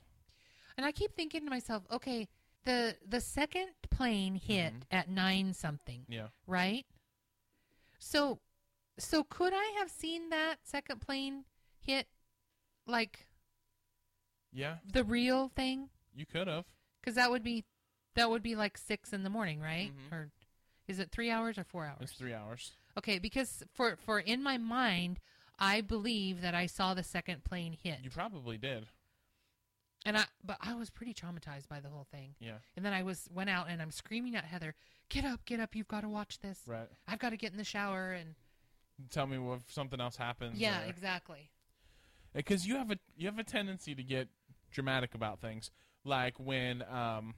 And 0.76 0.86
I 0.86 0.92
keep 0.92 1.14
thinking 1.14 1.44
to 1.44 1.50
myself, 1.50 1.84
okay, 1.90 2.26
the 2.64 2.96
the 3.06 3.20
second 3.20 3.68
plane 3.90 4.34
hit 4.34 4.72
Mm-hmm. 4.72 4.96
at 4.96 5.08
nine 5.10 5.54
something, 5.54 6.04
yeah. 6.08 6.28
right? 6.46 6.84
So, 7.98 8.38
so 8.98 9.22
could 9.24 9.52
I 9.54 9.74
have 9.78 9.90
seen 9.90 10.30
that 10.30 10.56
second 10.64 11.00
plane 11.00 11.44
hit, 11.80 12.06
like 12.86 13.26
Yeah, 14.52 14.76
the 14.90 15.04
real 15.04 15.48
thing? 15.54 15.88
You 16.18 16.26
could 16.26 16.46
have. 16.48 16.64
Because 17.00 17.14
that 17.14 17.30
would 17.30 17.42
be, 17.42 17.64
that 18.14 18.28
would 18.30 18.42
be 18.42 18.56
like 18.56 18.76
six 18.76 19.12
in 19.12 19.22
the 19.22 19.30
morning, 19.30 19.60
right? 19.60 19.92
Mhm. 20.10 20.12
Or 20.12 20.30
is 20.86 20.98
it 20.98 21.10
three 21.10 21.30
hours 21.30 21.58
or 21.58 21.64
four 21.64 21.86
hours? 21.86 21.98
It's 22.02 22.12
three 22.12 22.34
hours. 22.34 22.72
Okay, 22.96 23.18
because 23.18 23.62
for 23.72 23.96
for 23.96 24.18
in 24.18 24.42
my 24.42 24.58
mind, 24.58 25.20
I 25.58 25.80
believe 25.80 26.40
that 26.40 26.54
I 26.54 26.66
saw 26.66 26.94
the 26.94 27.02
second 27.04 27.44
plane 27.44 27.72
hit, 27.80 28.00
You 28.02 28.10
probably 28.10 28.58
did. 28.58 28.88
and 30.04 30.16
I 30.16 30.24
but 30.42 30.56
I 30.60 30.74
was 30.74 30.90
pretty 30.90 31.14
traumatized 31.14 31.68
by 31.68 31.80
the 31.80 31.88
whole 31.88 32.06
thing. 32.10 32.34
Yeah. 32.40 32.58
And 32.76 32.84
then 32.84 32.92
I 32.92 33.02
was 33.02 33.28
went 33.32 33.50
out 33.50 33.68
and 33.68 33.80
I'm 33.80 33.90
screaming 33.92 34.34
at 34.36 34.44
Heather, 34.44 34.74
"Get 35.08 35.24
up, 35.24 35.44
get 35.44 35.60
up! 35.60 35.74
You've 35.76 35.88
got 35.88 36.00
to 36.00 36.08
watch 36.08 36.40
this. 36.40 36.60
Right. 36.66 36.88
I've 37.06 37.18
got 37.20 37.30
to 37.30 37.36
get 37.36 37.52
in 37.52 37.58
the 37.58 37.64
shower." 37.64 38.12
And 38.12 38.34
Tell 39.10 39.26
me 39.28 39.36
if 39.54 39.70
something 39.70 40.00
else 40.00 40.16
happens. 40.16 40.58
yeah, 40.58 40.82
or- 40.84 40.88
exactly. 40.88 41.50
because 42.32 42.66
you 42.66 42.76
have 42.76 42.90
a 42.90 42.98
you 43.16 43.26
have 43.26 43.38
a 43.38 43.44
tendency 43.44 43.94
to 43.94 44.02
get 44.02 44.28
dramatic 44.70 45.14
about 45.14 45.40
things 45.40 45.70
like 46.08 46.34
when 46.40 46.82
um 46.90 47.34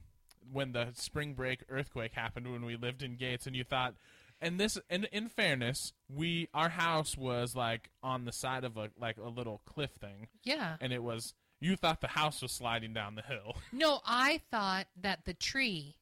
when 0.51 0.71
the 0.71 0.87
spring 0.95 1.33
break 1.35 1.63
earthquake 1.69 2.13
happened 2.13 2.51
when 2.51 2.65
we 2.65 2.75
lived 2.75 3.03
in 3.03 3.15
gates 3.15 3.45
and 3.45 3.55
you 3.55 3.63
thought 3.63 3.93
and 4.41 4.59
this 4.59 4.77
and 4.89 5.05
in 5.11 5.29
fairness 5.29 5.93
we 6.09 6.47
our 6.53 6.69
house 6.69 7.15
was 7.15 7.55
like 7.55 7.91
on 8.01 8.25
the 8.25 8.31
side 8.31 8.63
of 8.63 8.75
a 8.77 8.89
like 8.99 9.17
a 9.17 9.29
little 9.29 9.61
cliff 9.65 9.91
thing 9.91 10.27
Yeah. 10.43 10.77
and 10.81 10.91
it 10.91 11.03
was 11.03 11.35
you 11.59 11.75
thought 11.75 12.01
the 12.01 12.07
house 12.07 12.41
was 12.41 12.51
sliding 12.51 12.91
down 12.93 13.13
the 13.15 13.21
hill 13.21 13.57
No, 13.71 13.99
I 14.03 14.41
thought 14.49 14.87
that 14.99 15.25
the 15.25 15.35
tree 15.35 15.97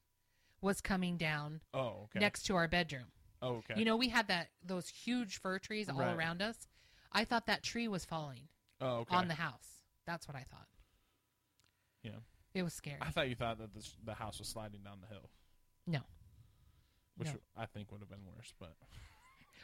was 0.62 0.80
coming 0.80 1.18
down 1.18 1.60
oh 1.74 2.04
okay 2.04 2.18
next 2.20 2.44
to 2.44 2.56
our 2.56 2.66
bedroom. 2.68 3.12
oh 3.42 3.56
okay 3.56 3.74
You 3.76 3.84
know, 3.84 3.96
we 3.96 4.08
had 4.08 4.28
that 4.28 4.48
those 4.64 4.88
huge 4.88 5.38
fir 5.40 5.58
trees 5.58 5.88
all 5.90 5.96
Right. 5.98 6.14
around 6.16 6.40
us. 6.40 6.66
I 7.12 7.24
thought 7.24 7.46
that 7.46 7.62
tree 7.62 7.88
was 7.88 8.04
falling 8.06 8.48
oh 8.80 9.00
okay 9.00 9.16
on 9.16 9.28
the 9.28 9.34
house. 9.34 9.82
That's 10.06 10.26
what 10.26 10.36
I 10.36 10.44
thought. 10.50 10.66
yeah 12.02 12.20
It 12.54 12.62
was 12.62 12.72
scary. 12.74 12.98
i 13.00 13.10
thought 13.10 13.28
you 13.28 13.34
thought 13.36 13.58
that 13.58 13.72
this, 13.74 13.94
the 14.04 14.14
house 14.14 14.38
was 14.38 14.48
sliding 14.48 14.80
down 14.82 14.98
the 15.00 15.06
hill 15.06 15.30
No. 15.86 16.00
which 17.16 17.28
No. 17.28 17.34
i 17.56 17.66
think 17.66 17.90
would 17.92 18.00
have 18.00 18.10
been 18.10 18.26
worse 18.26 18.52
but 18.58 18.74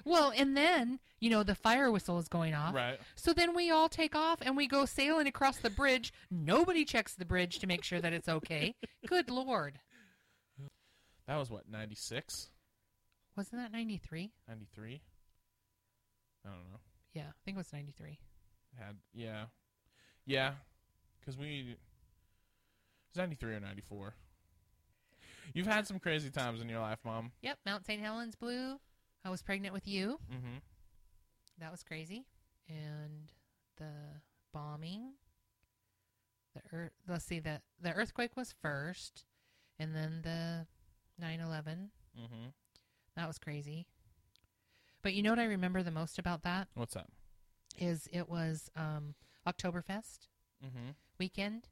Well, 0.05 0.31
and 0.37 0.55
then, 0.55 1.01
you 1.21 1.31
know, 1.31 1.43
the 1.43 1.55
fire 1.55 1.91
whistle 1.91 2.19
is 2.19 2.29
going 2.29 2.55
off. 2.55 2.75
right 2.75 3.01
So 3.17 3.33
then 3.33 3.57
we 3.57 3.71
all 3.71 3.89
take 3.89 4.15
off 4.15 4.41
and 4.43 4.55
we 4.55 4.69
go 4.69 4.85
sailing 4.85 5.27
across 5.27 5.57
the 5.57 5.71
bridge. 5.71 6.13
Nobody 6.31 6.85
checks 6.85 7.15
the 7.15 7.25
bridge 7.25 7.59
to 7.61 7.67
make 7.67 7.83
sure 7.83 7.99
that 8.03 8.13
it's 8.13 8.29
okay. 8.29 8.75
Good 9.07 9.31
Lord. 9.31 9.81
that 11.27 11.37
was 11.37 11.51
what 11.51 11.69
96 11.69 12.51
Wasn't 13.39 13.61
that 13.61 13.73
93? 13.73 14.33
93 14.47 15.01
i 16.45 16.49
don't 16.51 16.59
know 16.59 16.79
Yeah, 17.15 17.23
I 17.31 17.33
think 17.47 17.57
it 17.57 17.59
was 17.59 17.73
93. 17.73 18.19
had 18.79 18.97
yeah 19.15 19.45
yeah 20.27 20.53
because 21.21 21.39
we 21.39 21.77
it's 23.09 23.19
93 23.19 23.55
or 23.55 23.61
94 23.61 24.15
you've 25.55 25.67
had 25.67 25.87
some 25.87 25.99
crazy 25.99 26.31
times 26.31 26.61
in 26.61 26.69
your 26.69 26.81
life 26.81 26.99
mom 27.05 27.33
Yep, 27.43 27.59
Mount 27.67 27.87
St. 27.87 28.01
Helens 28.03 28.35
blew. 28.35 28.79
I 29.25 29.31
was 29.31 29.43
pregnant 29.43 29.75
with 29.75 29.87
you. 29.89 30.19
mm-hmm 30.33 30.57
That 31.59 31.71
was 31.71 31.83
crazy. 31.83 32.27
And 32.69 33.33
the 33.77 33.91
bombing. 34.53 35.13
The 36.55 36.63
earth, 36.73 36.93
let's 37.09 37.25
see, 37.25 37.39
the, 37.41 37.61
the 37.81 37.93
earthquake 37.93 38.37
was 38.37 38.55
first. 38.63 39.25
And 39.79 39.95
then 39.95 40.21
the 40.23 40.67
9 41.19 41.41
11. 41.41 41.91
mm-hmm 42.19 42.47
That 43.17 43.27
was 43.29 43.39
crazy. 43.39 43.87
But 45.03 45.15
you 45.15 45.23
know 45.23 45.31
what 45.31 45.39
I 45.39 45.45
remember 45.45 45.83
the 45.83 45.91
most 45.91 46.19
about 46.19 46.43
that? 46.43 46.69
what's 46.75 46.95
that 46.95 47.07
is 47.79 48.09
it 48.13 48.29
was 48.29 48.71
um, 48.77 49.15
Oktoberfest 49.47 50.29
mm-hmm 50.65 50.91
weekend, 51.19 51.69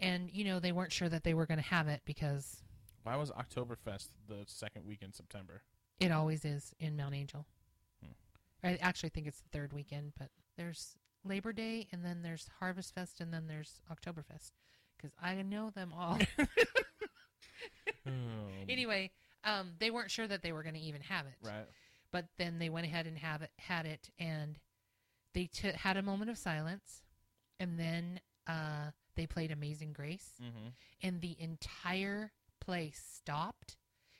and 0.00 0.30
you 0.32 0.44
know 0.44 0.58
they 0.58 0.72
weren't 0.72 0.92
sure 0.92 1.08
that 1.08 1.24
they 1.24 1.34
were 1.34 1.46
going 1.46 1.58
to 1.60 1.64
have 1.64 1.88
it 1.88 2.00
because 2.04 2.62
why 3.04 3.16
was 3.16 3.30
oktoberfest 3.30 4.08
the 4.28 4.44
second 4.46 4.84
week 4.84 5.02
in 5.02 5.12
september 5.12 5.62
it 6.00 6.10
always 6.10 6.46
is 6.46 6.72
in 6.80 6.96
Mount 6.96 7.14
Angel. 7.14 7.46
Hmm. 8.02 8.12
I 8.66 8.78
actually 8.80 9.10
think 9.10 9.26
it's 9.26 9.40
the 9.40 9.50
third 9.50 9.74
weekend, 9.74 10.14
but 10.18 10.30
there's 10.56 10.96
Labor 11.26 11.52
Day, 11.52 11.88
and 11.92 12.02
then 12.02 12.22
there's 12.22 12.48
Harvest 12.58 12.94
Fest, 12.94 13.20
and 13.20 13.34
then 13.34 13.46
there's 13.46 13.82
Oktoberfest 13.92 14.52
because 14.96 15.12
I 15.22 15.34
know 15.42 15.70
them 15.70 15.92
all. 15.96 16.18
Oh, 18.06 18.10
anyway, 18.66 19.10
um, 19.44 19.72
they 19.78 19.90
weren't 19.90 20.10
sure 20.10 20.26
that 20.26 20.42
they 20.42 20.52
were 20.52 20.62
going 20.62 20.74
to 20.74 20.80
even 20.80 21.02
have 21.02 21.26
it, 21.26 21.34
right 21.46 21.66
but 22.12 22.26
then 22.38 22.58
they 22.58 22.68
went 22.68 22.86
ahead 22.86 23.06
and 23.06 23.18
have 23.18 23.42
it, 23.42 23.50
had 23.58 23.86
it, 23.86 24.10
and 24.18 24.58
they 25.34 25.46
t- 25.46 25.70
had 25.74 25.96
a 25.96 26.02
moment 26.02 26.30
of 26.30 26.38
silence, 26.38 27.02
and 27.58 27.78
then 27.78 28.20
uh, 28.46 28.90
they 29.20 29.26
played 29.26 29.50
Amazing 29.52 29.92
Grace, 29.92 30.32
mm-hmm 30.42 30.68
and 31.02 31.20
the 31.20 31.36
entire 31.38 32.32
place 32.60 33.02
stopped, 33.16 33.76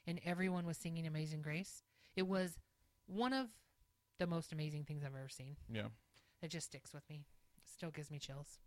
and 0.07 0.21
everyone 0.25 0.67
was 0.67 0.77
singing 0.77 1.07
Amazing 1.07 1.41
Grace. 1.43 1.83
It 2.17 2.27
was 2.27 2.59
one 3.07 3.33
of 3.33 3.49
the 4.19 4.27
most 4.27 4.53
amazing 4.53 4.85
things 4.85 5.03
I've 5.05 5.15
ever 5.19 5.29
seen. 5.31 5.57
yeah 5.73 5.89
It 6.43 6.49
just 6.49 6.67
sticks 6.67 6.93
with 6.93 7.09
me. 7.09 7.25
Still 7.65 7.91
gives 7.91 8.11
me 8.11 8.19
chills. 8.19 8.59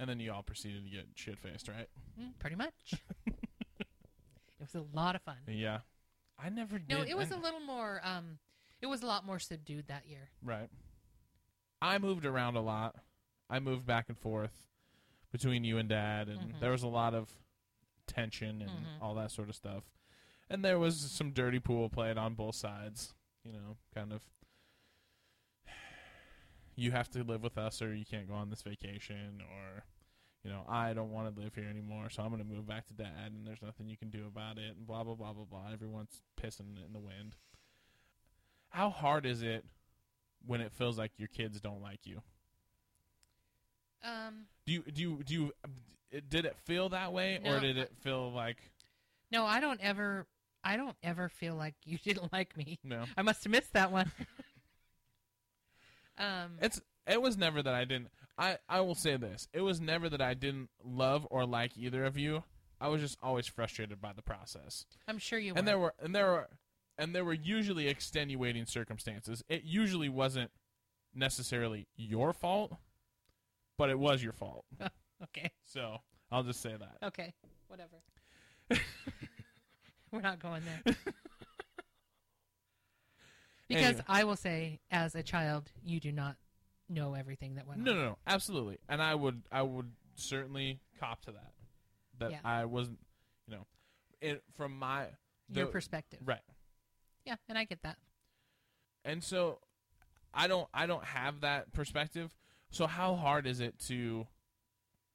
and 0.00 0.08
then 0.10 0.18
you 0.20 0.32
all 0.32 0.42
proceeded 0.42 0.82
to 0.84 0.90
get 0.90 1.06
shit-faced 1.14 1.68
right 1.68 1.88
Mm, 2.20 2.32
pretty 2.40 2.56
much. 2.56 2.94
it 3.26 3.86
was 4.60 4.74
a 4.74 4.84
lot 4.96 5.14
of 5.14 5.22
fun. 5.22 5.36
yeah 5.46 5.78
i 6.38 6.48
never 6.48 6.78
did 6.78 6.88
No, 6.96 7.02
it 7.04 7.16
was 7.16 7.30
I- 7.30 7.36
a 7.36 7.38
little 7.38 7.60
more. 7.60 8.00
Um, 8.04 8.38
it 8.82 8.86
was 8.86 9.02
a 9.02 9.06
lot 9.06 9.24
more 9.26 9.38
subdued 9.38 9.86
that 9.88 10.06
year. 10.08 10.30
Right. 10.42 10.68
I 11.82 11.98
moved 11.98 12.24
around 12.26 12.56
a 12.56 12.60
lot. 12.62 12.96
I 13.50 13.58
moved 13.58 13.84
back 13.86 14.06
and 14.08 14.16
forth 14.18 14.69
between 15.30 15.64
you 15.64 15.78
and 15.78 15.88
dad, 15.88 16.28
and 16.28 16.54
Mhm. 16.54 16.60
there 16.60 16.70
was 16.72 16.82
a 16.82 16.88
lot 16.88 17.14
of 17.14 17.30
tension 18.06 18.60
and 18.62 18.86
Mhm. 18.86 19.00
all 19.02 19.14
that 19.14 19.30
sort 19.30 19.48
of 19.48 19.54
stuff. 19.54 19.84
And 20.48 20.64
there 20.64 20.78
was 20.78 21.12
some 21.12 21.32
dirty 21.32 21.60
pool 21.60 21.88
played 21.88 22.18
on 22.18 22.34
both 22.34 22.56
sides. 22.56 23.14
You 23.44 23.52
know, 23.52 23.78
kind 23.94 24.12
of. 24.12 24.22
You 26.76 26.92
have 26.92 27.10
to 27.10 27.22
live 27.24 27.42
with 27.42 27.58
us, 27.58 27.82
or 27.82 27.94
you 27.94 28.06
can't 28.06 28.26
go 28.26 28.34
on 28.34 28.48
this 28.48 28.62
vacation, 28.62 29.42
or, 29.42 29.84
you 30.42 30.50
know, 30.50 30.64
I 30.66 30.94
don't 30.94 31.10
want 31.10 31.34
to 31.34 31.40
live 31.40 31.54
here 31.54 31.68
anymore, 31.68 32.08
so 32.08 32.22
I'm 32.22 32.30
going 32.30 32.42
to 32.42 32.48
move 32.48 32.66
back 32.66 32.86
to 32.86 32.94
dad, 32.94 33.32
and 33.32 33.46
there's 33.46 33.60
nothing 33.60 33.88
you 33.88 33.98
can 33.98 34.08
do 34.10 34.26
about 34.26 34.56
it, 34.56 34.76
and 34.76 34.86
blah 34.86 35.04
blah 35.04 35.14
blah 35.14 35.32
blah 35.34 35.44
blah. 35.44 35.70
Everyone's 35.70 36.22
pissing 36.36 36.82
in 36.82 36.92
the 36.92 36.98
wind. 37.00 37.36
How 38.70 38.88
hard 38.90 39.26
is 39.26 39.42
it 39.42 39.66
when 40.46 40.60
it 40.60 40.72
feels 40.72 40.96
like 40.96 41.18
your 41.18 41.28
kids 41.28 41.60
don't 41.60 41.82
like 41.82 42.06
you? 42.06 42.22
Um, 44.02 44.46
Do 44.66 44.72
you 44.72 44.82
do 44.82 45.00
you 45.02 45.22
do 45.24 45.34
you 45.34 45.52
did 46.28 46.44
it 46.44 46.56
feel 46.64 46.88
that 46.90 47.12
way 47.12 47.40
or 47.44 47.60
did 47.60 47.78
it 47.78 47.92
feel 48.02 48.30
like 48.32 48.56
no, 49.30 49.44
I 49.44 49.60
don't 49.60 49.80
ever. 49.80 50.26
I 50.64 50.76
don't 50.76 50.96
ever 51.02 51.28
feel 51.28 51.54
like 51.54 51.74
you 51.84 51.98
didn't 52.04 52.32
like 52.32 52.56
me. 52.56 52.78
no? 52.84 53.04
I 53.16 53.22
must 53.22 53.44
have 53.44 53.50
missed 53.50 53.72
that 53.74 53.92
one. 53.92 54.10
um, 56.18 56.52
It's 56.60 56.80
it 57.06 57.20
was 57.20 57.36
never 57.36 57.62
that 57.62 57.74
I 57.74 57.84
didn't 57.84 58.08
I 58.38 58.58
I 58.68 58.80
will 58.80 58.94
say 58.94 59.16
this. 59.16 59.48
It 59.52 59.60
was 59.60 59.80
never 59.80 60.08
that 60.08 60.20
I 60.20 60.34
didn't 60.34 60.70
love 60.84 61.26
or 61.30 61.46
like 61.46 61.72
either 61.76 62.04
of 62.04 62.16
you. 62.16 62.44
I 62.80 62.88
was 62.88 63.02
just 63.02 63.18
always 63.22 63.46
frustrated 63.46 64.00
by 64.00 64.12
the 64.14 64.22
process. 64.22 64.86
I'm 65.06 65.18
sure 65.18 65.38
you. 65.38 65.50
And 65.54 65.58
were. 65.58 65.64
there 65.66 65.78
were 65.78 65.94
and 66.02 66.14
there 66.14 66.30
were 66.30 66.48
and 66.98 67.14
there 67.14 67.24
were 67.24 67.34
usually 67.34 67.88
extenuating 67.88 68.66
circumstances. 68.66 69.42
It 69.48 69.64
usually 69.64 70.08
wasn't 70.08 70.50
necessarily 71.14 71.86
your 71.96 72.32
fault, 72.32 72.72
but 73.80 73.88
it 73.88 73.98
was 73.98 74.22
your 74.22 74.34
fault. 74.34 74.66
okay. 75.22 75.50
So, 75.64 75.96
I'll 76.30 76.42
just 76.42 76.60
say 76.60 76.74
that. 76.78 76.98
Okay. 77.02 77.32
Whatever. 77.66 77.96
We're 80.12 80.20
not 80.20 80.38
going 80.38 80.62
there. 80.84 80.94
because 83.68 83.84
Anyway. 83.86 84.04
I 84.06 84.24
will 84.24 84.36
say, 84.36 84.80
as 84.90 85.14
a 85.14 85.22
child, 85.22 85.72
you 85.82 85.98
do 85.98 86.12
not 86.12 86.36
know 86.90 87.14
everything 87.14 87.54
that 87.54 87.66
went 87.66 87.80
No, 87.80 87.92
on. 87.92 87.96
no, 87.96 88.02
no, 88.02 88.08
no. 88.10 88.18
absolutely. 88.26 88.76
And 88.86 89.00
I 89.00 89.14
would, 89.14 89.44
I 89.50 89.62
would 89.62 89.90
certainly 90.14 90.80
cop 90.98 91.22
to 91.22 91.32
that. 91.32 91.52
That 92.18 92.32
Yeah. 92.32 92.40
I 92.44 92.66
wasn't, 92.66 92.98
you 93.48 93.54
know, 93.56 93.66
it 94.20 94.42
from 94.58 94.78
my 94.78 95.06
your 95.48 95.64
The- 95.64 95.72
perspective. 95.72 96.20
right. 96.26 96.42
Yeah, 97.24 97.36
and 97.48 97.56
I 97.56 97.64
get 97.64 97.80
that. 97.82 97.96
And 99.06 99.24
so 99.24 99.60
I 100.34 100.48
don't 100.48 100.68
I 100.74 100.84
don't 100.86 101.04
have 101.04 101.40
that 101.40 101.72
perspective. 101.72 102.30
So 102.70 102.86
how 102.86 103.14
hard 103.16 103.46
is 103.46 103.60
it 103.60 103.78
to 103.88 104.26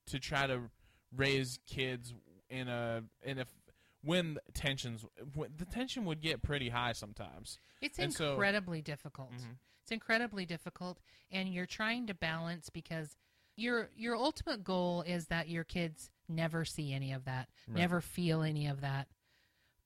to 0.07 0.19
try 0.19 0.45
to 0.47 0.69
raise 1.15 1.59
kids 1.67 2.13
in 2.49 2.67
a 2.67 3.03
in 3.23 3.39
a 3.39 3.45
when 4.03 4.37
tensions 4.53 5.05
when 5.33 5.49
the 5.57 5.65
tension 5.65 6.05
would 6.05 6.21
get 6.21 6.41
pretty 6.43 6.69
high 6.69 6.91
sometimes. 6.91 7.57
It's 7.81 7.97
And 7.97 8.13
so- 8.13 8.31
incredibly 8.31 8.81
difficult. 8.81 9.31
Mhm. 9.31 9.57
It's 9.81 9.91
incredibly 9.91 10.45
difficult, 10.45 10.99
and 11.31 11.51
you're 11.53 11.65
trying 11.67 12.07
to 12.07 12.13
balance 12.13 12.69
because 12.69 13.17
your 13.55 13.89
your 13.95 14.15
ultimate 14.15 14.63
goal 14.63 15.01
is 15.03 15.27
that 15.27 15.47
your 15.47 15.63
kids 15.63 16.09
never 16.27 16.65
see 16.65 16.91
any 16.91 17.11
of 17.13 17.25
that, 17.25 17.49
Right. 17.67 17.77
never 17.77 18.01
feel 18.01 18.41
any 18.41 18.67
of 18.67 18.81
that. 18.81 19.07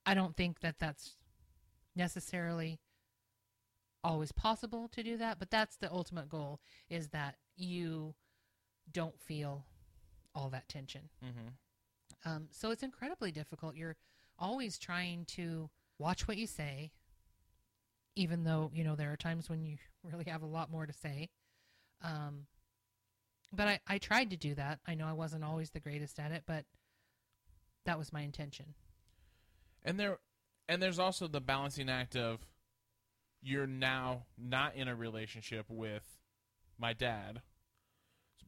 I 0.06 0.14
don't 0.14 0.36
think 0.36 0.60
that 0.60 0.78
that's 0.78 1.16
necessarily 1.94 2.80
always 4.02 4.32
possible 4.32 4.88
to 4.88 5.02
do 5.02 5.18
that, 5.18 5.38
but 5.38 5.50
that's 5.50 5.76
the 5.76 5.92
ultimate 5.92 6.28
goal 6.28 6.60
is 6.88 7.10
that 7.10 7.38
you 7.60 8.14
don't 8.92 9.20
feel 9.20 9.64
all 10.34 10.50
that 10.50 10.68
tension. 10.68 11.08
Mhm. 11.22 11.54
Um, 12.24 12.48
so 12.50 12.70
it's 12.70 12.82
incredibly 12.82 13.32
difficult. 13.32 13.76
You're 13.76 13.96
always 14.38 14.78
trying 14.78 15.24
to 15.26 15.70
watch 15.98 16.26
what 16.26 16.36
you 16.36 16.46
say, 16.46 16.92
even 18.16 18.44
though 18.44 18.70
you 18.74 18.84
know 18.84 18.96
there 18.96 19.12
are 19.12 19.16
times 19.16 19.48
when 19.48 19.64
you 19.64 19.78
really 20.02 20.24
have 20.24 20.42
a 20.42 20.46
lot 20.46 20.70
more 20.70 20.86
to 20.86 20.92
say. 20.92 21.30
Um, 22.02 22.46
but 23.52 23.68
I, 23.68 23.80
I 23.86 23.98
tried 23.98 24.30
to 24.30 24.36
do 24.36 24.54
that. 24.54 24.80
I 24.86 24.94
know 24.94 25.06
I 25.06 25.12
wasn't 25.12 25.44
always 25.44 25.70
the 25.70 25.80
greatest 25.80 26.18
at 26.18 26.32
it, 26.32 26.44
but 26.46 26.64
that 27.84 27.98
was 27.98 28.12
my 28.12 28.20
intention. 28.22 28.74
And 29.82 29.98
there 29.98 30.18
and 30.68 30.80
there's 30.80 30.98
also 30.98 31.26
the 31.26 31.40
balancing 31.40 31.88
act 31.88 32.16
of 32.16 32.46
you're 33.42 33.66
now 33.66 34.26
not 34.38 34.74
in 34.74 34.88
a 34.88 34.94
relationship 34.94 35.66
with 35.68 36.04
my 36.78 36.92
dad. 36.92 37.42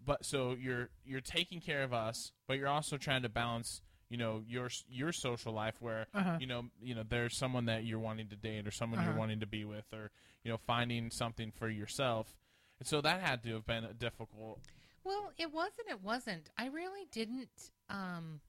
But 0.05 0.25
so 0.25 0.57
you're 0.59 0.89
you're 1.05 1.21
taking 1.21 1.61
care 1.61 1.83
of 1.83 1.93
us, 1.93 2.33
but 2.47 2.59
you're 2.59 2.69
also 2.69 2.97
trying 2.97 3.23
to 3.23 3.29
balance, 3.29 3.83
you 4.09 4.17
know, 4.17 4.43
your 4.47 4.69
your 4.89 5.13
social 5.13 5.53
life 5.53 5.77
where 5.81 6.07
Uh-huh. 6.15 6.39
you 6.41 6.47
know, 6.47 6.67
you 6.83 6.95
know, 6.95 7.03
there's 7.09 7.37
someone 7.37 7.67
that 7.67 7.85
you're 7.85 7.99
wanting 8.01 8.29
to 8.29 8.37
date 8.37 8.67
or 8.67 8.71
someone 8.71 8.99
Uh-huh. 8.99 9.11
you're 9.11 9.19
wanting 9.19 9.41
to 9.41 9.47
be 9.47 9.65
with 9.65 9.87
or 9.93 10.11
you 10.45 10.51
know, 10.51 10.57
finding 10.59 11.11
something 11.11 11.53
for 11.53 11.69
yourself. 11.69 12.37
And 12.81 12.89
so 12.89 13.01
that 13.01 13.21
had 13.21 13.45
to 13.45 13.55
have 13.55 13.65
been 13.67 13.87
difficult. 13.99 14.59
Well, 15.05 15.33
it 15.39 15.53
wasn't. 15.53 15.89
It 15.89 16.03
wasn't. 16.03 16.51
I 16.59 16.67
really 16.67 17.07
didn't. 17.13 17.71
Um, 17.89 18.41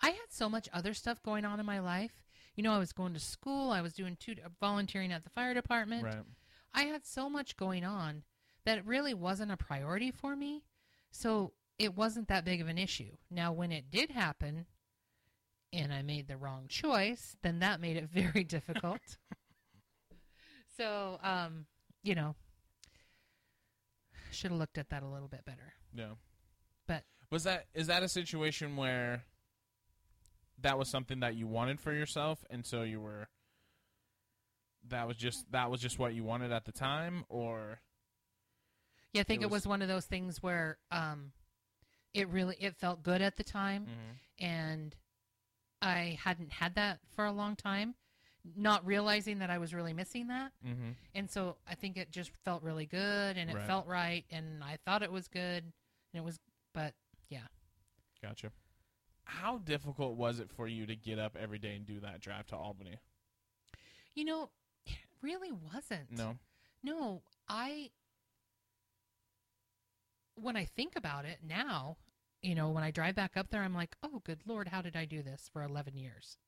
I 0.00 0.10
had 0.10 0.30
so 0.30 0.48
much 0.48 0.68
other 0.72 0.94
stuff 0.94 1.20
going 1.22 1.44
on 1.44 1.58
in 1.58 1.66
my 1.66 1.80
life. 1.80 2.22
You 2.54 2.62
know, 2.62 2.72
I 2.72 2.78
was 2.78 2.92
going 2.92 3.12
to 3.14 3.20
school. 3.20 3.70
I 3.70 3.80
was 3.80 3.92
doing 3.92 4.16
two 4.20 4.34
volunteering 4.60 5.10
at 5.12 5.24
the 5.24 5.30
fire 5.30 5.52
department. 5.54 6.04
Right. 6.04 6.22
I 6.72 6.82
had 6.84 7.04
so 7.04 7.28
much 7.28 7.56
going 7.56 7.84
on 7.84 8.22
that 8.64 8.78
it 8.78 8.86
really 8.86 9.14
wasn't 9.14 9.52
a 9.52 9.56
priority 9.56 10.10
for 10.10 10.36
me. 10.36 10.64
So 11.10 11.52
it 11.78 11.96
wasn't 11.96 12.28
that 12.28 12.44
big 12.44 12.60
of 12.60 12.68
an 12.68 12.78
issue. 12.78 13.16
Now, 13.30 13.52
when 13.52 13.72
it 13.72 13.90
did 13.90 14.10
happen 14.10 14.66
and 15.72 15.92
I 15.92 16.02
made 16.02 16.28
the 16.28 16.36
wrong 16.36 16.66
choice, 16.68 17.36
then 17.42 17.60
that 17.60 17.80
made 17.80 17.96
it 17.96 18.08
very 18.12 18.44
difficult. 18.44 19.00
so, 20.76 21.18
um, 21.22 21.66
you 22.02 22.14
know, 22.14 22.34
should 24.30 24.50
have 24.50 24.60
looked 24.60 24.78
at 24.78 24.90
that 24.90 25.02
a 25.02 25.08
little 25.08 25.28
bit 25.28 25.44
better. 25.44 25.72
Yeah. 25.94 26.12
But 26.86 27.04
Was 27.30 27.44
that 27.44 27.66
is 27.74 27.88
that 27.88 28.02
a 28.02 28.08
situation 28.08 28.76
where 28.76 29.24
that 30.60 30.78
was 30.78 30.88
something 30.88 31.20
that 31.20 31.34
you 31.34 31.46
wanted 31.46 31.80
for 31.80 31.92
yourself 31.92 32.44
and 32.50 32.66
so 32.66 32.82
you 32.82 33.00
were 33.00 33.28
that 34.88 35.06
was 35.06 35.16
just 35.16 35.50
that 35.52 35.70
was 35.70 35.80
just 35.80 35.98
what 35.98 36.14
you 36.14 36.22
wanted 36.22 36.52
at 36.52 36.64
the 36.64 36.72
time 36.72 37.24
or 37.28 37.80
yeah, 39.12 39.20
I 39.20 39.24
think 39.24 39.42
It 39.42 39.44
it 39.44 39.50
was- 39.50 39.62
was, 39.62 39.66
one 39.68 39.82
of 39.82 39.88
those 39.88 40.06
things 40.06 40.42
where 40.42 40.78
um, 40.90 41.32
it 42.14 42.28
really 42.28 42.56
it 42.60 42.76
felt 42.76 43.02
good 43.02 43.22
at 43.22 43.36
the 43.36 43.44
time, 43.44 43.86
and 44.38 44.94
I 45.82 46.18
hadn't 46.22 46.52
had 46.52 46.74
that 46.74 47.00
for 47.14 47.24
a 47.24 47.32
long 47.32 47.56
time, 47.56 47.94
not 48.56 48.84
realizing 48.84 49.38
that 49.40 49.50
I 49.50 49.58
was 49.58 49.72
really 49.74 49.92
missing 49.92 50.26
that. 50.28 50.52
mm-hmm. 50.66 50.90
And 51.14 51.30
so 51.30 51.56
I 51.66 51.74
think 51.74 51.96
it 51.96 52.10
just 52.10 52.30
felt 52.44 52.62
really 52.62 52.86
good 52.86 53.36
and 53.36 53.50
it 53.50 53.54
Right. 53.56 53.66
felt 53.66 53.86
right 53.86 54.24
and 54.30 54.62
I 54.64 54.76
thought 54.84 55.02
it 55.02 55.12
was 55.12 55.28
good 55.28 55.62
and 55.64 55.72
it 56.14 56.22
was 56.24 56.38
but 56.72 56.94
yeah. 57.28 57.46
gotcha 58.22 58.50
how 59.24 59.58
difficult 59.58 60.16
was 60.16 60.40
it 60.40 60.50
for 60.50 60.66
you 60.66 60.86
to 60.86 60.96
get 60.96 61.18
up 61.18 61.36
every 61.36 61.58
day 61.58 61.76
and 61.76 61.86
do 61.86 62.00
that 62.00 62.20
drive 62.20 62.46
to 62.48 62.56
Albany 62.56 62.98
You 64.14 64.24
know, 64.24 64.50
it 64.86 64.96
really 65.22 65.52
wasn't. 65.52 66.10
no 66.10 66.36
No, 66.82 67.22
I 67.48 67.90
when 70.42 70.56
I 70.56 70.64
think 70.64 70.96
about 70.96 71.24
it 71.24 71.38
now, 71.42 71.96
you 72.42 72.54
know, 72.54 72.70
when 72.70 72.84
I 72.84 72.90
drive 72.90 73.14
back 73.14 73.36
up 73.36 73.50
there 73.50 73.62
I'm 73.62 73.74
like, 73.74 73.96
"Oh, 74.02 74.20
good 74.24 74.40
lord, 74.46 74.68
how 74.68 74.82
did 74.82 74.96
I 74.96 75.04
do 75.04 75.22
this 75.22 75.48
for 75.52 75.62
11 75.62 75.96
years?" 75.96 76.38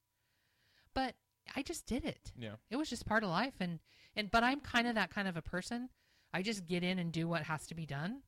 But 0.94 1.14
I 1.56 1.62
just 1.62 1.86
did 1.86 2.04
it. 2.04 2.32
yeah 2.36 2.56
It 2.70 2.76
was 2.76 2.88
just 2.88 3.06
part 3.06 3.24
of 3.24 3.30
life 3.30 3.54
and 3.60 3.80
and 4.14 4.30
but 4.30 4.44
I'm 4.44 4.60
kind 4.60 4.86
of 4.86 4.94
that 4.94 5.10
kind 5.10 5.28
of 5.28 5.36
a 5.36 5.42
person. 5.42 5.88
I 6.32 6.42
just 6.42 6.66
get 6.66 6.82
in 6.82 6.98
and 6.98 7.12
do 7.12 7.28
what 7.28 7.42
has 7.44 7.66
to 7.68 7.74
be 7.74 7.86
done 7.86 8.22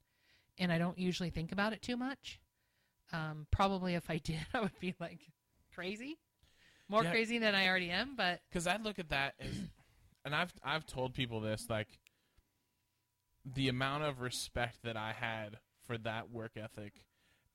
and 0.59 0.73
I 0.73 0.79
don't 0.79 0.99
usually 0.99 1.31
think 1.31 1.53
about 1.53 1.73
it 1.73 1.83
too 1.83 1.97
much. 1.97 2.41
Um, 3.13 3.47
probably 3.51 3.95
if 3.95 4.11
I 4.11 4.19
did, 4.25 4.47
I 4.55 4.61
would 4.61 4.79
be 4.81 4.95
like 5.01 5.21
crazy. 5.75 6.19
More 6.89 7.03
Yeah. 7.03 7.11
crazy 7.11 7.39
than 7.39 7.55
I 7.55 7.67
already 7.69 7.91
am, 7.91 8.15
but 8.17 8.41
because 8.51 8.67
I 8.67 8.77
look 8.77 8.99
at 8.99 9.09
that 9.11 9.35
as, 9.41 9.53
and 10.25 10.35
I've 10.35 10.53
I've 10.63 10.87
told 10.87 11.15
people 11.15 11.41
this 11.41 11.67
like 11.71 11.89
the 13.45 13.69
amount 13.69 14.05
of 14.05 14.21
respect 14.21 14.79
that 14.83 14.97
I 14.97 15.13
had 15.13 15.59
for 15.87 15.99
that 15.99 16.31
work 16.31 16.53
ethic. 16.57 17.05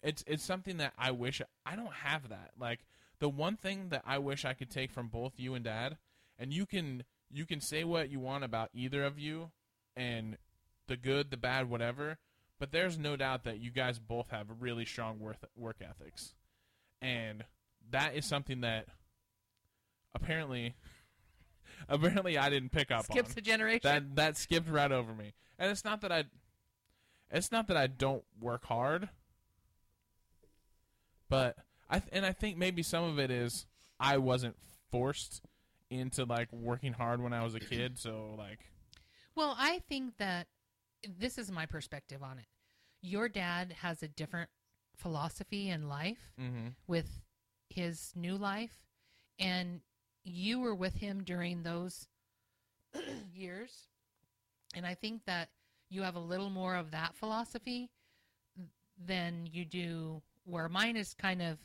It's 0.02 0.24
it's 0.28 0.44
something 0.44 0.78
that 0.78 0.94
I 0.98 1.12
wish 1.12 1.42
I 1.66 1.76
don't 1.76 1.94
have 1.94 2.30
that. 2.30 2.52
Like 2.58 2.80
the 3.20 3.30
one 3.30 3.58
thing 3.58 3.90
that 3.90 4.04
I 4.06 4.18
wish 4.18 4.46
I 4.46 4.54
could 4.54 4.70
take 4.70 4.92
from 4.92 5.08
both 5.08 5.34
you 5.38 5.56
and 5.56 5.66
Dad, 5.66 5.98
and 6.38 6.54
you 6.54 6.66
can 6.66 7.04
you 7.30 7.46
can 7.46 7.62
say 7.62 7.84
what 7.84 8.10
you 8.10 8.20
want 8.20 8.44
about 8.44 8.70
either 8.74 9.04
of 9.04 9.20
you, 9.20 9.52
and 9.96 10.38
the 10.88 10.98
good, 10.98 11.32
the 11.32 11.38
bad, 11.38 11.70
whatever. 11.70 12.18
But 12.60 12.72
there's 12.72 12.98
no 12.98 13.16
doubt 13.16 13.44
that 13.46 13.60
you 13.60 13.72
guys 13.72 14.00
both 14.00 14.30
have 14.30 14.48
really 14.60 14.86
strong 14.86 15.20
work 15.20 15.38
work 15.56 15.78
ethics, 15.82 16.34
and 17.02 17.44
that 17.92 18.16
is 18.16 18.26
something 18.26 18.62
that 18.62 18.88
apparently 20.14 20.76
apparently 21.90 22.38
I 22.38 22.50
didn't 22.50 22.70
pick 22.72 22.92
up 22.92 23.06
skips 23.06 23.32
on. 23.32 23.38
a 23.38 23.42
generation. 23.42 23.82
That 23.84 24.16
that 24.16 24.38
skipped 24.38 24.70
right 24.70 24.92
over 24.92 25.14
me. 25.14 25.34
And 25.58 25.72
it's 25.72 25.86
not 25.86 26.02
that 26.02 26.12
I 26.12 26.26
it's 27.32 27.52
not 27.52 27.68
that 27.68 27.78
I 27.78 27.88
don't 27.88 28.24
work 28.40 28.66
hard. 28.66 29.10
But 31.30 31.58
I 31.90 32.00
th- 32.00 32.10
and 32.12 32.26
I 32.26 32.32
think 32.32 32.58
maybe 32.58 32.82
some 32.84 33.04
of 33.04 33.20
it 33.20 33.32
is 33.32 33.66
I 34.00 34.18
wasn't 34.18 34.56
forced 34.92 35.42
into 35.90 36.24
like 36.26 36.52
working 36.52 36.94
hard 36.94 37.22
when 37.22 37.34
I 37.34 37.44
was 37.44 37.56
a 37.56 37.60
kid, 37.60 37.98
so 38.00 38.36
like 38.38 38.60
Well, 39.36 39.56
I 39.58 39.80
think 39.88 40.18
that 40.18 40.48
this 41.08 41.38
is 41.38 41.52
my 41.52 41.66
perspective 41.66 42.22
on 42.24 42.40
it. 42.40 42.46
Your 43.02 43.30
dad 43.30 43.74
has 43.82 44.04
a 44.04 44.08
different 44.08 44.50
philosophy 44.96 45.70
in 45.70 45.88
life 45.88 46.34
mhm 46.40 46.74
with 46.88 47.22
his 47.70 48.12
new 48.16 48.36
life, 48.36 48.74
and 49.38 49.82
you 50.24 50.60
were 50.60 50.76
with 50.76 50.96
him 50.96 51.24
during 51.24 51.64
those 51.64 52.08
years. 53.34 53.88
And 54.76 54.86
I 54.86 54.94
think 54.94 55.26
that 55.26 55.50
you 55.90 56.04
have 56.04 56.16
a 56.16 56.20
little 56.20 56.50
more 56.50 56.76
of 56.76 56.92
that 56.92 57.16
philosophy 57.16 57.90
than 59.06 59.48
you 59.52 59.66
do 59.66 60.22
where 60.44 60.68
mine 60.70 60.96
is 60.98 61.14
kind 61.14 61.42
of 61.42 61.58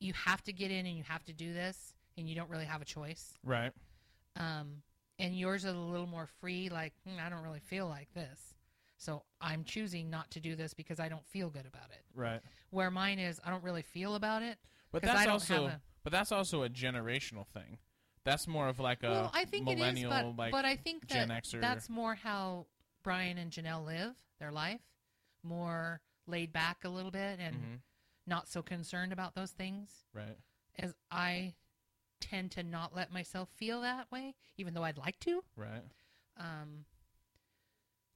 you 0.00 0.12
have 0.12 0.42
to 0.44 0.52
get 0.52 0.70
in 0.70 0.86
and 0.86 0.96
you 0.96 1.02
have 1.04 1.24
to 1.26 1.32
do 1.32 1.52
this 1.52 1.92
and 2.16 2.28
you 2.28 2.34
don't 2.34 2.48
really 2.48 2.64
have 2.64 2.80
a 2.80 2.84
choice 2.84 3.34
right. 3.44 3.72
um, 4.36 4.82
and 5.18 5.38
yours 5.38 5.64
is 5.64 5.74
a 5.74 5.78
little 5.78 6.06
more 6.06 6.26
free 6.40 6.68
like 6.70 6.92
"Hmm, 7.06 7.16
i 7.24 7.28
don't 7.28 7.42
really 7.42 7.60
feel 7.60 7.86
like 7.86 8.12
this 8.14 8.54
so 8.96 9.22
i'm 9.40 9.62
choosing 9.64 10.08
not 10.08 10.30
to 10.30 10.40
do 10.40 10.56
this 10.56 10.72
because 10.72 10.98
i 11.00 11.08
don't 11.08 11.26
feel 11.26 11.50
good 11.50 11.66
about 11.66 11.90
it 11.90 12.02
Right. 12.14 12.40
where 12.70 12.90
mine 12.90 13.18
is 13.18 13.40
i 13.44 13.50
don't 13.50 13.62
really 13.64 13.82
feel 13.82 14.14
about 14.14 14.42
it 14.42 14.56
But 14.92 15.02
that's 15.02 15.18
I 15.20 15.24
don't 15.24 15.34
also 15.34 15.54
have 15.54 15.64
a- 15.64 15.80
but 16.08 16.16
that's 16.16 16.32
also 16.32 16.62
a 16.62 16.68
generational 16.70 17.46
thing. 17.46 17.78
That's 18.24 18.46
more 18.48 18.68
of 18.68 18.78
like 18.78 19.02
a 19.04 19.08
well 19.10 19.30
i 19.32 19.44
think 19.46 19.68
it 19.68 19.72
is 19.72 19.78
millennial 19.78 20.10
but, 20.10 20.36
like 20.36 20.52
but 20.52 20.64
i 20.66 20.76
think 20.76 21.06
Gen 21.06 21.28
that 21.28 21.44
Xer. 21.44 21.60
that's 21.62 21.88
more 21.88 22.14
how 22.14 22.66
brian 23.02 23.38
and 23.38 23.50
janelle 23.50 23.86
live 23.86 24.14
their 24.38 24.52
life 24.52 24.82
more 25.42 26.00
laid 26.26 26.52
back 26.52 26.84
a 26.84 26.88
little 26.90 27.10
bit 27.10 27.38
and 27.40 27.54
Mm-hmm. 27.56 27.74
not 28.26 28.46
so 28.46 28.60
concerned 28.60 29.12
about 29.12 29.34
those 29.34 29.52
things 29.52 30.04
right. 30.12 30.36
as 30.78 30.94
i 31.10 31.54
tend 32.20 32.50
to 32.50 32.62
not 32.62 32.94
let 32.94 33.10
myself 33.10 33.48
feel 33.56 33.80
that 33.80 34.12
way 34.12 34.34
even 34.58 34.74
though 34.74 34.84
i'd 34.84 34.98
like 34.98 35.18
to 35.20 35.42
Right. 35.56 35.84
Um, 36.36 36.84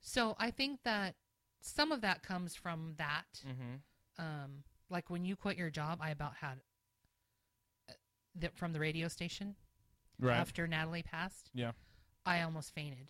so 0.01 0.36
I 0.38 0.51
think 0.51 0.80
that 0.84 1.14
some 1.61 1.93
of 1.93 2.01
that 2.03 2.22
comes 2.22 2.55
from 2.55 2.95
that. 2.99 3.40
Mm-hmm. 3.47 4.22
Um, 4.24 4.64
like 4.90 5.09
when 5.09 5.24
you 5.24 5.36
quit 5.36 5.57
your 5.57 5.70
job, 5.70 6.01
I 6.03 6.11
about 6.11 6.34
had 6.40 6.61
the, 8.35 8.51
from 8.55 8.72
the 8.72 8.80
radio 8.80 9.09
station 9.09 9.55
Right. 10.18 10.37
after 10.37 10.66
Natalie 10.66 11.03
passed, 11.03 11.51
Yeah. 11.55 11.72
I 12.24 12.43
almost 12.43 12.74
fainted 12.74 13.09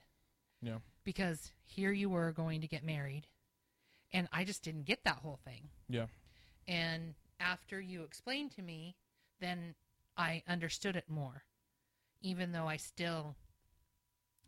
Yeah. 0.62 0.78
because 1.04 1.52
here 1.64 1.92
you 1.92 2.08
were 2.08 2.32
going 2.32 2.60
to 2.62 2.68
get 2.68 2.84
married, 2.84 3.26
and 4.12 4.28
I 4.32 4.44
just 4.44 4.62
didn't 4.62 4.84
get 4.84 5.04
that 5.04 5.16
whole 5.16 5.38
thing. 5.44 5.68
Yeah. 5.88 6.06
And 6.66 7.14
after 7.40 7.80
you 7.80 8.02
explained 8.04 8.52
to 8.52 8.62
me, 8.62 8.96
then 9.40 9.74
I 10.16 10.42
understood 10.48 10.96
it 10.96 11.08
more, 11.10 11.44
even 12.22 12.52
though 12.52 12.66
I 12.68 12.76
still, 12.76 13.36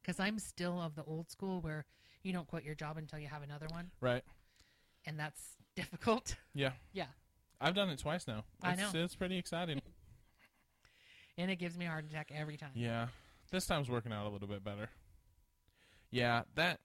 because 0.01 0.19
I'm 0.21 0.39
still 0.39 0.81
of 0.81 0.95
the 0.95 1.05
old 1.05 1.31
school 1.31 1.61
where 1.61 1.85
you 2.23 2.33
don't 2.33 2.47
quit 2.47 2.65
your 2.65 2.75
job 2.75 2.97
until 2.97 3.19
you 3.19 3.29
have 3.29 3.43
another 3.43 3.67
one, 3.71 3.91
Right. 4.01 4.23
and 5.05 5.19
that's 5.19 5.57
difficult. 5.77 6.37
Yeah. 6.55 6.73
yeah. 6.93 7.07
I've 7.61 7.75
done 7.75 7.89
it 7.91 7.99
twice 7.99 8.27
now. 8.27 8.45
I 8.63 8.75
know. 8.77 8.91
It's 8.95 9.15
pretty 9.17 9.37
exciting. 9.39 9.81
And 11.37 11.51
it 11.51 11.57
gives 11.57 11.77
me 11.77 11.87
a 11.87 11.89
heart 11.89 12.05
attack 12.09 12.31
every 12.35 12.57
time. 12.57 12.71
yeah. 12.75 13.09
This 13.51 13.67
time's 13.67 13.89
working 13.89 14.13
out 14.13 14.27
a 14.27 14.31
little 14.31 14.49
bit 14.49 14.65
better. 14.65 14.89
Yeah. 16.11 16.43
That. 16.55 16.81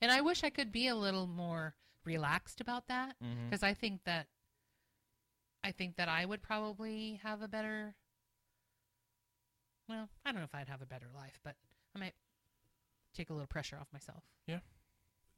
And 0.00 0.12
I 0.12 0.20
wish 0.20 0.44
I 0.44 0.50
could 0.50 0.70
be 0.70 0.88
a 0.88 0.94
little 0.94 1.26
more 1.26 1.74
relaxed 2.04 2.60
about 2.60 2.88
that 2.88 3.16
mm-hmm. 3.22 3.48
because 3.48 3.62
I 3.62 3.74
think 3.74 4.00
that 4.04 4.26
I 5.62 5.72
think 5.72 5.96
that 5.96 6.08
I 6.08 6.24
would 6.24 6.42
probably 6.42 7.20
have 7.22 7.42
a 7.42 7.48
better 7.48 7.94
well, 9.88 10.08
I 10.24 10.30
don't 10.30 10.40
know 10.40 10.44
if 10.44 10.54
I'd 10.54 10.68
have 10.68 10.82
a 10.82 10.86
better 10.86 11.08
life, 11.14 11.40
but 11.42 11.56
I 11.96 11.98
might 11.98 12.14
take 13.12 13.30
a 13.30 13.32
little 13.32 13.48
pressure 13.48 13.76
off 13.76 13.88
myself. 13.92 14.22
Yeah. 14.46 14.60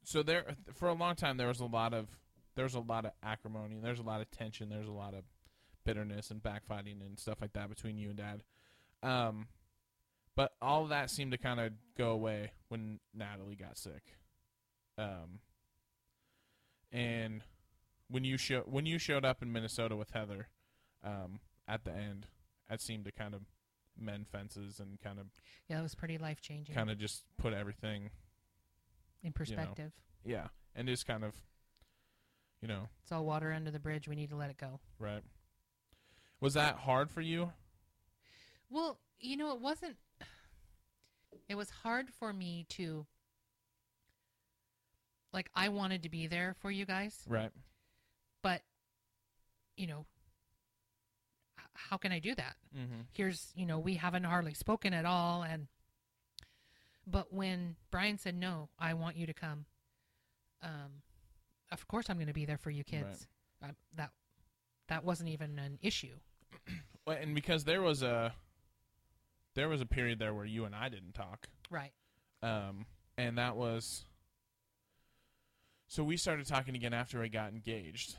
So 0.03 0.21
there, 0.21 0.45
for 0.75 0.89
a 0.89 0.93
long 0.93 1.15
time, 1.15 1.37
there 1.37 1.47
was 1.47 1.59
a 1.59 1.65
lot 1.65 1.93
of 1.93 2.07
there's 2.55 2.75
a 2.75 2.79
lot 2.79 3.05
of 3.05 3.11
acrimony. 3.23 3.79
There's 3.81 3.99
a 3.99 4.03
lot 4.03 4.21
of 4.21 4.29
tension. 4.29 4.69
There's 4.69 4.87
a 4.87 4.91
lot 4.91 5.15
of 5.15 5.23
bitterness 5.83 6.31
and 6.31 6.41
backfighting 6.41 7.01
and 7.05 7.19
stuff 7.19 7.39
like 7.41 7.53
that 7.53 7.69
between 7.69 7.97
you 7.97 8.09
and 8.09 8.17
Dad. 8.17 8.43
Um, 9.01 9.47
but 10.35 10.53
all 10.61 10.83
of 10.83 10.89
that 10.89 11.09
seemed 11.09 11.31
to 11.33 11.37
kind 11.37 11.59
of 11.59 11.73
go 11.97 12.11
away 12.11 12.51
when 12.69 12.99
Natalie 13.13 13.55
got 13.55 13.77
sick. 13.77 14.15
Um, 14.97 15.39
and 16.91 17.41
when 18.09 18.23
you 18.23 18.37
show 18.37 18.61
when 18.61 18.85
you 18.85 18.97
showed 18.99 19.25
up 19.25 19.41
in 19.41 19.51
Minnesota 19.51 19.95
with 19.95 20.11
Heather, 20.11 20.47
um, 21.03 21.39
at 21.67 21.83
the 21.83 21.91
end, 21.91 22.27
that 22.69 22.81
seemed 22.81 23.05
to 23.05 23.11
kind 23.11 23.33
of 23.33 23.41
mend 23.99 24.27
fences 24.27 24.79
and 24.79 24.99
kind 25.01 25.19
of 25.19 25.27
Yeah, 25.69 25.79
it 25.79 25.83
was 25.83 25.95
pretty 25.95 26.17
life 26.17 26.41
changing 26.41 26.73
kind 26.75 26.89
of 26.89 26.97
just 26.97 27.23
put 27.37 27.53
everything 27.53 28.09
in 29.23 29.31
perspective. 29.33 29.91
yeah, 30.25 30.47
and 30.75 30.87
just 30.87 31.05
kind 31.05 31.23
of, 31.23 31.33
you 32.61 32.67
know, 32.67 32.87
It's 33.03 33.11
all 33.11 33.25
water 33.25 33.51
under 33.53 33.71
the 33.71 33.79
bridge. 33.79 34.07
We 34.07 34.15
need 34.15 34.29
to 34.31 34.35
let 34.35 34.49
it 34.49 34.57
go. 34.57 34.79
right. 34.99 35.23
Was 36.43 36.55
that 36.55 36.75
hard 36.75 37.09
for 37.09 37.21
you? 37.21 37.53
Well, 38.69 38.99
you 39.17 39.37
know, 39.37 39.53
it 39.53 39.61
wasn't. 39.61 39.95
It 41.47 41.55
was 41.55 41.69
hard 41.69 42.09
for 42.19 42.33
me 42.33 42.65
to. 42.71 43.05
Like, 45.31 45.49
I 45.55 45.69
wanted 45.69 46.03
to 46.03 46.09
be 46.09 46.27
there 46.27 46.53
for 46.59 46.69
you 46.69 46.85
guys, 46.85 47.17
Right. 47.27 47.49
but, 48.41 48.61
you 49.77 49.87
know, 49.87 50.05
how 51.73 51.95
can 51.97 52.11
I 52.11 52.19
do 52.19 52.35
that? 52.35 52.55
Mm-hmm. 52.77 53.01
Here's, 53.13 53.51
you 53.55 53.65
know, 53.65 53.79
we 53.79 53.95
haven't 53.95 54.25
hardly 54.25 54.53
spoken 54.53 54.93
at 54.93 55.05
all. 55.05 55.43
And, 55.43 55.67
but 57.07 57.33
when 57.33 57.77
Brian 57.89 58.19
said, 58.19 58.35
no, 58.35 58.69
I 58.77 58.93
want 58.93 59.15
you 59.15 59.25
to 59.25 59.33
come, 59.33 59.65
um, 60.61 61.01
of 61.71 61.87
course 61.87 62.09
I'm 62.09 62.17
going 62.17 62.27
to 62.27 62.33
be 62.33 62.45
there 62.45 62.59
for 62.59 62.69
you 62.69 62.83
kids. 62.83 63.27
I, 63.61 63.69
that, 63.95 64.11
that 64.89 65.03
wasn't 65.03 65.29
even 65.29 65.57
an 65.57 65.79
issue. 65.81 66.17
Well, 67.05 67.17
and 67.19 67.35
because 67.35 67.63
there 67.65 67.81
was 67.81 68.01
a, 68.01 68.33
there 69.55 69.67
was 69.69 69.81
a 69.81 69.85
period 69.85 70.19
there 70.19 70.33
where 70.33 70.45
you 70.45 70.65
and 70.65 70.73
I 70.75 70.89
didn't 70.89 71.13
talk, 71.13 71.47
Right. 71.69 71.91
um, 72.41 72.85
and 73.17 73.37
that 73.37 73.55
was. 73.55 74.05
So 75.87 76.03
we 76.03 76.17
started 76.17 76.47
talking 76.47 76.75
again 76.75 76.93
after 76.93 77.21
I 77.21 77.27
got 77.27 77.51
engaged, 77.51 78.15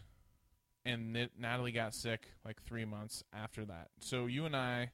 and 0.85 1.17
N- 1.17 1.31
Natalie 1.39 1.73
got 1.73 1.95
sick 1.95 2.29
like 2.45 2.63
three 2.63 2.85
months 2.85 3.25
after 3.33 3.65
that. 3.65 3.89
So 4.01 4.27
you 4.27 4.45
and 4.45 4.55
I 4.55 4.91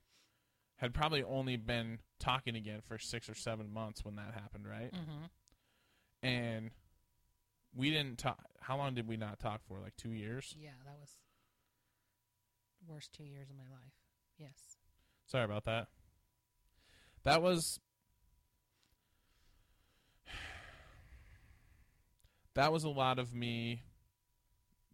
had 0.77 0.95
probably 0.95 1.23
only 1.23 1.57
been 1.57 1.99
talking 2.19 2.57
again 2.57 2.81
for 2.87 2.97
six 2.99 3.29
or 3.29 3.35
seven 3.35 3.71
months 3.73 4.03
when 4.05 4.17
that 4.17 4.33
happened, 4.35 4.67
right? 4.67 4.93
Mm-hmm. 4.93 6.27
and 6.27 6.71
we 7.77 7.91
didn't 7.91 8.19
talk. 8.19 8.39
How 8.61 8.77
long 8.79 8.95
did 8.95 9.07
we 9.07 9.17
not 9.17 9.39
talk 9.39 9.61
for? 9.69 9.79
Like 9.79 9.95
two 9.97 10.13
years. 10.13 10.55
Yeah, 10.59 10.71
that 10.85 10.97
was 11.01 11.11
worst 12.87 13.13
two 13.13 13.25
years 13.25 13.49
of 13.51 13.57
my 13.57 13.65
life. 13.65 13.93
Yes. 14.39 14.77
Sorry 15.27 15.45
about 15.45 15.65
that. 15.65 15.89
That 17.25 17.43
was. 17.43 17.79
That 22.55 22.73
was 22.73 22.85
a 22.85 22.89
lot 22.89 23.19
of 23.19 23.35
me 23.35 23.83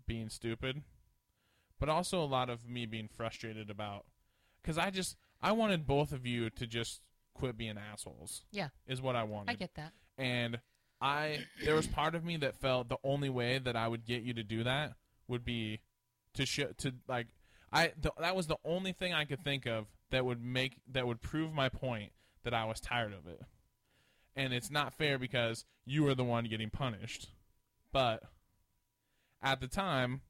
being 0.06 0.28
stupid, 0.28 0.82
but 1.80 1.88
also 1.88 2.22
a 2.22 2.26
lot 2.26 2.50
of 2.50 2.68
me 2.68 2.86
being 2.86 3.08
frustrated 3.08 3.70
about. 3.70 4.04
Because 4.62 4.78
I 4.78 4.90
just. 4.90 5.16
I 5.42 5.52
wanted 5.52 5.86
both 5.86 6.12
of 6.12 6.26
you 6.26 6.48
to 6.50 6.66
just 6.66 7.00
quit 7.34 7.56
being 7.58 7.76
assholes. 7.78 8.42
Yeah. 8.52 8.68
Is 8.86 9.00
what 9.02 9.16
I 9.16 9.24
wanted. 9.24 9.50
I 9.50 9.54
get 9.54 9.74
that. 9.74 9.92
and 10.18 10.58
I 11.00 11.40
there 11.62 11.74
was 11.74 11.86
part 11.86 12.14
of 12.14 12.24
me 12.24 12.38
that 12.38 12.56
felt 12.56 12.88
the 12.88 12.96
only 13.04 13.28
way 13.28 13.58
that 13.58 13.76
I 13.76 13.86
would 13.86 14.06
get 14.06 14.22
you 14.22 14.32
to 14.34 14.42
do 14.42 14.64
that 14.64 14.94
would 15.28 15.44
be 15.44 15.80
to 16.34 16.46
show 16.46 16.68
to 16.78 16.94
like 17.06 17.26
I 17.76 17.88
th- 17.88 18.14
that 18.18 18.34
was 18.34 18.46
the 18.46 18.56
only 18.64 18.92
thing 18.92 19.12
I 19.12 19.26
could 19.26 19.44
think 19.44 19.66
of 19.66 19.84
that 20.10 20.24
would 20.24 20.42
make 20.42 20.78
that 20.92 21.06
would 21.06 21.20
prove 21.20 21.52
my 21.52 21.68
point 21.68 22.12
that 22.42 22.54
I 22.54 22.64
was 22.64 22.80
tired 22.80 23.12
of 23.12 23.26
it. 23.26 23.42
And 24.34 24.54
it's 24.54 24.70
not 24.70 24.94
fair 24.94 25.18
because 25.18 25.66
you 25.84 26.02
were 26.02 26.14
the 26.14 26.24
one 26.24 26.44
getting 26.44 26.70
punished. 26.70 27.28
But 27.92 28.22
at 29.42 29.60
the 29.60 29.68
time 29.68 30.22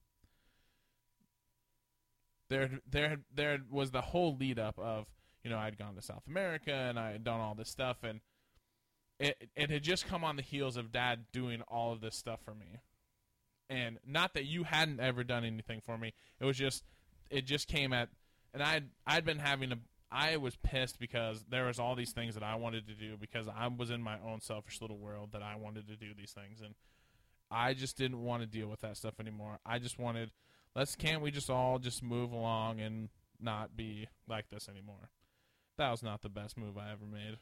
there 2.48 2.80
there 2.90 3.18
there 3.32 3.60
was 3.70 3.92
the 3.92 4.00
whole 4.00 4.36
lead 4.36 4.58
up 4.58 4.76
of, 4.76 5.06
you 5.44 5.50
know, 5.50 5.58
I'd 5.58 5.78
gone 5.78 5.94
to 5.94 6.02
South 6.02 6.26
America 6.26 6.72
and 6.72 6.98
I 6.98 7.12
had 7.12 7.22
done 7.22 7.38
all 7.38 7.54
this 7.54 7.70
stuff 7.70 7.98
and 8.02 8.20
it 9.20 9.50
it 9.54 9.70
had 9.70 9.84
just 9.84 10.08
come 10.08 10.24
on 10.24 10.34
the 10.34 10.42
heels 10.42 10.76
of 10.76 10.90
dad 10.90 11.26
doing 11.32 11.62
all 11.68 11.92
of 11.92 12.00
this 12.00 12.16
stuff 12.16 12.40
for 12.44 12.54
me 12.56 12.80
and 13.70 13.98
not 14.04 14.34
that 14.34 14.46
you 14.46 14.64
hadn't 14.64 14.98
ever 15.00 15.24
done 15.24 15.44
anything 15.44 15.80
for 15.80 15.96
me 15.96 16.12
it 16.38 16.44
was 16.44 16.58
just 16.58 16.84
it 17.30 17.44
just 17.44 17.68
came 17.68 17.92
at 17.92 18.08
and 18.54 18.62
i'd 18.62 18.84
i'd 19.06 19.24
been 19.24 19.38
having 19.38 19.72
a 19.72 19.78
i 20.10 20.36
was 20.36 20.56
pissed 20.56 20.98
because 20.98 21.44
there 21.48 21.66
was 21.66 21.78
all 21.78 21.94
these 21.94 22.12
things 22.12 22.34
that 22.34 22.42
i 22.42 22.54
wanted 22.54 22.86
to 22.86 22.94
do 22.94 23.16
because 23.18 23.46
i 23.48 23.66
was 23.66 23.90
in 23.90 24.02
my 24.02 24.16
own 24.24 24.40
selfish 24.40 24.80
little 24.80 24.98
world 24.98 25.30
that 25.32 25.42
i 25.42 25.56
wanted 25.56 25.86
to 25.86 25.96
do 25.96 26.14
these 26.16 26.32
things 26.32 26.60
and 26.60 26.74
i 27.50 27.74
just 27.74 27.96
didn't 27.96 28.22
want 28.22 28.42
to 28.42 28.46
deal 28.46 28.68
with 28.68 28.80
that 28.80 28.96
stuff 28.96 29.14
anymore. 29.20 29.58
I 29.64 29.78
just 29.78 29.98
wanted 29.98 30.30
let's 30.74 30.94
can't 30.96 31.22
we 31.22 31.30
just 31.30 31.50
all 31.50 31.78
just 31.78 32.02
move 32.02 32.32
along 32.32 32.80
and 32.80 33.08
not 33.40 33.76
be 33.76 34.08
like 34.28 34.48
this 34.48 34.68
anymore? 34.68 35.10
That 35.78 35.90
was 35.90 36.02
not 36.02 36.22
the 36.22 36.28
best 36.28 36.56
move 36.56 36.78
i 36.78 36.90
ever 36.90 37.04
made. 37.04 37.38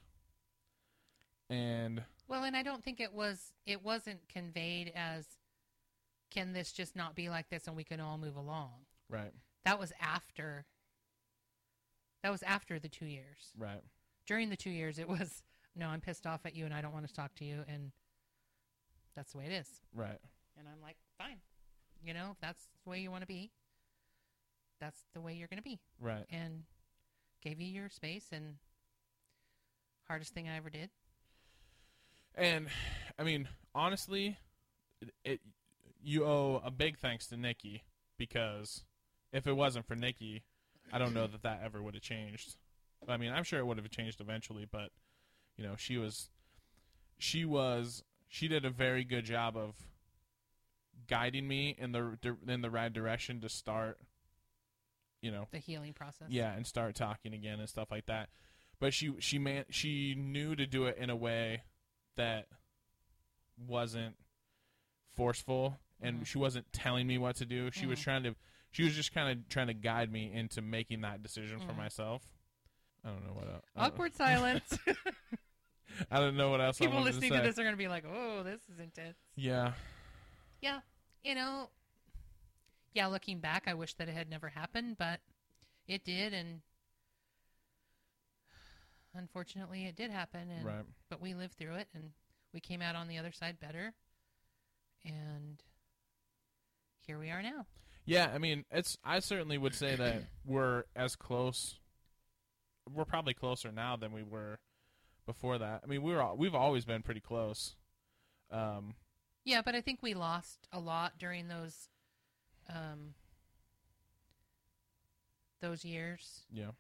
And 1.51 2.03
Well, 2.27 2.45
and 2.45 2.57
I 2.57 2.63
don't 2.63 2.83
think 2.83 3.01
it 3.01 3.13
was 3.13 3.53
it 3.67 3.83
wasn't 3.85 4.29
conveyed 4.29 4.93
as 4.95 5.27
can 6.31 6.53
this 6.53 6.73
just 6.73 6.97
not 6.97 7.15
be 7.15 7.29
like 7.29 7.49
this 7.49 7.67
and 7.67 7.77
we 7.77 7.85
can 7.85 8.01
all 8.01 8.19
move 8.19 8.37
along. 8.37 8.73
right 9.09 9.33
That 9.65 9.79
was 9.79 9.93
after 10.01 10.67
that 12.23 12.31
was 12.31 12.43
after 12.43 12.79
the 12.79 12.89
2 12.89 13.07
years. 13.07 13.53
right 13.59 13.83
During 14.27 14.51
the 14.51 14.57
2 14.57 14.71
years 14.71 14.99
it 14.99 15.09
was 15.09 15.43
no, 15.77 15.89
I'm 15.89 16.01
pissed 16.01 16.27
off 16.27 16.47
at 16.47 16.55
you 16.55 16.65
and 16.65 16.73
I 16.73 16.81
don't 16.81 16.93
want 16.93 17.07
to 17.07 17.13
talk 17.13 17.35
to 17.37 17.45
you 17.45 17.65
and 17.69 17.93
that's 19.17 19.33
the 19.33 19.39
way 19.39 19.47
it 19.47 19.53
is. 19.53 19.69
right 19.95 20.21
And 20.59 20.69
I'm 20.69 20.81
like, 20.83 20.97
fine. 21.19 21.39
You 22.03 22.15
know, 22.15 22.31
if 22.33 22.41
that's 22.41 22.69
the 22.85 22.91
way 22.91 23.01
you 23.01 23.11
want 23.11 23.23
to 23.23 23.27
be, 23.27 23.51
that's 24.81 25.01
the 25.15 25.21
way 25.21 25.35
you're 25.35 25.49
going 25.49 25.59
to 25.59 25.65
be. 25.65 25.81
right 26.01 26.27
And 26.31 26.65
gave 27.43 27.61
you 27.61 27.67
your 27.67 27.89
space 27.89 28.27
and 28.33 28.57
hardest 30.09 30.35
thing 30.35 30.49
I 30.49 30.57
ever 30.57 30.71
did. 30.71 30.91
And 32.35 32.69
I 33.19 33.23
mean, 33.23 33.49
honestly, 33.75 34.39
it, 35.01 35.11
it 35.25 35.41
you 36.03 36.25
owe 36.25 36.61
a 36.65 36.71
big 36.71 36.99
thanks 36.99 37.27
to 37.29 37.37
Nikki 37.37 37.85
because 38.19 38.85
if 39.35 39.47
it 39.47 39.53
wasn't 39.53 39.85
for 39.87 39.95
Nikki, 39.97 40.43
I 40.93 40.99
don't 40.99 41.13
know 41.13 41.27
that 41.27 41.43
that 41.43 41.61
ever 41.63 41.83
would 41.83 41.95
have 41.95 42.03
changed. 42.03 42.57
I 43.07 43.17
mean, 43.19 43.33
I'm 43.33 43.45
sure 43.45 43.59
it 43.59 43.67
would 43.67 43.77
have 43.77 43.91
changed 43.91 44.21
eventually, 44.21 44.65
but 44.71 44.91
you 45.57 45.65
know, 45.65 45.75
she 45.77 45.99
was 45.99 46.31
she 47.19 47.45
was 47.45 48.03
she 48.29 48.49
did 48.49 48.65
a 48.65 48.71
very 48.71 49.05
good 49.05 49.25
job 49.27 49.57
of 49.57 49.77
guiding 51.09 51.47
me 51.47 51.75
in 51.79 51.93
the 51.93 52.17
in 52.49 52.63
the 52.63 52.71
right 52.71 52.93
direction 52.93 53.41
to 53.41 53.49
start 53.49 53.99
you 55.21 55.31
know 55.31 55.49
The 55.51 55.59
healing 55.59 55.93
process. 55.93 56.29
yeah, 56.31 56.55
and 56.55 56.67
start 56.67 56.95
talking 56.95 57.35
again 57.35 57.59
and 57.61 57.69
stuff 57.69 57.91
like 57.91 58.07
that. 58.07 58.29
But 58.81 58.95
she 58.95 59.15
she 59.19 59.39
man 59.39 59.65
she 59.71 60.15
knew 60.15 60.55
to 60.57 60.67
do 60.67 60.87
it 60.87 60.97
in 60.99 61.11
a 61.11 61.17
way 61.17 61.63
that 62.17 62.47
wasn't 63.57 64.17
forceful 65.17 65.79
and 66.01 66.23
Mhm. 66.23 66.27
she 66.27 66.39
wasn't 66.39 66.73
telling 66.73 67.07
me 67.07 67.19
what 67.19 67.37
to 67.37 67.45
do. 67.47 67.71
She 67.71 67.87
was 67.87 67.99
Mhm. 67.99 68.03
trying 68.03 68.23
to 68.25 68.35
she 68.75 68.83
was 68.83 68.95
just 68.97 69.15
kind 69.15 69.31
of 69.31 69.49
trying 69.49 69.69
to 69.69 69.75
guide 69.75 70.11
me 70.11 70.33
into 70.35 70.61
making 70.61 71.03
that 71.03 71.23
decision 71.23 71.61
for 71.61 71.73
Mm. 71.73 71.77
myself. 71.77 72.23
I 73.05 73.09
don't 73.11 73.25
know 73.25 73.33
what 73.33 73.49
else. 73.49 73.65
Awkward 73.77 74.15
silence. 74.17 74.77
I 76.11 76.19
don't 76.19 76.37
know 76.37 76.51
what 76.51 76.61
else. 76.61 76.77
People 76.79 77.01
listening 77.01 77.31
to, 77.31 77.37
to, 77.37 77.43
this 77.45 77.57
are 77.57 77.63
going 77.63 77.75
to 77.75 77.79
be 77.79 77.87
like, 77.87 78.05
"Oh, 78.05 78.43
this 78.43 78.61
is 78.73 78.81
intense." 78.81 79.17
Yeah, 79.37 79.75
Yeah, 80.61 80.81
you 81.23 81.37
know, 81.37 81.69
yeah. 82.95 83.07
Looking 83.07 83.39
back, 83.39 83.65
I 83.69 83.75
wish 83.75 83.95
that 83.95 84.09
it 84.09 84.15
had 84.15 84.29
never 84.29 84.49
happened, 84.49 84.97
but 84.99 85.21
it 85.87 86.05
did, 86.05 86.35
and 86.35 86.63
unfortunately, 89.15 89.85
it 89.87 89.95
did 89.95 90.11
happen. 90.11 90.51
And 90.51 90.65
right. 90.67 90.85
but 91.09 91.21
we 91.21 91.33
lived 91.35 91.55
through 91.55 91.75
it, 91.77 91.87
and 91.95 92.11
we 92.53 92.59
came 92.59 92.83
out 92.83 92.97
on 92.97 93.07
the 93.07 93.19
other 93.19 93.31
side 93.31 93.61
better. 93.61 93.95
And 95.05 95.63
here 97.07 97.21
we 97.21 97.31
are 97.31 97.43
now. 97.43 97.67
Yeah, 98.07 98.31
I 98.35 98.39
mean, 98.39 98.65
it's. 98.71 98.99
I 99.05 99.21
certainly 99.21 99.57
would 99.59 99.75
say 99.75 99.97
that 99.97 100.25
we're 100.45 100.85
as 100.95 101.17
close. 101.17 101.79
We're 102.93 103.05
probably 103.07 103.33
closer 103.35 103.73
now 103.73 103.97
than 103.97 104.13
we 104.13 104.23
were 104.23 104.59
before 105.27 105.57
that. 105.59 105.81
I 105.83 105.87
mean, 105.87 106.03
we 106.03 106.13
were. 106.13 106.21
al- 106.23 106.37
We've 106.37 106.55
always 106.55 106.85
been 106.85 107.03
pretty 107.03 107.21
close. 107.21 107.75
Um, 108.51 108.95
Yeah, 109.45 109.63
but 109.63 109.75
I 109.75 109.81
think 109.81 110.01
we 110.03 110.13
lost 110.15 110.69
a 110.73 110.79
lot 110.79 111.15
during 111.19 111.49
those 111.49 111.89
um, 112.69 113.15
those 115.61 115.85
years. 115.85 116.43
yeah. 116.53 116.71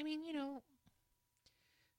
I 0.00 0.02
mean, 0.02 0.24
you 0.24 0.32
know, 0.32 0.62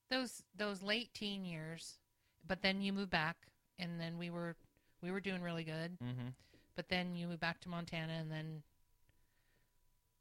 those 0.09 0.41
those 0.57 0.81
late 0.81 1.13
teen 1.13 1.45
years, 1.45 1.99
but 2.45 2.61
then 2.63 2.81
you 2.81 2.91
move 2.91 3.09
back, 3.11 3.37
and 3.77 3.99
then 3.99 4.17
we 4.17 4.29
were 4.31 4.55
we 5.03 5.11
were 5.11 5.19
doing 5.21 5.41
really 5.43 5.63
good. 5.63 5.97
Mm-hmm. 6.03 6.29
But 6.75 6.89
then 6.89 7.15
you 7.15 7.27
moved 7.27 7.39
back 7.39 7.59
to 7.61 7.69
Montana, 7.69 8.13
and 8.13 8.31
then 8.31 8.63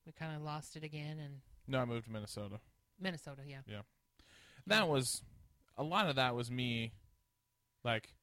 we 0.06 0.12
kind 0.12 0.36
of 0.36 0.42
lost 0.42 0.76
it 0.76 0.84
again. 0.84 1.18
And 1.18 1.40
No, 1.66 1.78
I 1.80 1.84
moved 1.84 2.04
to 2.06 2.10
Minnesota. 2.12 2.60
Minnesota, 3.00 3.42
yeah. 3.46 3.60
yeah, 3.66 3.80
That 4.66 4.88
was 4.88 5.22
a 5.76 5.82
lot 5.82 6.08
of 6.08 6.16
that 6.16 6.34
was 6.34 6.50
me. 6.50 6.92
Like, 7.84 8.14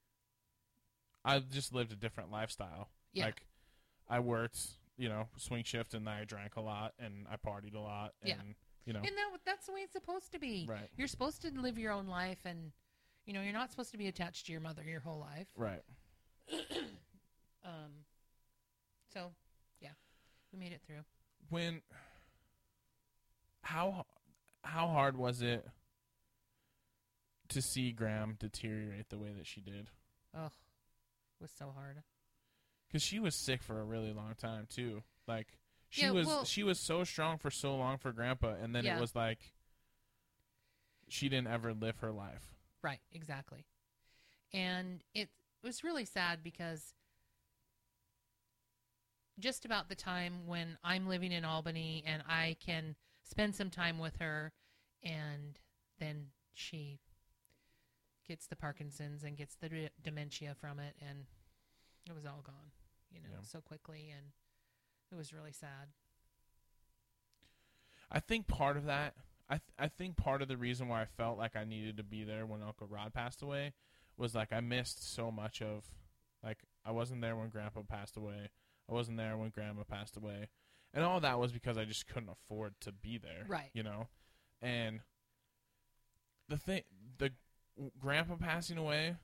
I 1.26 1.40
just 1.40 1.74
lived 1.74 1.92
a 1.92 1.96
different 1.96 2.32
lifestyle. 2.32 2.90
Yeah. 3.14 3.26
Like, 3.26 3.46
I 4.08 4.20
worked, 4.20 4.60
you 4.98 5.10
know, 5.10 5.28
swing 5.38 5.64
shift, 5.64 5.94
and 5.94 6.08
I 6.08 6.24
drank 6.24 6.56
a 6.56 6.62
lot, 6.62 6.94
and 7.00 7.26
I 7.30 7.36
partied 7.36 7.76
a 7.76 7.80
lot, 7.80 8.14
and 8.22 8.30
Yeah. 8.30 8.36
you 8.86 8.94
know, 8.94 9.00
and 9.00 9.08
that 9.18 9.40
that's 9.46 9.66
the 9.66 9.74
way 9.74 9.82
it's 9.82 9.94
supposed 9.94 10.32
to 10.32 10.40
be. 10.40 10.66
right, 10.70 10.90
You're 10.98 11.08
supposed 11.08 11.42
to 11.42 11.50
live 11.52 11.78
your 11.78 11.92
own 11.92 12.08
life, 12.08 12.46
and 12.46 12.72
you 13.26 13.34
know, 13.34 13.42
you're 13.42 13.54
not 13.54 13.70
supposed 13.70 13.92
to 13.92 13.98
be 13.98 14.08
attached 14.08 14.46
to 14.48 14.52
your 14.52 14.62
mother 14.62 14.84
your 14.84 15.02
whole 15.02 15.20
life. 15.20 15.48
right. 15.56 15.84
Um, 17.62 17.92
so 19.14 19.32
yeah, 19.82 19.90
we 20.54 20.60
made 20.60 20.72
it 20.72 20.82
through. 20.86 21.04
when 21.50 21.82
how 23.64 24.06
how 24.64 24.88
hard 24.88 25.18
was 25.18 25.42
it 25.42 25.66
to 27.50 27.62
see 27.62 27.92
Gram 27.92 28.36
deteriorate 28.40 29.10
the 29.10 29.18
way 29.18 29.32
that 29.36 29.48
she 29.48 29.62
did? 29.62 29.90
Oh, 30.36 30.46
it 30.46 31.42
was 31.42 31.52
so 31.52 31.72
hard. 31.76 32.04
Because 32.88 33.02
she 33.04 33.20
was 33.20 33.36
sick 33.36 33.62
for 33.64 33.80
a 33.80 33.84
really 33.84 34.14
long 34.14 34.36
time 34.38 34.68
too. 34.70 35.04
Like 35.28 35.48
she 35.90 36.04
Yeah, 36.04 36.12
was 36.12 36.28
well- 36.28 36.46
she 36.46 36.64
was 36.64 36.80
so 36.80 37.04
strong 37.04 37.38
for 37.38 37.50
so 37.52 37.76
long 37.76 37.98
for 37.98 38.12
Grandpa, 38.12 38.54
and 38.62 38.76
then 38.76 38.86
Yeah. 38.86 38.98
it 38.98 39.02
was 39.02 39.16
like 39.16 39.54
she 41.08 41.28
didn't 41.30 41.48
ever 41.48 41.74
live 41.74 41.98
her 42.00 42.12
life. 42.12 42.54
Right, 42.84 43.02
exactly. 43.12 43.66
And 44.54 45.04
it 45.14 45.30
was 45.64 45.84
really 45.84 46.06
sad 46.06 46.44
because 46.44 46.94
just 49.40 49.66
about 49.66 49.90
the 49.90 49.96
time 49.96 50.46
when 50.46 50.78
I'm 50.84 51.08
living 51.08 51.32
in 51.32 51.46
Albany 51.46 52.04
and 52.06 52.22
I 52.28 52.58
can 52.64 52.96
spend 53.24 53.56
some 53.56 53.70
time 53.70 54.00
with 54.00 54.18
her, 54.18 54.52
and 55.04 55.58
then 56.00 56.28
she 56.54 57.00
gets 58.28 58.48
the 58.48 58.56
Parkinson's 58.56 59.24
and 59.24 59.38
gets 59.38 59.56
the 59.56 59.70
d- 59.70 59.90
dementia 60.04 60.56
from 60.60 60.80
it, 60.80 60.96
and 61.08 61.26
it 62.08 62.14
was 62.14 62.26
all 62.26 62.42
gone, 62.46 62.72
you 63.12 63.20
know, 63.22 63.30
Yeah. 63.32 63.42
so 63.42 63.62
quickly, 63.62 64.10
and 64.16 64.34
it 65.12 65.16
was 65.16 65.34
really 65.34 65.52
sad. 65.54 65.90
I 68.12 68.20
think 68.20 68.48
part 68.48 68.78
of 68.78 68.86
that, 68.86 69.16
I 69.48 69.58
th- 69.58 69.74
I 69.78 69.88
think 69.88 70.18
part 70.18 70.42
of 70.42 70.48
the 70.48 70.58
reason 70.58 70.88
why 70.88 71.02
I 71.02 71.06
felt 71.06 71.38
like 71.38 71.56
I 71.56 71.64
needed 71.64 71.98
to 71.98 72.04
be 72.04 72.24
there 72.24 72.46
when 72.46 72.62
Uncle 72.64 72.88
Rod 72.88 73.14
passed 73.14 73.42
away 73.42 73.74
was 74.18 74.36
like 74.36 74.52
I 74.52 74.60
missed 74.60 75.04
so 75.14 75.32
much 75.32 75.62
of, 75.62 75.86
like 76.44 76.64
I 76.86 76.92
wasn't 76.92 77.22
there 77.22 77.36
when 77.36 77.50
Grandpa 77.50 77.82
passed 77.84 78.18
away, 78.18 78.50
I 78.90 78.94
wasn't 78.94 79.18
there 79.18 79.38
when 79.38 79.50
Grandma 79.50 79.84
passed 79.84 80.18
away, 80.18 80.48
and 80.94 81.04
all 81.04 81.20
that 81.20 81.40
was 81.40 81.52
because 81.52 81.78
I 81.78 81.86
just 81.86 82.08
couldn't 82.08 82.30
afford 82.30 82.74
to 82.82 82.92
be 82.92 83.18
there, 83.18 83.46
Right. 83.48 83.70
You 83.74 83.84
know, 83.84 84.08
and 84.62 85.02
the 86.48 86.58
thing, 86.58 86.82
the 87.18 87.32
Grandpa 88.00 88.36
passing 88.38 88.78
away, 88.78 89.16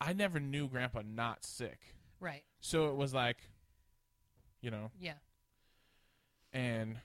I 0.00 0.12
never 0.12 0.40
knew 0.40 0.68
Grandpa 0.68 1.02
not 1.04 1.44
sick, 1.44 1.94
Right. 2.20 2.44
so 2.60 2.90
it 2.90 2.96
was 2.96 3.12
like, 3.14 3.38
you 4.60 4.70
know, 4.70 4.90
Yeah. 4.98 5.18
and 6.52 7.00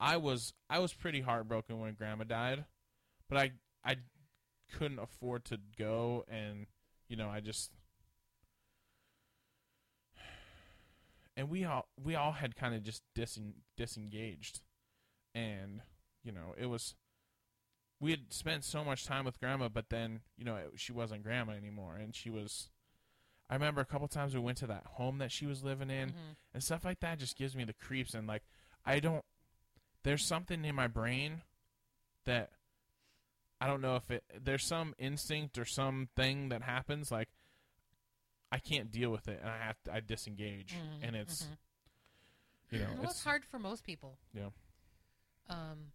I 0.00 0.16
was 0.16 0.54
I 0.70 0.78
was 0.78 0.92
pretty 0.92 1.20
heartbroken 1.20 1.78
when 1.80 1.94
Grandma 1.94 2.24
died, 2.24 2.64
but 3.28 3.38
I 3.38 3.52
I 3.84 3.96
couldn't 4.72 4.98
afford 5.00 5.44
to 5.46 5.58
go, 5.76 6.24
and 6.28 6.66
you 7.08 7.16
know 7.16 7.28
I 7.28 7.40
just 7.40 7.72
and 11.38 11.48
we 11.48 11.64
all 11.64 11.88
we 12.02 12.14
all 12.16 12.32
had 12.32 12.54
kind 12.56 12.74
of 12.74 12.82
just 12.82 13.02
disen, 13.16 13.52
disengaged, 13.76 14.60
and 15.34 15.80
you 16.22 16.32
know 16.32 16.54
it 16.58 16.66
was 16.66 16.94
we 18.00 18.10
had 18.10 18.32
spent 18.32 18.64
so 18.64 18.84
much 18.84 19.06
time 19.06 19.24
with 19.24 19.40
Grandma, 19.40 19.68
but 19.68 19.88
then 19.88 20.20
you 20.36 20.44
know 20.44 20.56
it, 20.56 20.72
she 20.76 20.92
wasn't 20.92 21.22
Grandma 21.22 21.52
anymore, 21.52 21.94
and 21.96 22.14
she 22.14 22.28
was. 22.28 22.68
I 23.50 23.54
remember 23.54 23.80
a 23.80 23.86
couple 23.86 24.08
times 24.08 24.34
we 24.34 24.40
went 24.40 24.58
to 24.58 24.66
that 24.66 24.84
home 24.84 25.18
that 25.18 25.32
she 25.32 25.46
was 25.46 25.62
living 25.64 25.88
in, 25.90 26.10
Mhm. 26.10 26.36
and 26.52 26.62
stuff 26.62 26.84
like 26.84 27.00
that 27.00 27.18
just 27.18 27.36
gives 27.38 27.56
me 27.56 27.64
the 27.64 27.72
creeps 27.72 28.12
and 28.12 28.26
like 28.26 28.42
I 28.84 29.00
don't 29.00 29.24
there's 30.02 30.24
something 30.26 30.64
in 30.64 30.74
my 30.74 30.86
brain 30.86 31.42
that 32.24 32.50
I 33.60 33.66
don't 33.66 33.80
know 33.80 33.96
if 33.96 34.10
it 34.10 34.22
there's 34.38 34.66
some 34.66 34.94
instinct 34.98 35.56
or 35.58 35.64
something 35.64 36.50
that 36.50 36.62
happens 36.62 37.10
like 37.10 37.30
I 38.50 38.58
can't 38.58 38.90
deal 38.90 39.10
with 39.10 39.28
it 39.28 39.40
and 39.40 39.50
I 39.50 39.58
have 39.58 39.76
to 39.84 39.92
I 39.92 40.00
disengage 40.00 40.74
Mhm, 40.74 41.06
and 41.06 41.16
it's 41.16 41.42
mhm. 41.44 41.56
you 42.70 42.78
know 42.78 42.92
well, 42.94 43.04
it's 43.04 43.12
it's 43.14 43.24
hard 43.24 43.44
for 43.44 43.58
most 43.58 43.84
people. 43.84 44.18
Yeah. 44.32 44.50
Um, 45.48 45.92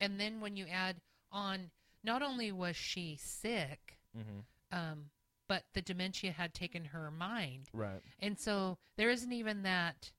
and 0.00 0.18
then 0.20 0.40
when 0.40 0.56
you 0.56 0.66
add 0.66 1.00
on, 1.32 1.70
not 2.04 2.22
only 2.22 2.52
was 2.52 2.76
she 2.76 3.16
sick, 3.16 3.98
mhm, 4.16 4.44
um, 4.72 5.10
but 5.48 5.64
the 5.74 5.82
dementia 5.82 6.32
had 6.32 6.54
taken 6.54 6.86
her 6.86 7.10
mind, 7.10 7.68
right 7.72 8.02
and 8.20 8.38
so 8.38 8.78
there 8.96 9.10
isn't 9.10 9.32
even 9.32 9.62
that 9.62 10.12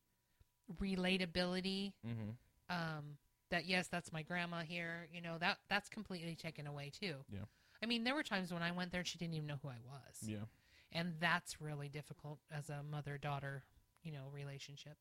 relatability. 0.80 1.94
mhm 2.06 2.36
Um, 2.70 3.18
that 3.50 3.66
yes, 3.66 3.88
that's 3.90 4.14
my 4.14 4.22
grandma 4.24 4.62
here. 4.62 5.08
You 5.12 5.22
know 5.22 5.38
that 5.40 5.58
that's 5.70 5.90
completely 5.90 6.36
taken 6.36 6.68
away 6.68 6.90
too. 6.90 7.26
Yeah. 7.30 7.46
I 7.84 7.86
mean, 7.86 8.04
there 8.04 8.16
were 8.16 8.24
times 8.24 8.54
when 8.54 8.62
I 8.62 8.72
went 8.72 8.92
there 8.92 9.00
and 9.00 9.08
she 9.08 9.18
didn't 9.18 9.34
even 9.34 9.48
know 9.48 9.60
who 9.62 9.70
I 9.70 9.80
was, 9.86 10.18
yeah 10.22 10.46
and 10.92 11.14
that's 11.20 11.62
really 11.62 11.90
difficult 11.90 12.40
as 12.52 12.70
a 12.70 12.84
mother 12.84 13.18
daughter, 13.18 13.64
you 14.04 14.12
know, 14.12 14.30
relationship. 14.34 14.98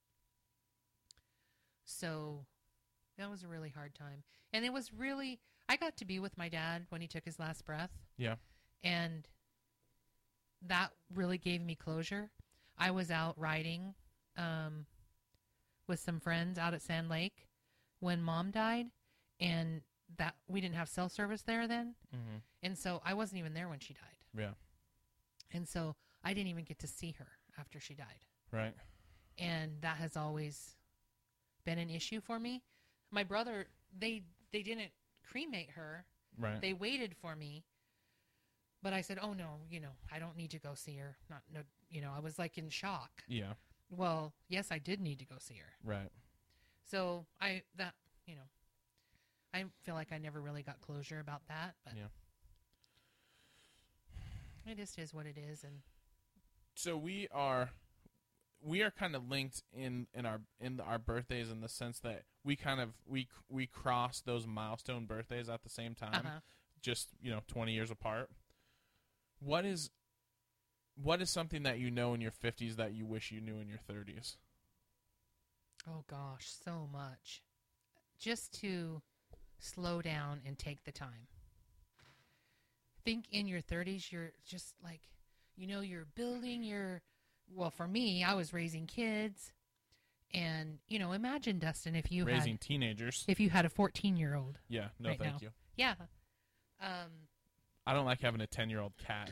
So 1.85 2.47
that 3.19 3.31
was 3.31 3.43
a 3.43 3.49
really 3.49 3.71
hard 3.71 3.95
time. 3.95 4.23
And 4.53 4.65
it 4.65 4.73
was 4.73 4.93
really 4.93 5.41
I 5.69 5.77
got 5.77 5.97
to 5.99 6.05
be 6.05 6.19
with 6.19 6.37
my 6.37 6.49
dad 6.49 6.87
when 6.89 7.01
he 7.01 7.07
took 7.07 7.25
his 7.25 7.39
last 7.39 7.65
breath. 7.65 7.91
Yeah. 8.17 8.37
And 8.83 9.29
that 10.67 10.91
really 11.15 11.39
gave 11.39 11.61
me 11.63 11.75
closure. 11.77 12.31
I 12.77 12.91
was 12.91 13.11
out 13.11 13.39
riding 13.39 13.95
um, 14.37 14.87
with 15.87 16.01
some 16.01 16.19
friends 16.19 16.59
out 16.59 16.75
at 16.75 16.83
Sand 16.83 17.09
Lake 17.09 17.47
when 18.01 18.21
mom 18.23 18.51
died 18.51 18.87
and 19.39 19.83
that 20.17 20.35
we 20.49 20.61
didn't 20.61 20.75
have 20.75 20.89
cell 20.89 21.09
service 21.09 21.43
there 21.43 21.69
then. 21.69 21.95
mhm 22.15 22.41
And 22.63 22.77
so 22.77 23.01
I 23.05 23.15
wasn't 23.15 23.39
even 23.39 23.55
there 23.55 23.69
when 23.69 23.79
she 23.81 23.95
died. 23.95 24.17
yeah 24.37 24.51
And 25.53 25.69
so 25.69 25.97
I 26.23 26.33
didn't 26.35 26.49
even 26.49 26.65
get 26.65 26.79
to 26.81 26.87
see 26.87 27.15
her 27.19 27.29
after 27.59 27.81
she 27.81 27.95
died. 27.95 28.27
right 28.53 28.75
And 29.39 29.73
that 29.81 29.97
has 29.97 30.17
always 30.17 30.77
been 31.65 31.79
an 31.79 31.91
issue 31.91 32.21
for 32.21 32.39
me. 32.39 32.63
My 33.11 33.25
brother, 33.25 33.67
they 33.99 34.23
they 34.53 34.63
didn't 34.63 34.93
cremate 35.29 35.71
her. 35.71 36.05
right 36.39 36.61
They 36.61 36.73
waited 36.73 37.15
for 37.21 37.35
me. 37.37 37.65
But 38.83 38.93
I 38.93 39.03
said, 39.03 39.19
"Oh 39.21 39.33
no, 39.35 39.61
you 39.69 39.81
know, 39.81 39.91
I 40.11 40.19
don't 40.19 40.37
need 40.37 40.51
to 40.53 40.59
go 40.59 40.75
see 40.75 40.97
her." 40.97 41.17
Not 41.29 41.43
no, 41.53 41.61
you 41.91 42.01
know, 42.01 42.13
I 42.17 42.21
was 42.21 42.39
like 42.39 42.57
in 42.59 42.69
shock. 42.71 43.23
yeah 43.29 43.55
Well, 43.91 44.33
yes, 44.49 44.69
I 44.71 44.79
did 44.79 45.01
need 45.01 45.19
to 45.19 45.27
go 45.27 45.37
see 45.39 45.57
her. 45.57 45.73
right 45.85 46.11
So, 46.85 47.27
I 47.41 47.63
that, 47.77 47.95
you 48.27 48.37
know, 48.37 48.49
I 49.53 49.65
feel 49.83 49.95
like 49.95 50.13
I 50.13 50.19
never 50.19 50.41
really 50.41 50.63
got 50.63 50.81
closure 50.81 51.21
about 51.21 51.43
that, 51.49 51.75
but 51.85 51.95
Yeah. 51.97 52.09
It 54.67 54.77
just 54.77 54.99
is 54.99 55.13
what 55.15 55.27
it 55.27 55.37
is 55.39 55.65
and 55.65 55.81
so 56.75 56.97
we 56.97 57.29
are 57.33 57.71
we 58.63 58.83
are 58.83 58.91
kind 58.91 59.17
of 59.17 59.29
linked 59.29 59.63
in 59.73 60.07
in 60.15 60.27
our 60.27 60.41
in 60.61 60.81
our 60.81 60.99
birthdays 60.99 61.51
in 61.51 61.61
the 61.61 61.69
sense 61.69 61.99
that 62.01 62.23
we 62.45 62.57
kind 62.57 62.81
of 62.81 62.91
we 63.07 63.29
we 63.49 63.67
cross 63.67 64.21
those 64.21 64.47
milestone 64.47 65.07
birthdays 65.07 65.49
at 65.49 65.63
the 65.63 65.69
same 65.71 65.95
time, 65.95 66.15
Uh-huh. 66.15 66.41
just 66.83 67.09
you 67.21 67.31
know, 67.31 67.41
twenty 67.49 67.73
years 67.73 67.91
apart. 67.91 68.31
What 69.41 69.65
is 69.65 69.91
what 70.95 71.21
is 71.23 71.31
something 71.31 71.63
that 71.65 71.79
you 71.79 71.91
know 71.91 72.13
in 72.15 72.21
your 72.21 72.31
fifties 72.31 72.77
that 72.77 72.93
you 72.93 73.07
wish 73.07 73.31
you 73.33 73.41
knew 73.41 73.59
in 73.61 73.69
your 73.69 73.79
thirties? 73.79 74.37
Oh 75.89 76.05
gosh, 76.07 76.47
so 76.65 76.87
much. 76.93 77.43
Just 78.19 78.53
to 78.61 79.01
slow 79.59 80.03
down 80.03 80.41
and 80.47 80.59
take 80.59 80.85
the 80.85 80.93
time. 80.93 81.29
Think 83.05 83.27
in 83.31 83.47
your 83.47 83.61
30s, 83.61 84.11
you're 84.13 84.33
just 84.47 84.75
like, 84.83 85.01
you 85.57 85.67
know, 85.67 85.81
you're 85.81 86.07
building 86.15 86.63
your. 86.63 87.03
Well, 87.53 87.71
for 87.71 87.89
me, 87.89 88.23
I 88.23 88.35
was 88.35 88.53
raising 88.53 88.87
kids, 88.87 89.53
and 90.33 90.79
you 90.89 90.99
know, 90.99 91.13
imagine 91.13 91.59
Dustin 91.59 91.97
if 91.97 92.13
you 92.13 92.25
Raising 92.25 92.53
had 92.53 92.61
teenagers. 92.61 93.25
if 93.27 93.41
you 93.41 93.51
had 93.51 93.65
a 93.65 93.69
14 93.69 94.17
year 94.17 94.37
old. 94.37 94.59
Yeah, 94.69 94.89
no, 95.01 95.09
right 95.11 95.19
thank 95.19 95.33
now. 95.35 95.39
you. 95.43 95.49
Yeah. 95.77 95.95
Um. 96.81 97.11
I 97.87 97.93
don't 97.95 98.05
like 98.05 98.21
having 98.21 98.41
a 98.41 98.47
ten 98.47 98.71
year 98.71 98.81
old 98.81 98.93
cat. 98.99 99.31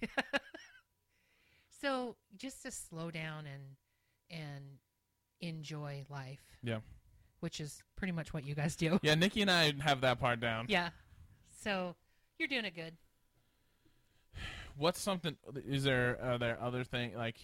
So 1.80 2.14
just 2.36 2.62
to 2.62 2.70
slow 2.70 3.10
down 3.10 3.44
and 3.46 3.62
and 4.30 4.64
enjoy 5.40 6.04
life. 6.08 6.40
Yeah. 6.62 6.78
Which 7.40 7.60
is 7.60 7.82
pretty 7.96 8.12
much 8.12 8.32
what 8.32 8.44
you 8.46 8.54
guys 8.54 8.76
do. 8.76 9.00
Yeah, 9.02 9.16
Nikki 9.16 9.42
and 9.42 9.50
I 9.50 9.72
have 9.80 10.00
that 10.02 10.20
part 10.20 10.40
down. 10.40 10.66
Yeah. 10.68 10.90
So 11.64 11.96
you're 12.38 12.48
doing 12.48 12.64
it 12.64 12.74
good. 12.74 12.96
What's 14.76 15.00
something? 15.00 15.36
Is 15.68 15.84
there 15.84 16.18
are 16.22 16.38
there 16.38 16.58
other 16.60 16.84
thing 16.84 17.14
like? 17.14 17.36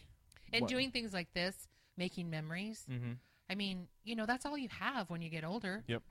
And 0.53 0.63
what- 0.63 0.71
doing 0.71 0.91
things 0.91 1.13
like 1.13 1.33
this, 1.35 1.69
making 1.97 2.31
memories. 2.31 2.85
Mm-hmm. 2.91 3.13
I 3.51 3.55
mean, 3.55 3.89
you 4.05 4.17
know, 4.17 4.27
that's 4.27 4.45
all 4.47 4.57
you 4.59 4.69
have 4.71 5.11
when 5.11 5.23
you 5.23 5.29
get 5.31 5.45
older. 5.45 5.85
Yep. 5.87 6.03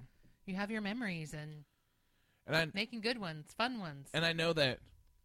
You 0.45 0.55
have 0.55 0.71
your 0.71 0.81
memories 0.81 1.33
and 1.33 1.65
And 2.45 2.55
I 2.55 2.67
making 2.73 3.01
good 3.01 3.19
ones, 3.19 3.47
fun 3.57 3.79
ones. 3.79 4.09
and 4.13 4.23
I 4.25 4.33
know 4.33 4.53
that 4.53 4.79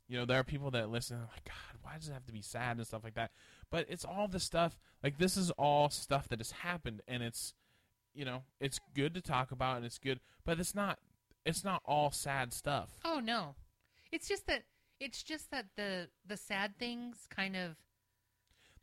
you 0.09 0.19
know 0.19 0.25
there 0.25 0.39
are 0.39 0.45
people 0.45 0.71
that 0.73 0.91
listen 0.91 1.19
like 1.21 1.45
God, 1.45 1.79
why 1.83 1.97
does 1.99 2.09
it 2.09 2.13
have 2.13 2.27
to 2.27 2.33
be 2.33 2.43
sad 2.43 2.79
and 2.79 2.87
stuff 2.87 3.05
like 3.05 3.15
that? 3.15 3.31
But 3.71 3.87
it's 3.89 4.05
all 4.05 4.29
the 4.29 4.41
stuff 4.41 4.79
like 5.03 5.19
this 5.19 5.37
is 5.37 5.51
all 5.53 5.91
stuff 5.91 6.29
that 6.29 6.39
has 6.41 6.51
happened, 6.53 7.03
and 7.07 7.23
it's 7.23 7.55
you 8.15 8.25
know 8.25 8.43
it's 8.61 8.81
good 8.95 9.15
to 9.15 9.21
talk 9.21 9.53
about 9.53 9.77
and 9.77 9.87
it's 9.87 9.99
good, 9.99 10.21
but 10.45 10.59
it's 10.59 10.75
not 10.75 10.99
it's 11.45 11.65
not 11.65 11.83
all 11.85 12.11
sad 12.11 12.53
stuff. 12.53 12.91
oh 13.05 13.21
no. 13.21 13.55
It's 14.11 14.29
just 14.29 14.47
that 14.47 14.65
it's 15.01 15.23
just 15.23 15.51
that 15.51 15.67
the 15.77 16.09
the 16.27 16.37
sad 16.37 16.79
things 16.79 17.27
kind 17.35 17.57
of 17.57 17.77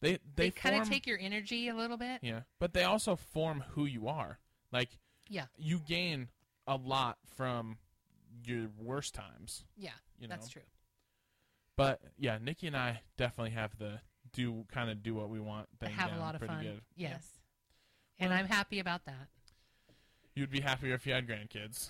They 0.01 0.13
they, 0.13 0.19
they, 0.35 0.51
kind 0.51 0.81
of 0.81 0.87
take 0.89 1.05
your 1.07 1.19
energy 1.19 1.67
a 1.69 1.75
little 1.75 1.97
bit. 1.97 2.19
yeah, 2.21 2.41
but 2.59 2.73
they 2.73 2.83
also 2.83 3.15
form 3.15 3.63
who 3.71 3.85
you 3.85 4.07
are. 4.07 4.39
Like 4.71 4.89
Yeah. 5.27 5.45
you 5.57 5.79
gain 5.79 6.29
a 6.67 6.75
lot 6.75 7.17
from 7.35 7.77
your 8.43 8.67
worst 8.77 9.13
times. 9.15 9.63
Yeah. 9.77 9.91
You 10.19 10.27
know, 10.27 10.35
That's 10.35 10.49
true. 10.49 10.61
But 11.75 12.01
yeah, 12.17 12.37
Nikki 12.41 12.67
and 12.67 12.75
I 12.75 13.01
definitely 13.17 13.51
have 13.51 13.77
the 13.77 13.99
do 14.33 14.65
kind 14.71 14.89
of 14.89 15.01
do 15.01 15.15
what 15.15 15.29
we 15.29 15.39
want 15.39 15.67
thing. 15.79 15.91
have 15.91 16.11
a 16.13 16.19
lot 16.19 16.35
of 16.35 16.39
pretty 16.39 16.53
fun. 16.53 16.63
Good. 16.63 16.81
Yeah. 16.95 17.09
Yes. 17.11 17.27
And 18.19 18.29
Well- 18.31 18.39
I'm 18.39 18.45
happy 18.47 18.79
about 18.79 19.05
that. 19.05 19.29
You'd 20.35 20.51
be 20.51 20.59
happier 20.61 20.93
if 20.93 21.05
you 21.07 21.13
had 21.13 21.27
grandkids. 21.27 21.89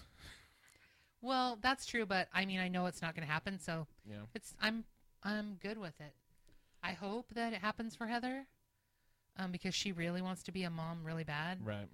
Well, 1.22 1.58
that's 1.62 1.86
true, 1.86 2.06
but 2.06 2.28
I 2.34 2.46
mean, 2.46 2.60
I 2.60 2.68
know 2.70 2.86
it's 2.86 3.02
not 3.02 3.16
going 3.16 3.28
to 3.28 3.32
happen, 3.32 3.60
so 3.60 3.88
Yeah. 4.10 4.24
it's 4.34 4.54
I'm 4.62 4.86
I'm 5.24 5.56
good 5.62 5.78
with 5.78 6.00
it. 6.00 6.14
I 6.82 6.94
hope 6.94 7.34
that 7.34 7.52
it 7.54 7.60
happens 7.60 7.96
for 7.96 8.08
Heather, 8.08 8.46
um, 9.38 9.52
because 9.52 9.76
she 9.76 9.92
really 9.92 10.22
wants 10.22 10.44
to 10.44 10.52
be 10.54 10.64
a 10.64 10.70
mom 10.70 11.04
really 11.04 11.26
bad. 11.26 11.66
Right. 11.66 11.88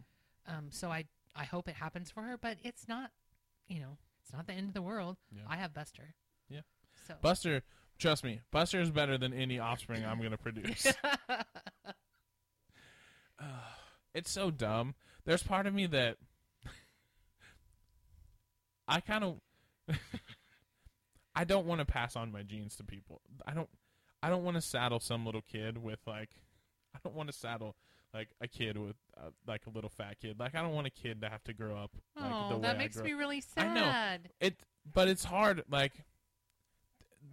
Um, 0.47 0.67
so 0.69 0.91
I 0.91 1.05
I 1.35 1.45
hope 1.45 1.67
it 1.67 1.75
happens 1.75 2.11
for 2.11 2.21
her, 2.21 2.37
but 2.37 2.57
it's 2.63 2.87
not, 2.87 3.11
you 3.67 3.79
know, 3.79 3.97
it's 4.23 4.31
not 4.31 4.45
the 4.47 4.53
end 4.53 4.67
of 4.67 4.73
the 4.73 4.81
world. 4.81 5.17
Yeah. 5.31 5.41
I 5.47 5.57
have 5.57 5.73
Buster. 5.73 6.13
Yeah. 6.49 6.61
So 7.07 7.15
Buster, 7.21 7.63
trust 7.97 8.23
me, 8.23 8.41
Buster 8.51 8.79
is 8.79 8.91
better 8.91 9.17
than 9.17 9.33
any 9.33 9.59
offspring 9.59 10.05
I'm 10.05 10.19
going 10.19 10.31
to 10.31 10.37
produce. 10.37 10.85
it's 14.13 14.31
so 14.31 14.51
dumb. 14.51 14.95
There's 15.25 15.43
part 15.43 15.67
of 15.67 15.73
me 15.73 15.87
that 15.87 16.17
I 18.87 18.99
kind 18.99 19.23
of 19.23 19.35
I 21.35 21.43
don't 21.43 21.65
want 21.65 21.79
to 21.79 21.85
pass 21.85 22.15
on 22.15 22.31
my 22.31 22.43
genes 22.43 22.75
to 22.77 22.83
people. 22.83 23.21
I 23.45 23.53
don't 23.53 23.69
I 24.23 24.29
don't 24.29 24.43
want 24.43 24.55
to 24.55 24.61
saddle 24.61 24.99
some 24.99 25.25
little 25.25 25.41
kid 25.41 25.77
with 25.77 25.99
like 26.07 26.29
I 26.95 26.99
don't 27.03 27.15
want 27.15 27.29
to 27.29 27.33
saddle 27.33 27.75
like 28.13 28.29
a 28.39 28.47
kid 28.47 28.77
with 28.77 28.95
uh, 29.17 29.29
like 29.45 29.65
a 29.67 29.69
little 29.69 29.89
fat 29.89 30.19
kid. 30.21 30.39
Like 30.39 30.55
I 30.55 30.61
don't 30.61 30.73
want 30.73 30.87
a 30.87 30.91
kid 30.91 31.21
to 31.21 31.29
have 31.29 31.43
to 31.45 31.53
grow 31.53 31.75
up 31.75 31.91
like 32.19 32.31
oh, 32.33 32.49
the 32.49 32.55
way 32.55 32.61
that 32.61 32.77
makes 32.77 32.97
me 32.97 33.13
really 33.13 33.43
I 33.57 33.67
know. 33.67 33.81
sad. 33.81 34.29
It 34.39 34.63
but 34.91 35.07
it's 35.07 35.25
hard 35.25 35.63
like 35.69 35.93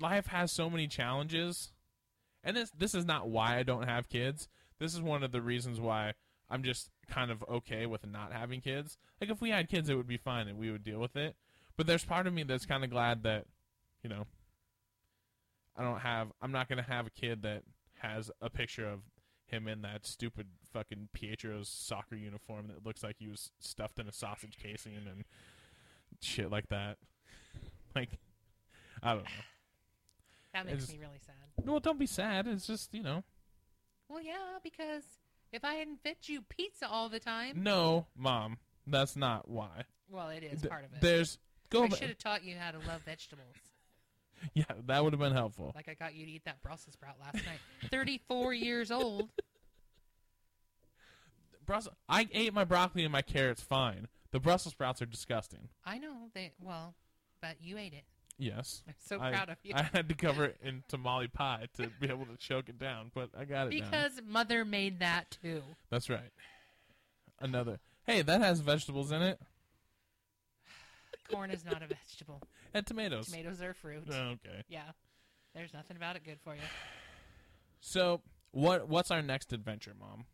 life 0.01 0.27
has 0.27 0.51
so 0.51 0.69
many 0.69 0.87
challenges. 0.89 1.73
And 2.45 2.57
this 2.57 2.71
this 2.77 2.95
is 2.95 3.05
not 3.05 3.29
why 3.29 3.57
I 3.57 3.63
don't 3.63 3.85
have 3.89 4.09
kids. 4.09 4.49
This 4.79 4.95
is 4.95 5.01
one 5.01 5.23
of 5.23 5.31
the 5.31 5.41
reasons 5.41 5.81
why 5.81 6.15
I'm 6.51 6.65
just 6.65 6.91
kind 7.11 7.31
of 7.31 7.43
okay 7.49 7.87
with 7.87 8.07
not 8.07 8.33
having 8.33 8.61
kids. 8.61 8.97
Like 9.21 9.31
if 9.31 9.41
we 9.41 9.51
had 9.51 9.69
kids 9.69 9.89
it 9.89 9.95
would 9.95 10.07
be 10.09 10.17
fine 10.17 10.49
and 10.49 10.59
we 10.59 10.71
would 10.71 10.85
deal 10.85 10.99
with 11.01 11.17
it. 11.17 11.37
But 11.77 11.87
there's 11.87 12.05
part 12.05 12.27
of 12.27 12.33
me 12.33 12.43
that's 12.43 12.67
kind 12.67 12.85
of 12.85 12.91
glad 12.91 13.23
that 13.25 13.47
you 14.03 14.09
know 14.11 14.27
I 15.77 15.83
don't 15.83 16.01
have 16.01 16.29
I'm 16.41 16.53
not 16.53 16.69
going 16.69 16.83
to 16.83 16.91
have 16.91 17.07
a 17.07 17.11
kid 17.11 17.43
that 17.43 17.63
has 18.01 18.31
a 18.41 18.51
picture 18.51 18.87
of 18.89 19.01
him 19.47 19.69
in 19.69 19.83
that 19.83 20.07
stupid 20.07 20.47
fucking 20.73 21.09
Pietro's 21.13 21.69
soccer 21.69 22.17
uniform 22.17 22.69
that 22.69 22.85
looks 22.87 23.03
like 23.03 23.17
he 23.19 23.29
was 23.29 23.51
stuffed 23.61 23.99
in 23.99 24.09
a 24.09 24.13
sausage 24.13 24.57
casing 24.63 24.95
and 24.97 25.25
shit 26.21 26.51
like 26.51 26.69
that. 26.69 26.97
Like, 27.95 28.09
I 29.03 29.11
don't 29.13 29.25
know. 29.25 29.31
That 30.55 30.65
makes 30.65 30.85
It's- 30.85 30.93
me 30.93 30.99
really 31.05 31.19
sad. 31.19 31.35
Well, 31.63 31.79
don't 31.79 31.99
be 31.99 32.07
sad. 32.07 32.47
It's 32.47 32.67
just 32.67 32.95
you 32.95 33.03
know. 33.03 33.23
Well, 34.09 34.23
yeah, 34.23 34.57
because 34.63 35.05
if 35.53 35.65
I 35.65 35.75
hadn't 35.75 36.03
fed 36.03 36.17
you 36.25 36.43
pizza 36.43 36.89
all 36.89 37.09
the 37.09 37.21
time, 37.21 37.63
No, 37.63 38.07
mom, 38.17 38.59
that's 38.87 39.17
not 39.17 39.49
why. 39.49 39.85
well, 40.11 40.29
it 40.31 40.43
is 40.43 40.63
part 40.67 40.85
of 40.85 40.93
it. 40.95 41.01
There's 41.01 41.39
go. 41.71 41.85
I 41.85 41.89
should 41.91 42.09
have 42.09 42.19
taught 42.19 42.45
you 42.45 42.57
how 42.59 42.71
to 42.73 42.79
love 42.79 43.03
vegetables. 43.05 43.55
Yeah, 44.55 44.65
that 44.89 45.05
would 45.05 45.13
have 45.13 45.21
been 45.21 45.33
helpful. 45.35 45.71
Like 45.73 45.89
I 45.89 45.95
got 45.95 46.17
you 46.17 46.27
to 46.27 46.33
eat 46.33 46.43
that 46.47 46.61
Brussels 46.65 46.95
sprout 46.95 47.15
last 47.21 47.35
night. 47.47 47.61
34 47.93 48.53
years 48.53 48.91
old. 48.91 49.31
Brussels. 51.65 51.95
I 52.09 52.29
ate 52.33 52.53
my 52.53 52.65
broccoli 52.65 53.05
and 53.05 53.13
my 53.13 53.23
carrots 53.23 53.63
fine. 53.63 54.09
The 54.33 54.41
Brussels 54.41 54.73
sprouts 54.73 55.01
are 55.01 55.07
disgusting. 55.07 55.69
I 55.85 55.99
know 55.99 56.29
they 56.35 56.51
well, 56.61 56.95
but 57.41 57.57
you 57.61 57.79
ate 57.79 57.93
it. 57.93 58.03
Yes. 58.39 58.83
I'm 58.89 58.95
so 58.99 59.21
I, 59.21 59.31
proud 59.31 59.49
of 59.51 59.57
you. 59.63 59.75
I 59.77 59.83
had 59.83 60.09
to 60.09 60.15
cover 60.15 60.47
it 60.47 60.57
in 60.63 60.83
tamale 60.89 61.29
pie 61.29 61.67
to 61.77 61.89
be 62.01 62.09
able 62.09 62.27
to 62.27 62.37
choke 62.37 62.69
it 62.69 62.79
down, 62.79 63.11
but 63.15 63.31
I 63.39 63.45
got 63.45 63.73
it 63.73 63.79
down. 63.79 63.91
because 63.91 64.21
mother 64.27 64.65
made 64.65 65.01
that 65.01 65.37
too. 65.43 65.63
That's 65.91 66.11
right. 66.11 66.33
Another. 67.41 67.81
Hey, 68.07 68.23
that 68.23 68.41
has 68.41 68.61
vegetables 68.61 69.13
in 69.13 69.23
it 69.23 69.41
Corn 71.31 71.51
is 71.51 71.65
not 71.65 71.83
a 71.83 71.87
vegetable. 71.87 72.43
and 72.75 72.87
tomatoes. 72.87 73.27
Tomatoes 73.27 73.63
are 73.63 73.75
fruit. 73.75 74.05
Oh, 74.11 74.15
okay. 74.15 74.65
Yeah. 74.69 74.91
There's 75.55 75.75
nothing 75.75 75.97
about 75.97 76.17
it 76.17 76.25
good 76.25 76.39
for 76.43 76.55
you. 76.55 76.63
So, 77.81 78.23
what 78.53 78.89
what's 78.89 79.11
our 79.11 79.23
next 79.23 79.53
adventure, 79.53 79.93
Mom? 79.99 80.25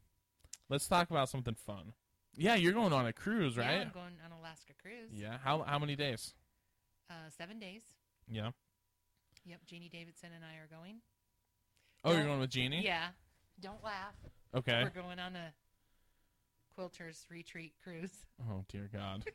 Let's 0.69 0.87
talk 0.87 1.11
about 1.11 1.29
something 1.29 1.55
fun. 1.55 1.95
Yeah, 2.37 2.55
you're 2.55 2.73
going 2.73 2.93
on 2.93 3.07
a 3.07 3.13
cruise, 3.13 3.57
right? 3.57 3.65
Yeah? 3.65 3.81
I'm 3.81 3.91
going 3.91 4.15
on 4.25 4.39
Alaska 4.39 4.75
cruise. 4.81 5.11
Yeah. 5.13 5.39
How 5.43 5.63
how 5.63 5.79
many 5.79 5.97
days? 5.97 6.35
Uh, 7.11 7.31
seven 7.37 7.59
days. 7.59 7.83
Yeah. 8.31 8.51
Yep, 9.47 9.61
Jeannie 9.67 9.89
Davidson 9.89 10.31
and 10.35 10.45
I 10.45 10.59
are 10.63 10.69
going. 10.69 10.97
Oh, 12.05 12.13
you're 12.13 12.25
going 12.25 12.41
with 12.41 12.51
Jeannie? 12.51 12.83
Yeah. 12.85 13.09
Don't 13.61 13.83
laugh. 13.83 14.15
Okay. 14.55 14.83
We're 14.83 15.03
going 15.03 15.19
on 15.19 15.35
a 15.37 15.53
quilters 16.79 17.25
retreat 17.31 17.73
cruise. 17.83 18.27
Oh 18.49 18.65
dear 18.69 18.89
God. 18.93 19.25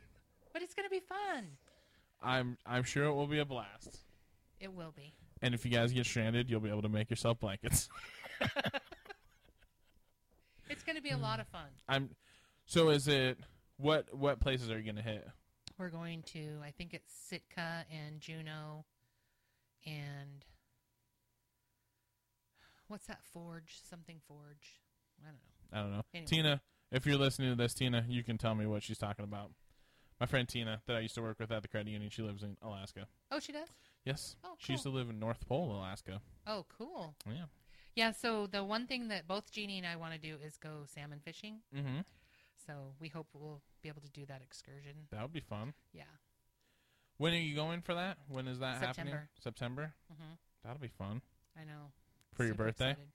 But 0.54 0.62
it's 0.62 0.76
going 0.76 0.86
to 0.86 0.92
be 0.92 1.00
fun. 1.00 1.46
I'm 2.22 2.60
I'm 2.64 2.84
sure 2.84 3.06
it 3.06 3.14
will 3.14 3.26
be 3.26 3.40
a 3.40 3.46
blast. 3.46 4.02
It 4.60 4.72
will 4.72 4.94
be. 4.96 5.16
And 5.42 5.56
if 5.56 5.66
you 5.66 5.72
guys 5.72 5.92
get 5.92 6.06
stranded, 6.06 6.48
you'll 6.48 6.60
be 6.60 6.70
able 6.70 6.84
to 6.84 6.90
make 6.90 7.10
yourself 7.10 7.40
blankets. 7.40 7.90
It's 10.70 10.84
going 10.84 10.96
to 10.96 11.02
be 11.02 11.12
a 11.12 11.18
lot 11.18 11.40
of 11.40 11.48
fun. 11.48 11.68
I'm. 11.88 12.10
So 12.66 12.90
is 12.90 13.08
it? 13.08 13.38
What 13.78 14.14
what 14.18 14.40
places 14.40 14.72
are 14.72 14.80
you 14.80 14.86
gonna 14.86 15.02
hit? 15.02 15.28
We're 15.78 15.90
going 15.90 16.24
to, 16.34 16.60
I 16.64 16.72
think 16.72 16.94
it's 16.94 17.12
Sitka 17.12 17.86
and 17.92 18.20
Juneau 18.20 18.86
and 19.86 20.46
what's 22.88 23.08
that 23.08 23.24
forge? 23.24 23.80
Something 23.90 24.20
forge. 24.28 24.82
I 25.20 25.26
don't 25.26 25.34
know. 25.34 25.78
I 25.78 25.82
don't 25.82 25.92
know. 25.98 26.04
Anyway. 26.14 26.28
Tina, 26.28 26.62
if 26.92 27.06
you're 27.06 27.18
listening 27.18 27.50
to 27.50 27.56
this, 27.56 27.74
Tina, 27.74 28.06
you 28.08 28.24
can 28.24 28.38
tell 28.38 28.56
me 28.56 28.66
what 28.66 28.84
she's 28.84 28.98
talking 28.98 29.26
about. 29.26 29.52
My 30.20 30.28
friend 30.28 30.48
Tina, 30.48 30.82
that 30.86 30.96
I 30.96 31.00
used 31.00 31.16
to 31.16 31.22
work 31.22 31.40
with 31.40 31.52
at 31.52 31.64
the 31.64 31.68
credit 31.68 31.90
union, 31.90 32.10
she 32.12 32.22
lives 32.22 32.44
in 32.44 32.56
Alaska. 32.62 33.08
Oh, 33.32 33.40
she 33.40 33.52
does? 33.52 33.68
Yes. 34.06 34.36
Oh, 34.44 34.54
She 34.58 34.74
used 34.74 34.84
to 34.84 34.90
live 34.90 35.10
in 35.10 35.20
North 35.20 35.48
Pole, 35.48 35.72
Alaska. 35.76 36.22
Oh, 36.46 36.66
cool. 36.78 37.16
Yeah. 37.26 37.46
Yeah, 37.96 38.12
so 38.12 38.48
the 38.48 38.64
one 38.64 38.88
thing 38.88 39.10
that 39.10 39.28
both 39.28 39.52
Jeannie 39.52 39.78
and 39.78 39.88
I 39.88 39.96
want 39.96 40.14
to 40.14 40.20
do 40.20 40.38
is 40.44 40.58
go 40.58 40.86
salmon 40.86 41.20
fishing. 41.24 41.60
Mm-hmm. 41.76 42.00
So 42.66 42.74
we 43.00 43.08
hope 43.08 43.28
we'll 43.34 43.62
be 43.84 43.90
able 43.90 44.02
to 44.02 44.10
do 44.10 44.26
that 44.26 44.42
excursion. 44.42 44.94
That 45.12 45.22
would 45.22 45.34
be 45.34 45.42
fun. 45.42 45.74
Yeah. 45.94 46.04
When 47.18 47.34
are 47.34 47.38
you 47.38 47.54
going 47.56 47.82
for 47.82 47.94
that? 47.94 48.18
When 48.28 48.48
is 48.48 48.60
that 48.60 48.78
happening? 48.82 49.14
September. 49.14 49.30
September. 49.44 49.94
hmm 50.10 50.34
That'll 50.64 50.82
be 50.82 50.88
fun. 50.88 51.22
I 51.60 51.66
know. 51.66 51.92
For 52.34 52.46
your 52.46 52.56
birthday? 52.56 52.92
excited. 52.92 53.12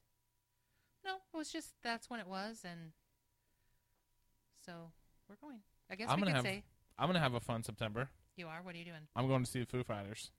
No, 1.05 1.15
it 1.33 1.37
was 1.37 1.51
just 1.51 1.73
that's 1.83 2.09
when 2.11 2.21
it 2.21 2.29
was, 2.29 2.65
and 2.65 2.93
so 4.65 4.93
we're 5.29 5.37
going. 5.37 5.59
I 5.91 5.95
guess 5.97 6.09
I'm 6.11 6.17
we 6.21 6.27
gonna 6.27 6.33
could 6.33 6.37
have- 6.37 6.45
say 6.45 6.63
I'm 6.99 7.09
gonna 7.09 7.21
have 7.21 7.35
a 7.35 7.41
fun 7.41 7.63
September. 7.63 8.11
you 8.37 8.47
are. 8.47 8.61
What 8.63 8.75
are 8.75 8.79
you 8.79 8.85
doing? 8.85 9.09
I'm 9.17 9.27
going 9.27 9.45
to 9.45 9.51
see 9.51 9.61
the 9.61 9.67
Foo 9.67 9.83
Fighters. 9.83 10.31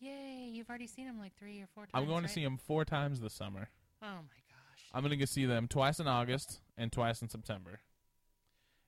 Yay! 0.00 0.50
You've 0.52 0.68
already 0.68 0.86
seen 0.86 1.06
them 1.06 1.18
like 1.18 1.34
three 1.36 1.60
or 1.60 1.66
four 1.74 1.84
times. 1.84 1.92
I'm 1.94 2.06
going 2.06 2.22
to 2.22 2.28
see 2.28 2.42
them 2.44 2.56
four 2.58 2.84
times 2.84 3.20
this 3.20 3.34
summer. 3.34 3.68
Oh 4.02 4.06
my 4.06 4.40
gosh! 4.48 4.84
I'm 4.92 5.02
going 5.02 5.10
to 5.10 5.16
go 5.16 5.24
see 5.24 5.46
them 5.46 5.68
twice 5.68 6.00
in 6.00 6.06
August 6.06 6.60
and 6.76 6.90
twice 6.92 7.22
in 7.22 7.28
September, 7.28 7.80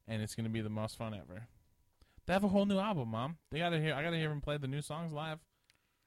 and 0.09 0.23
it's 0.23 0.35
going 0.35 0.45
to 0.45 0.51
be 0.51 0.61
the 0.61 0.69
most 0.71 0.97
fun 0.97 1.15
ever. 1.15 1.47
They 2.27 2.33
have 2.33 2.45
a 2.45 2.49
whole 2.49 2.67
new 2.67 2.79
album, 2.79 3.11
Mom. 3.11 3.37
They 3.51 3.59
got 3.59 3.71
to 3.71 3.81
hear. 3.81 3.95
I 3.95 4.03
got 4.03 4.11
to 4.11 4.17
hear 4.19 4.29
them 4.29 4.41
play 4.41 4.57
the 4.59 4.67
new 4.69 4.83
songs 4.83 5.13
live. 5.13 5.39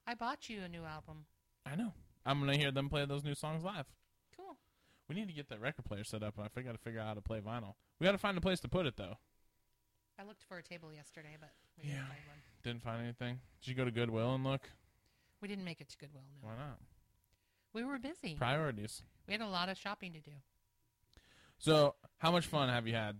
I 0.06 0.14
bought 0.16 0.50
you 0.50 0.62
a 0.64 0.68
new 0.70 0.84
album. 0.84 1.26
I 1.66 1.76
know. 1.76 1.94
I'm 2.26 2.40
going 2.40 2.52
to 2.52 2.58
hear 2.60 2.72
them 2.72 2.90
play 2.90 3.06
those 3.06 3.24
new 3.24 3.34
songs 3.36 3.64
live. 3.64 3.86
Cool. 4.36 4.58
We 5.08 5.16
need 5.16 5.28
to 5.28 5.34
get 5.34 5.50
that 5.50 5.62
record 5.62 5.86
player 5.86 6.04
set 6.04 6.22
up. 6.24 6.36
I 6.38 6.62
got 6.62 6.74
to 6.74 6.78
figure 6.78 7.00
out 7.00 7.08
how 7.08 7.14
to 7.16 7.22
play 7.22 7.40
vinyl. 7.40 7.74
We 8.00 8.06
got 8.06 8.12
to 8.12 8.18
find 8.18 8.38
a 8.38 8.42
place 8.42 8.60
to 8.62 8.68
put 8.68 8.86
it 8.86 8.98
though. 8.98 9.18
I 10.20 10.24
looked 10.24 10.44
for 10.44 10.58
a 10.58 10.64
table 10.64 10.94
yesterday, 10.94 11.38
but 11.40 11.52
we 11.78 11.90
Yeah. 11.90 11.96
didn't 11.96 12.08
find 12.08 12.20
one. 12.28 12.38
Didn't 12.64 12.84
find 12.84 13.04
anything. 13.04 13.40
Did 13.62 13.70
you 13.70 13.76
go 13.76 13.86
to 13.86 13.92
Goodwill 13.92 14.36
and 14.36 14.44
look? 14.44 14.70
We 15.42 15.48
didn't 15.48 15.64
make 15.66 15.82
it 15.82 15.90
to 15.90 15.98
Goodwill. 15.98 16.22
No, 16.44 16.50
Why 16.50 16.56
not? 16.56 16.78
we 17.74 17.84
were 17.84 17.98
busy. 17.98 18.36
Priorities. 18.36 19.02
We 19.28 19.34
had 19.34 19.42
a 19.42 19.48
lot 19.48 19.70
of 19.70 19.78
shopping 19.78 20.14
to 20.14 20.20
do. 20.20 20.32
So, 21.58 21.96
how 22.20 22.32
much 22.32 22.46
fun 22.48 22.70
have 22.70 22.88
you 22.88 22.94
had? 22.94 23.18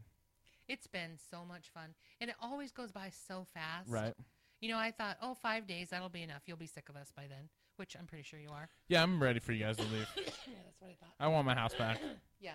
It's 0.72 0.88
been 0.88 1.18
so 1.30 1.44
much 1.46 1.70
fun, 1.74 1.94
and 2.22 2.30
it 2.30 2.38
always 2.42 2.72
goes 2.72 2.94
by 2.94 3.12
so 3.28 3.46
fast. 3.54 3.90
Right. 3.90 4.14
You 4.62 4.70
know, 4.70 4.78
I 4.78 4.92
thought, 4.92 5.18
oh, 5.22 5.34
five 5.34 5.68
days, 5.68 5.90
that'll 5.90 6.08
be 6.08 6.24
enough. 6.24 6.44
You'll 6.46 6.56
be 6.56 6.66
sick 6.66 6.88
of 6.88 6.96
us 6.96 7.12
by 7.14 7.24
then, 7.24 7.50
which 7.76 7.98
I'm 8.00 8.06
pretty 8.06 8.24
sure 8.24 8.40
you 8.40 8.52
are. 8.52 8.70
Yeah, 8.88 9.04
I'm 9.04 9.22
ready 9.22 9.42
for 9.42 9.52
you 9.52 9.66
guys 9.66 9.76
to 9.76 9.84
leave. 9.84 10.08
yeah, 10.16 10.24
that's 10.64 10.80
what 10.80 10.92
I 10.92 10.96
thought. 10.98 11.14
I 11.20 11.28
want 11.28 11.46
my 11.46 11.56
house 11.56 11.74
back. 11.74 12.00
Yeah. 12.40 12.54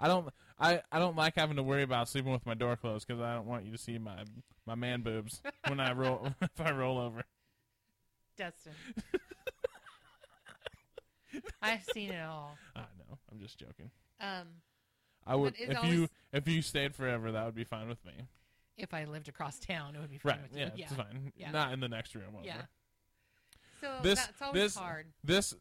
I 0.00 0.08
don't. 0.08 0.28
I, 0.58 0.80
I 0.90 0.98
don't 0.98 1.14
like 1.14 1.36
having 1.36 1.56
to 1.56 1.62
worry 1.62 1.84
about 1.84 2.08
sleeping 2.08 2.32
with 2.32 2.44
my 2.44 2.54
door 2.54 2.74
closed 2.74 3.06
because 3.06 3.22
I 3.22 3.34
don't 3.34 3.46
want 3.46 3.66
you 3.66 3.70
to 3.70 3.78
see 3.78 3.98
my 3.98 4.24
my 4.66 4.74
man 4.74 5.02
boobs 5.02 5.40
when 5.68 5.78
I 5.78 5.92
roll 5.92 6.26
if 6.42 6.60
I 6.60 6.72
roll 6.72 6.98
over. 6.98 7.22
Dustin. 8.36 8.72
I've 11.62 11.84
seen 11.94 12.10
it 12.10 12.20
all. 12.20 12.56
I 12.74 12.80
know. 12.80 13.18
I'm 13.30 13.38
just 13.38 13.58
joking. 13.58 13.92
Um, 14.20 14.48
I 15.26 15.34
would 15.34 15.54
But 15.54 15.60
it's 15.60 15.70
if 15.72 15.76
always- 15.78 15.92
you 15.92 16.08
if 16.32 16.48
you 16.48 16.62
stayed 16.62 16.94
forever, 16.94 17.32
that 17.32 17.44
would 17.44 17.54
be 17.54 17.64
fine 17.64 17.88
with 17.88 18.04
me. 18.04 18.12
if 18.76 18.92
I 18.92 19.04
lived 19.04 19.28
across 19.28 19.58
town, 19.58 19.96
it 19.96 20.00
would 20.00 20.10
be 20.10 20.18
fine 20.18 20.32
Right? 20.40 20.42
with 20.50 20.58
Yeah, 20.58 20.70
you. 20.76 20.84
it's 20.84 20.92
fine. 20.94 21.32
Yeah. 21.36 21.50
Not 21.50 21.72
in 21.72 21.80
the 21.80 21.88
next 21.88 22.14
room. 22.14 22.34
Over. 22.36 22.44
Yeah. 22.44 22.62
So 23.80 23.98
This 24.02 24.18
that's 24.26 24.42
always 24.42 24.62
this 24.62 24.76
hard. 24.76 25.06
this 25.24 25.54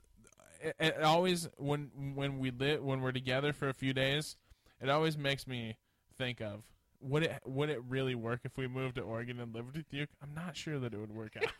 it, 0.62 0.76
it 0.80 1.02
always 1.02 1.48
when 1.58 2.14
when 2.16 2.40
we 2.40 2.52
lit 2.52 2.84
when 2.84 3.02
we're 3.02 3.12
together 3.12 3.54
for 3.54 3.70
a 3.70 3.74
few 3.74 3.94
days, 3.94 4.36
it 4.82 4.90
always 4.90 5.18
makes 5.18 5.48
me 5.48 5.78
think 6.18 6.42
of 6.42 6.64
would 7.02 7.24
it 7.24 7.42
would 7.46 7.70
it 7.70 7.82
really 7.84 8.16
work 8.16 8.42
if 8.44 8.58
we 8.58 8.68
moved 8.68 8.96
to 8.96 9.02
Oregon 9.02 9.40
and 9.40 9.54
lived 9.54 9.76
with 9.78 9.94
you? 9.94 10.08
I'm 10.22 10.34
not 10.34 10.56
sure 10.58 10.78
that 10.80 10.94
it 10.94 10.98
would 11.00 11.14
work 11.16 11.36
out. 11.38 11.52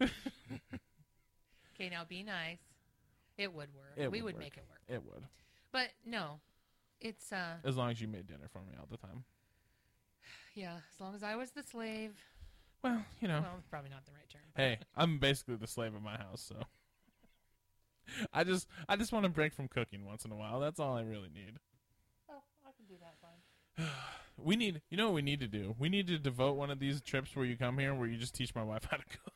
Okay, 1.74 1.88
now 1.88 2.04
be 2.04 2.22
nice. 2.22 2.58
It 3.36 3.52
would 3.52 3.68
work. 3.74 3.94
It 3.96 4.10
we 4.12 4.18
would 4.22 4.26
would 4.26 4.34
work. 4.34 4.42
make 4.44 4.56
it 4.56 4.64
work. 4.70 4.80
it 4.88 5.02
would, 5.04 5.24
But 5.72 5.88
no, 6.06 6.38
it's 7.00 7.32
uh, 7.32 7.56
as 7.64 7.76
long 7.76 7.90
as 7.90 8.00
you 8.00 8.08
made 8.08 8.26
dinner 8.26 8.48
for 8.52 8.60
me 8.60 8.72
all 8.78 8.86
the 8.90 8.96
time. 8.96 9.24
yeah. 10.54 10.76
As 10.92 11.00
long 11.00 11.14
as 11.14 11.22
I 11.22 11.36
was 11.36 11.50
the 11.50 11.62
slave. 11.62 12.12
Well, 12.82 13.04
you 13.20 13.28
know. 13.28 13.40
Well, 13.40 13.62
probably 13.70 13.90
not 13.90 14.04
the 14.04 14.12
right 14.12 14.28
term. 14.28 14.42
hey, 14.56 14.78
I'm 14.96 15.18
basically 15.18 15.56
the 15.56 15.66
slave 15.66 15.94
of 15.94 16.02
my 16.02 16.16
house, 16.16 16.42
so 16.46 16.56
I 18.32 18.44
just 18.44 18.68
I 18.88 18.96
just 18.96 19.12
want 19.12 19.24
to 19.24 19.30
break 19.30 19.54
from 19.54 19.68
cooking 19.68 20.04
once 20.04 20.24
in 20.24 20.32
a 20.32 20.36
while. 20.36 20.60
That's 20.60 20.78
all 20.78 20.94
I 20.96 21.02
really 21.02 21.30
need. 21.34 21.58
Oh, 22.30 22.42
I 22.66 22.70
can 22.76 22.86
do 22.86 22.94
that 23.00 23.14
fine. 23.20 23.86
We 24.36 24.56
need, 24.56 24.82
you 24.90 24.96
know, 24.96 25.06
what 25.06 25.14
we 25.14 25.22
need 25.22 25.38
to 25.40 25.46
do. 25.46 25.76
We 25.78 25.88
need 25.88 26.08
to 26.08 26.18
devote 26.18 26.56
one 26.56 26.68
of 26.68 26.80
these 26.80 27.00
trips 27.00 27.36
where 27.36 27.44
you 27.44 27.56
come 27.56 27.78
here, 27.78 27.94
where 27.94 28.08
you 28.08 28.16
just 28.16 28.34
teach 28.34 28.52
my 28.52 28.64
wife 28.64 28.82
how 28.90 28.96
to 28.96 29.04
cook. 29.04 29.32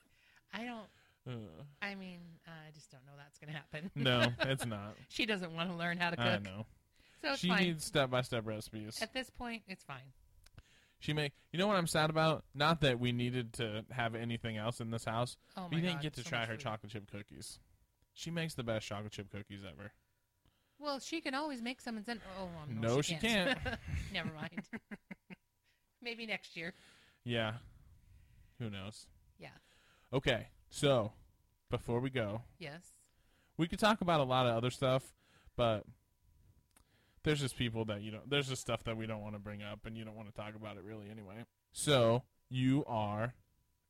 I 0.53 0.65
don't. 0.65 0.89
Uh, 1.25 1.63
I 1.81 1.95
mean, 1.95 2.19
I 2.49 2.73
just 2.75 2.91
don't 2.91 3.07
know 3.07 3.13
that's 3.17 3.39
going 3.39 3.53
to 3.53 3.57
happen. 3.57 3.93
no, 3.95 4.33
it's 4.51 4.67
not. 4.67 4.97
she 5.09 5.25
doesn't 5.25 5.53
want 5.53 5.71
to 5.71 5.77
learn 5.77 5.99
how 5.99 6.11
to 6.11 6.17
cook. 6.17 6.27
I 6.27 6.39
know. 6.39 6.67
So 7.23 7.31
it's 7.33 7.41
She 7.41 7.49
fine. 7.49 7.63
needs 7.65 7.85
step 7.85 8.11
by 8.11 8.23
step 8.23 8.47
recipes. 8.47 8.99
At 9.03 9.13
this 9.13 9.29
point, 9.31 9.63
it's 9.69 9.83
fine. 9.85 10.13
She 11.01 11.13
make. 11.13 11.33
You 11.53 11.59
know 11.59 11.67
what 11.67 11.77
I'm 11.77 11.87
sad 11.87 12.11
about? 12.11 12.45
Not 12.55 12.81
that 12.83 12.99
we 12.99 13.13
needed 13.13 13.53
to 13.55 13.85
have 13.91 14.15
anything 14.15 14.57
else 14.57 14.81
in 14.81 14.91
this 14.91 15.05
house. 15.05 15.37
Oh 15.57 15.63
my 15.63 15.69
we 15.71 15.77
didn't 15.81 15.95
God, 15.97 16.03
get 16.03 16.13
to 16.15 16.23
so 16.23 16.29
try 16.31 16.41
her 16.47 16.55
food. 16.55 16.61
chocolate 16.61 16.93
chip 16.93 17.11
cookies. 17.11 17.59
She 18.15 18.31
makes 18.31 18.55
the 18.55 18.65
best 18.65 18.87
chocolate 18.87 19.13
chip 19.13 19.31
cookies 19.31 19.61
ever. 19.69 19.93
Well, 20.81 20.99
she 21.01 21.21
can 21.21 21.35
always 21.35 21.61
make 21.63 21.81
some 21.81 21.97
and 21.97 22.07
send. 22.07 22.21
Oh, 22.41 22.45
um, 22.63 22.81
No, 22.81 23.01
she 23.03 23.15
can't. 23.17 23.59
Never 24.13 24.31
mind. 24.35 24.63
Maybe 26.03 26.27
next 26.27 26.57
year. 26.57 26.75
Yeah. 27.25 27.55
Who 28.59 28.71
knows? 28.71 29.07
Yeah. 29.39 29.49
Okay, 30.13 30.49
so 30.71 31.13
before 31.71 32.01
we 32.01 32.11
go, 32.11 32.43
Yes. 32.59 32.81
we 33.57 33.67
could 33.69 33.79
talk 33.79 34.01
about 34.01 34.21
a 34.21 34.25
lot 34.25 34.47
of 34.47 34.57
other 34.57 34.71
stuff, 34.71 35.03
but 35.57 35.85
there's 37.29 37.41
just 37.41 37.59
people 37.59 37.85
that 37.85 38.01
you 38.01 38.11
know. 38.11 38.21
There's 38.27 38.49
just 38.49 38.63
stuff 38.63 38.85
that 38.85 38.97
we 38.97 39.07
don't 39.07 39.21
want 39.21 39.35
to 39.35 39.39
bring 39.39 39.63
up, 39.63 39.81
and 39.85 39.97
you 39.97 40.05
don't 40.05 40.17
want 40.17 40.29
to 40.29 40.35
talk 40.35 40.55
about 40.55 40.79
it 40.79 40.83
really 40.83 41.11
anyway. 41.11 41.45
So 41.73 42.23
you 42.49 42.85
are 42.87 43.35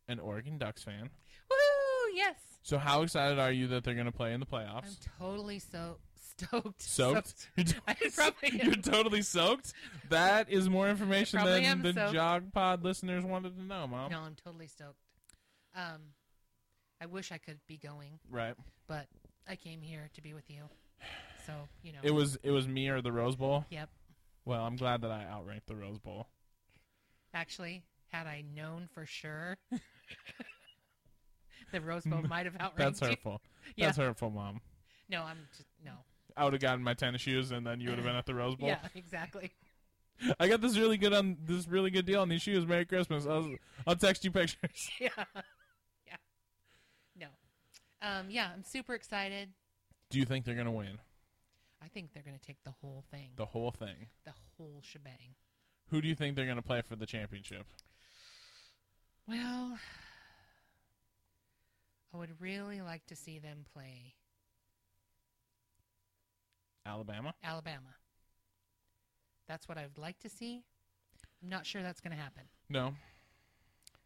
an 0.09 0.19
Oregon 0.19 0.59
Ducks 0.59 0.83
fan. 0.83 1.11
Woo! 1.49 2.17
Yes. 2.17 2.35
So 2.63 2.79
how 2.79 3.03
excited 3.03 3.39
are 3.39 3.53
you 3.53 3.69
that 3.69 3.85
they're 3.85 3.95
going 3.95 4.07
to 4.07 4.13
play 4.13 4.33
in 4.33 4.41
the 4.41 4.47
playoffs? 4.47 4.87
I'm 4.87 4.97
totally 5.21 5.61
so 5.61 5.99
stoked. 6.37 6.83
Soaked? 6.83 7.49
You're, 7.57 7.67
I 7.87 7.95
probably 8.13 8.61
you're 8.65 8.75
totally 8.75 9.23
soaked. 9.23 9.73
That 10.09 10.51
is 10.51 10.69
more 10.69 10.89
information 10.89 11.45
than 11.45 11.83
the 11.83 11.93
soaked. 11.93 12.15
Jog 12.15 12.53
Pod 12.53 12.83
listeners 12.83 13.25
wanted 13.25 13.57
to 13.57 13.63
know, 13.63 13.87
Mom. 13.87 14.11
No, 14.11 14.21
I'm 14.21 14.35
totally 14.35 14.67
stoked. 14.67 14.99
Um, 15.77 16.01
I 17.01 17.07
wish 17.07 17.31
I 17.31 17.39
could 17.39 17.61
be 17.69 17.77
going, 17.77 18.19
Right? 18.29 18.55
but 18.89 19.07
I 19.49 19.55
came 19.55 19.81
here 19.81 20.11
to 20.15 20.23
be 20.23 20.35
with 20.35 20.51
you. 20.51 20.65
So 21.49 21.55
you 21.83 21.93
know. 21.93 21.99
It 22.03 22.11
was 22.11 22.39
it 22.43 22.51
was 22.51 22.69
me 22.69 22.89
or 22.89 23.01
the 23.01 23.11
Rose 23.11 23.35
Bowl. 23.35 23.65
Yep. 23.71 23.89
Well, 24.45 24.65
I'm 24.65 24.77
glad 24.77 25.01
that 25.01 25.11
I 25.11 25.25
outranked 25.25 25.67
the 25.67 25.77
Rose 25.77 25.99
Bowl. 25.99 26.27
Actually, 27.33 27.83
had 28.09 28.27
I 28.27 28.45
known 28.55 28.89
for 28.93 29.07
sure, 29.07 29.57
the 31.73 31.81
Rose 31.81 32.05
Bowl 32.05 32.21
might 32.29 32.45
have 32.45 32.57
outranked 32.61 32.77
That's 32.77 33.01
you. 33.01 33.09
hurtful. 33.09 33.41
Yeah. 33.77 33.87
That's 33.87 33.99
hurtful, 33.99 34.31
Mom. 34.31 34.63
No, 35.11 35.23
I'm 35.23 35.37
just 35.55 35.69
no. 35.85 35.93
I 36.37 36.45
would 36.45 36.55
have 36.55 36.63
gotten 36.63 36.83
my 36.83 36.95
tennis 36.95 37.21
shoes, 37.21 37.51
and 37.51 37.67
then 37.67 37.81
you 37.81 37.91
would 37.91 37.99
have 37.99 38.07
been 38.07 38.17
at 38.17 38.25
the 38.25 38.35
Rose 38.35 38.57
Bowl. 38.57 38.69
Yeah, 38.69 38.79
exactly. 38.95 39.51
I 40.41 40.49
got 40.49 40.63
this 40.63 40.79
really 40.79 40.97
good 40.97 41.13
on 41.13 41.37
this 41.45 41.69
really 41.69 41.91
good 41.91 42.07
deal 42.07 42.23
on 42.23 42.31
these 42.31 42.41
shoes. 42.41 42.67
Merry 42.67 42.87
Christmas. 42.87 43.27
I'll, 43.27 43.51
I'll 43.87 43.97
text 43.97 44.25
you 44.25 44.31
pictures. 44.31 44.91
yeah. 45.01 45.09
Yeah. 46.07 46.17
No. 47.15 47.27
Um, 48.01 48.31
yeah, 48.31 48.49
I'm 48.55 48.65
super 48.65 48.95
excited. 48.95 49.51
Do 50.09 50.19
you 50.19 50.25
think 50.25 50.47
they're 50.47 50.55
gonna 50.55 50.73
win 50.73 50.99
I 51.89 51.91
think 51.91 52.13
they're 52.13 52.23
going 52.23 52.39
to 52.39 52.47
take 52.47 52.63
the 52.65 52.75
whole 52.83 53.03
thing, 53.11 53.31
the 53.37 53.47
whole 53.47 53.71
thing? 53.71 54.09
the 54.27 54.33
whole 54.59 54.83
shebang. 54.83 55.35
Who 55.91 56.03
do 56.03 56.09
you 56.09 56.15
think 56.15 56.37
they're 56.37 56.45
gonna 56.47 56.61
play 56.61 56.83
for 56.83 56.97
the 56.97 57.07
championship? 57.07 57.65
Well, 59.27 59.79
I 62.13 62.17
would 62.19 62.39
really 62.43 62.83
like 62.83 63.07
to 63.07 63.17
see 63.17 63.39
them 63.39 63.65
play 63.73 64.13
Alabama. 66.85 67.33
Alabama. 67.43 67.95
That's 69.47 69.67
what 69.67 69.79
I 69.79 69.83
would 69.85 69.97
like 69.97 70.19
to 70.21 70.29
see. 70.29 70.63
I'm 71.43 71.49
not 71.49 71.65
sure 71.65 71.83
that's 71.83 72.01
going 72.03 72.15
to 72.15 72.23
happen, 72.23 72.43
No, 72.69 72.95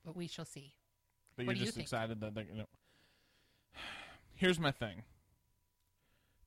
but 0.04 0.14
we 0.16 0.28
shall 0.28 0.44
see. 0.44 0.72
but 1.36 1.46
What 1.46 1.52
you're 1.52 1.54
do 1.56 1.60
you 1.60 1.66
just 1.66 1.76
think? 1.76 1.86
excited 1.86 2.20
that 2.20 2.32
they're 2.34 2.44
gonna. 2.44 2.66
Here's 4.36 4.60
my 4.60 4.70
thing. 4.70 5.02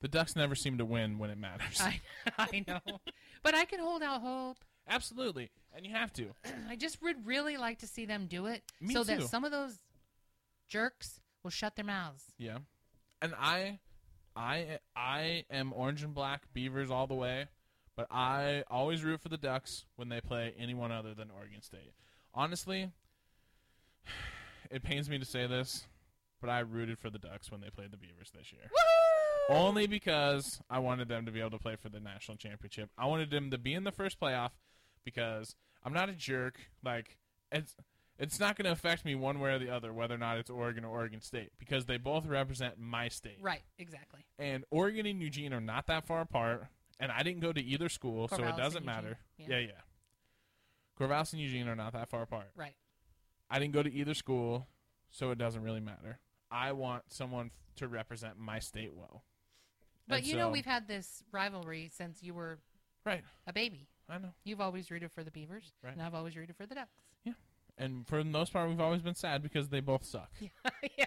The 0.00 0.08
Ducks 0.08 0.36
never 0.36 0.54
seem 0.54 0.78
to 0.78 0.84
win 0.84 1.18
when 1.18 1.30
it 1.30 1.38
matters. 1.38 1.80
I, 1.80 2.00
I 2.38 2.64
know, 2.66 2.80
but 3.42 3.54
I 3.54 3.64
can 3.64 3.80
hold 3.80 4.02
out 4.02 4.20
hope. 4.20 4.58
Absolutely, 4.88 5.50
and 5.74 5.84
you 5.86 5.92
have 5.92 6.12
to. 6.14 6.28
I 6.68 6.76
just 6.76 7.02
would 7.02 7.26
really 7.26 7.56
like 7.56 7.78
to 7.78 7.86
see 7.86 8.04
them 8.06 8.26
do 8.28 8.46
it, 8.46 8.62
Me 8.80 8.94
so 8.94 9.02
too. 9.04 9.16
that 9.16 9.22
some 9.28 9.44
of 9.44 9.52
those 9.52 9.78
jerks 10.68 11.20
will 11.42 11.50
shut 11.50 11.76
their 11.76 11.84
mouths. 11.84 12.24
Yeah, 12.38 12.58
and 13.22 13.34
I, 13.40 13.78
I, 14.36 14.78
I 14.94 15.44
am 15.50 15.72
orange 15.72 16.02
and 16.02 16.14
black 16.14 16.42
Beavers 16.52 16.90
all 16.90 17.06
the 17.06 17.14
way, 17.14 17.46
but 17.96 18.06
I 18.10 18.64
always 18.70 19.02
root 19.02 19.20
for 19.22 19.28
the 19.28 19.38
Ducks 19.38 19.86
when 19.96 20.08
they 20.08 20.20
play 20.20 20.54
anyone 20.58 20.92
other 20.92 21.14
than 21.14 21.30
Oregon 21.30 21.62
State. 21.62 21.94
Honestly, 22.34 22.90
it 24.70 24.82
pains 24.82 25.08
me 25.08 25.18
to 25.18 25.24
say 25.24 25.46
this, 25.46 25.86
but 26.40 26.50
I 26.50 26.60
rooted 26.60 26.98
for 26.98 27.10
the 27.10 27.18
Ducks 27.18 27.50
when 27.50 27.60
they 27.60 27.70
played 27.70 27.90
the 27.90 27.96
Beavers 27.96 28.30
this 28.36 28.52
year. 28.52 28.70
Only 29.48 29.86
because 29.86 30.60
I 30.68 30.80
wanted 30.80 31.08
them 31.08 31.26
to 31.26 31.32
be 31.32 31.40
able 31.40 31.50
to 31.52 31.58
play 31.58 31.76
for 31.76 31.88
the 31.88 32.00
national 32.00 32.36
championship. 32.36 32.90
I 32.98 33.06
wanted 33.06 33.30
them 33.30 33.50
to 33.50 33.58
be 33.58 33.74
in 33.74 33.84
the 33.84 33.92
first 33.92 34.18
playoff 34.18 34.50
because 35.04 35.54
I'm 35.84 35.92
not 35.92 36.08
a 36.08 36.12
jerk. 36.12 36.58
Like 36.84 37.16
it's 37.52 37.76
it's 38.18 38.40
not 38.40 38.56
going 38.56 38.64
to 38.66 38.72
affect 38.72 39.04
me 39.04 39.14
one 39.14 39.38
way 39.38 39.52
or 39.52 39.58
the 39.58 39.70
other 39.70 39.92
whether 39.92 40.14
or 40.14 40.18
not 40.18 40.38
it's 40.38 40.50
Oregon 40.50 40.84
or 40.84 40.88
Oregon 40.90 41.20
State 41.20 41.50
because 41.58 41.84
they 41.84 41.96
both 41.96 42.26
represent 42.26 42.78
my 42.78 43.08
state. 43.08 43.38
Right, 43.40 43.62
exactly. 43.78 44.24
And 44.38 44.64
Oregon 44.70 45.06
and 45.06 45.20
Eugene 45.20 45.52
are 45.52 45.60
not 45.60 45.86
that 45.86 46.06
far 46.06 46.22
apart, 46.22 46.66
and 46.98 47.12
I 47.12 47.22
didn't 47.22 47.40
go 47.40 47.52
to 47.52 47.62
either 47.62 47.88
school, 47.88 48.28
so 48.28 48.42
it 48.42 48.56
doesn't 48.56 48.84
matter. 48.84 49.18
Yeah, 49.38 49.46
yeah. 49.50 49.58
yeah. 49.58 49.70
Corvallis 50.98 51.32
and 51.34 51.42
Eugene 51.42 51.68
are 51.68 51.76
not 51.76 51.92
that 51.92 52.08
far 52.08 52.22
apart. 52.22 52.50
Right. 52.56 52.74
I 53.50 53.58
didn't 53.58 53.74
go 53.74 53.82
to 53.82 53.92
either 53.92 54.14
school, 54.14 54.66
so 55.10 55.30
it 55.30 55.38
doesn't 55.38 55.62
really 55.62 55.80
matter. 55.80 56.18
I 56.50 56.72
want 56.72 57.04
someone 57.08 57.46
f- 57.46 57.76
to 57.76 57.86
represent 57.88 58.38
my 58.38 58.58
state 58.58 58.92
well. 58.94 59.22
But 60.08 60.18
And 60.18 60.26
you 60.26 60.36
know 60.36 60.50
we've 60.50 60.64
had 60.64 60.86
this 60.86 61.22
rivalry 61.32 61.90
since 61.92 62.22
you 62.22 62.34
were 62.34 62.58
right. 63.04 63.22
a 63.46 63.52
baby. 63.52 63.88
I 64.08 64.18
know. 64.18 64.32
You've 64.44 64.60
always 64.60 64.90
rooted 64.90 65.10
for 65.10 65.24
the 65.24 65.30
Beavers, 65.32 65.72
Right. 65.82 65.92
and 65.92 66.02
I've 66.02 66.14
always 66.14 66.36
rooted 66.36 66.56
for 66.56 66.64
the 66.66 66.76
Ducks. 66.76 66.94
Yeah. 67.24 67.32
And 67.76 68.06
for 68.06 68.18
the 68.22 68.30
most 68.30 68.52
part, 68.52 68.68
we've 68.68 68.80
always 68.80 69.02
been 69.02 69.16
sad 69.16 69.42
because 69.42 69.68
they 69.68 69.80
both 69.80 70.04
suck. 70.04 70.30
yeah. 70.96 71.06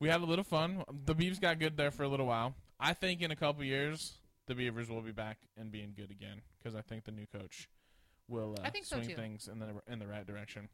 We 0.00 0.08
had 0.08 0.20
a 0.20 0.24
little 0.24 0.44
fun. 0.44 0.84
The 1.04 1.14
Beavs 1.14 1.40
got 1.40 1.58
good 1.58 1.76
there 1.76 1.90
for 1.90 2.02
a 2.02 2.08
little 2.08 2.26
while. 2.26 2.54
I 2.80 2.92
think 2.94 3.22
in 3.22 3.30
a 3.30 3.36
couple 3.36 3.62
years, 3.62 4.14
the 4.46 4.54
Beavers 4.54 4.88
will 4.90 5.02
be 5.02 5.12
back 5.12 5.38
and 5.56 5.70
being 5.70 5.92
good 5.96 6.10
again 6.10 6.40
because 6.58 6.74
I 6.74 6.80
think 6.80 7.04
the 7.04 7.12
new 7.12 7.26
coach 7.26 7.68
will 8.26 8.56
uh, 8.64 8.70
so, 8.82 8.96
swing 8.96 9.10
too. 9.10 9.14
things 9.14 9.48
in 9.48 9.58
the 9.60 9.66
in 9.86 9.98
the 9.98 10.06
right 10.06 10.26
direction. 10.26 10.68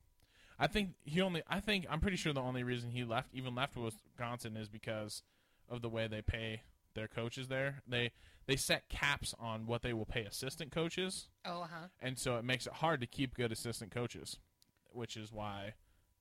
I 0.59 0.66
think 0.66 0.91
he 1.05 1.20
only. 1.20 1.43
I 1.49 1.61
think 1.61 1.86
I'm 1.91 2.01
pretty 2.01 2.16
sure 2.16 2.32
the 2.32 2.41
only 2.41 2.62
reason 2.62 2.91
he 2.91 3.05
left, 3.05 3.28
even 3.34 3.55
left 3.55 3.76
Wisconsin, 3.76 4.57
is 4.57 4.68
because 4.68 5.22
of 5.68 5.82
the 5.82 5.88
way 5.88 6.06
they 6.08 6.22
pay 6.22 6.62
their 6.94 7.08
coaches 7.08 7.48
there. 7.48 7.82
They 7.86 8.12
they 8.46 8.56
set 8.56 8.88
caps 8.88 9.34
on 9.38 9.66
what 9.66 9.82
they 9.82 9.92
will 9.92 10.06
pay 10.06 10.24
assistant 10.24 10.72
coaches, 10.72 11.28
Oh, 11.44 11.62
uh 11.62 11.66
huh. 11.66 11.86
and 12.00 12.18
so 12.18 12.36
it 12.36 12.44
makes 12.44 12.66
it 12.66 12.72
hard 12.74 13.00
to 13.02 13.06
keep 13.06 13.34
good 13.34 13.52
assistant 13.52 13.90
coaches, 13.90 14.38
which 14.90 15.16
is 15.16 15.30
why 15.32 15.74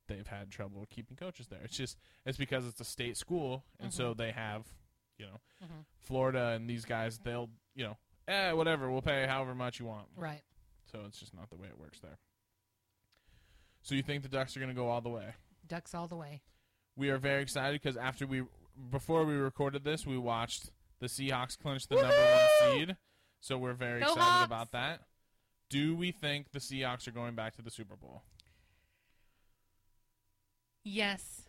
they've 0.07 0.27
had 0.27 0.51
trouble 0.51 0.85
keeping 0.89 1.15
coaches 1.17 1.47
there. 1.47 1.61
It's 1.63 1.77
just 1.77 1.97
it's 2.25 2.37
because 2.37 2.65
it's 2.67 2.81
a 2.81 2.85
state 2.85 3.15
school, 3.17 3.63
and 3.79 3.93
so 3.93 4.13
they 4.13 4.31
have, 4.31 4.65
you 5.17 5.25
know, 5.25 5.39
Mhm. 5.63 5.85
Florida 5.99 6.49
and 6.49 6.69
these 6.69 6.85
guys. 6.85 7.17
They'll 7.19 7.49
you 7.75 7.85
know, 7.85 7.97
eh, 8.27 8.51
whatever. 8.51 8.91
We'll 8.91 9.01
pay 9.01 9.25
however 9.27 9.55
much 9.55 9.79
you 9.79 9.85
want. 9.85 10.07
Right. 10.15 10.43
So 10.91 11.03
it's 11.05 11.19
just 11.19 11.33
not 11.33 11.49
the 11.49 11.57
way 11.57 11.67
it 11.67 11.77
works 11.77 11.99
there. 11.99 12.17
So 13.81 13.95
you 13.95 14.03
think 14.03 14.23
the 14.23 14.29
Ducks 14.29 14.55
are 14.57 14.59
going 14.59 14.69
to 14.71 14.75
go 14.75 14.89
all 14.89 15.01
the 15.01 15.09
way? 15.09 15.33
Ducks 15.67 15.93
all 15.93 16.07
the 16.07 16.15
way. 16.15 16.41
We 16.95 17.09
are 17.09 17.17
very 17.17 17.41
excited 17.41 17.81
because 17.81 17.95
after 17.97 18.25
we 18.27 18.43
before 18.91 19.25
we 19.25 19.36
recorded 19.36 19.84
this, 19.84 20.05
we 20.05 20.17
watched 20.17 20.71
the 20.99 21.07
Seahawks 21.07 21.57
clinch 21.57 21.88
the 21.88 21.95
number 21.95 22.09
one 22.09 22.78
seed. 22.78 22.97
So 23.39 23.57
we're 23.57 23.73
very 23.73 23.99
Go 24.01 24.07
excited 24.07 24.21
Hawks! 24.23 24.45
about 24.45 24.71
that. 24.71 25.01
Do 25.69 25.95
we 25.95 26.11
think 26.11 26.51
the 26.51 26.59
Seahawks 26.59 27.07
are 27.07 27.11
going 27.11 27.36
back 27.36 27.55
to 27.57 27.61
the 27.61 27.69
Super 27.69 27.95
Bowl? 27.95 28.23
Yes. 30.84 31.43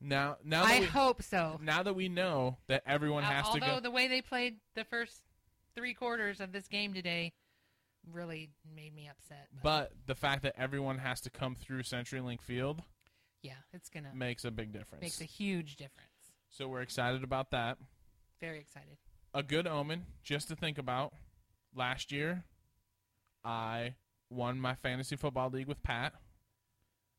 Now, 0.00 0.36
now 0.44 0.64
I 0.64 0.80
we, 0.80 0.86
hope 0.86 1.22
so. 1.22 1.58
now 1.62 1.82
that 1.82 1.94
we 1.94 2.08
know 2.08 2.58
that 2.66 2.82
everyone 2.86 3.24
Uh, 3.24 3.28
has 3.30 3.48
to 3.50 3.60
go. 3.60 3.66
although 3.66 3.80
the 3.80 3.90
way 3.90 4.06
they 4.06 4.20
played 4.20 4.56
the 4.74 4.84
first 4.84 5.22
three 5.74 5.94
quarters 5.94 6.40
of 6.40 6.52
this 6.52 6.68
game 6.68 6.92
today 6.92 7.32
really 8.12 8.50
made 8.76 8.94
me 8.94 9.08
upset. 9.08 9.48
but 9.62 9.92
the 10.06 10.14
fact 10.14 10.42
that 10.42 10.54
everyone 10.58 10.98
has 10.98 11.22
to 11.22 11.30
come 11.30 11.54
through 11.54 11.82
CenturyLink 11.82 12.42
Field 12.42 12.82
yeah, 13.42 13.54
it's 13.72 13.88
gonna 13.88 14.10
makes 14.14 14.44
a 14.44 14.50
big 14.50 14.72
difference. 14.72 15.00
makes 15.02 15.20
a 15.22 15.24
huge 15.24 15.76
difference. 15.76 16.10
So 16.56 16.68
we're 16.68 16.82
excited 16.82 17.22
about 17.24 17.50
that. 17.50 17.78
Very 18.40 18.60
excited. 18.60 18.96
a 19.32 19.42
good 19.42 19.66
omen 19.66 20.06
just 20.22 20.48
to 20.48 20.56
think 20.56 20.78
about. 20.78 21.12
Last 21.74 22.12
year, 22.12 22.44
I 23.44 23.94
won 24.30 24.60
my 24.60 24.74
fantasy 24.74 25.16
football 25.16 25.50
league 25.50 25.66
with 25.66 25.82
Pat, 25.82 26.12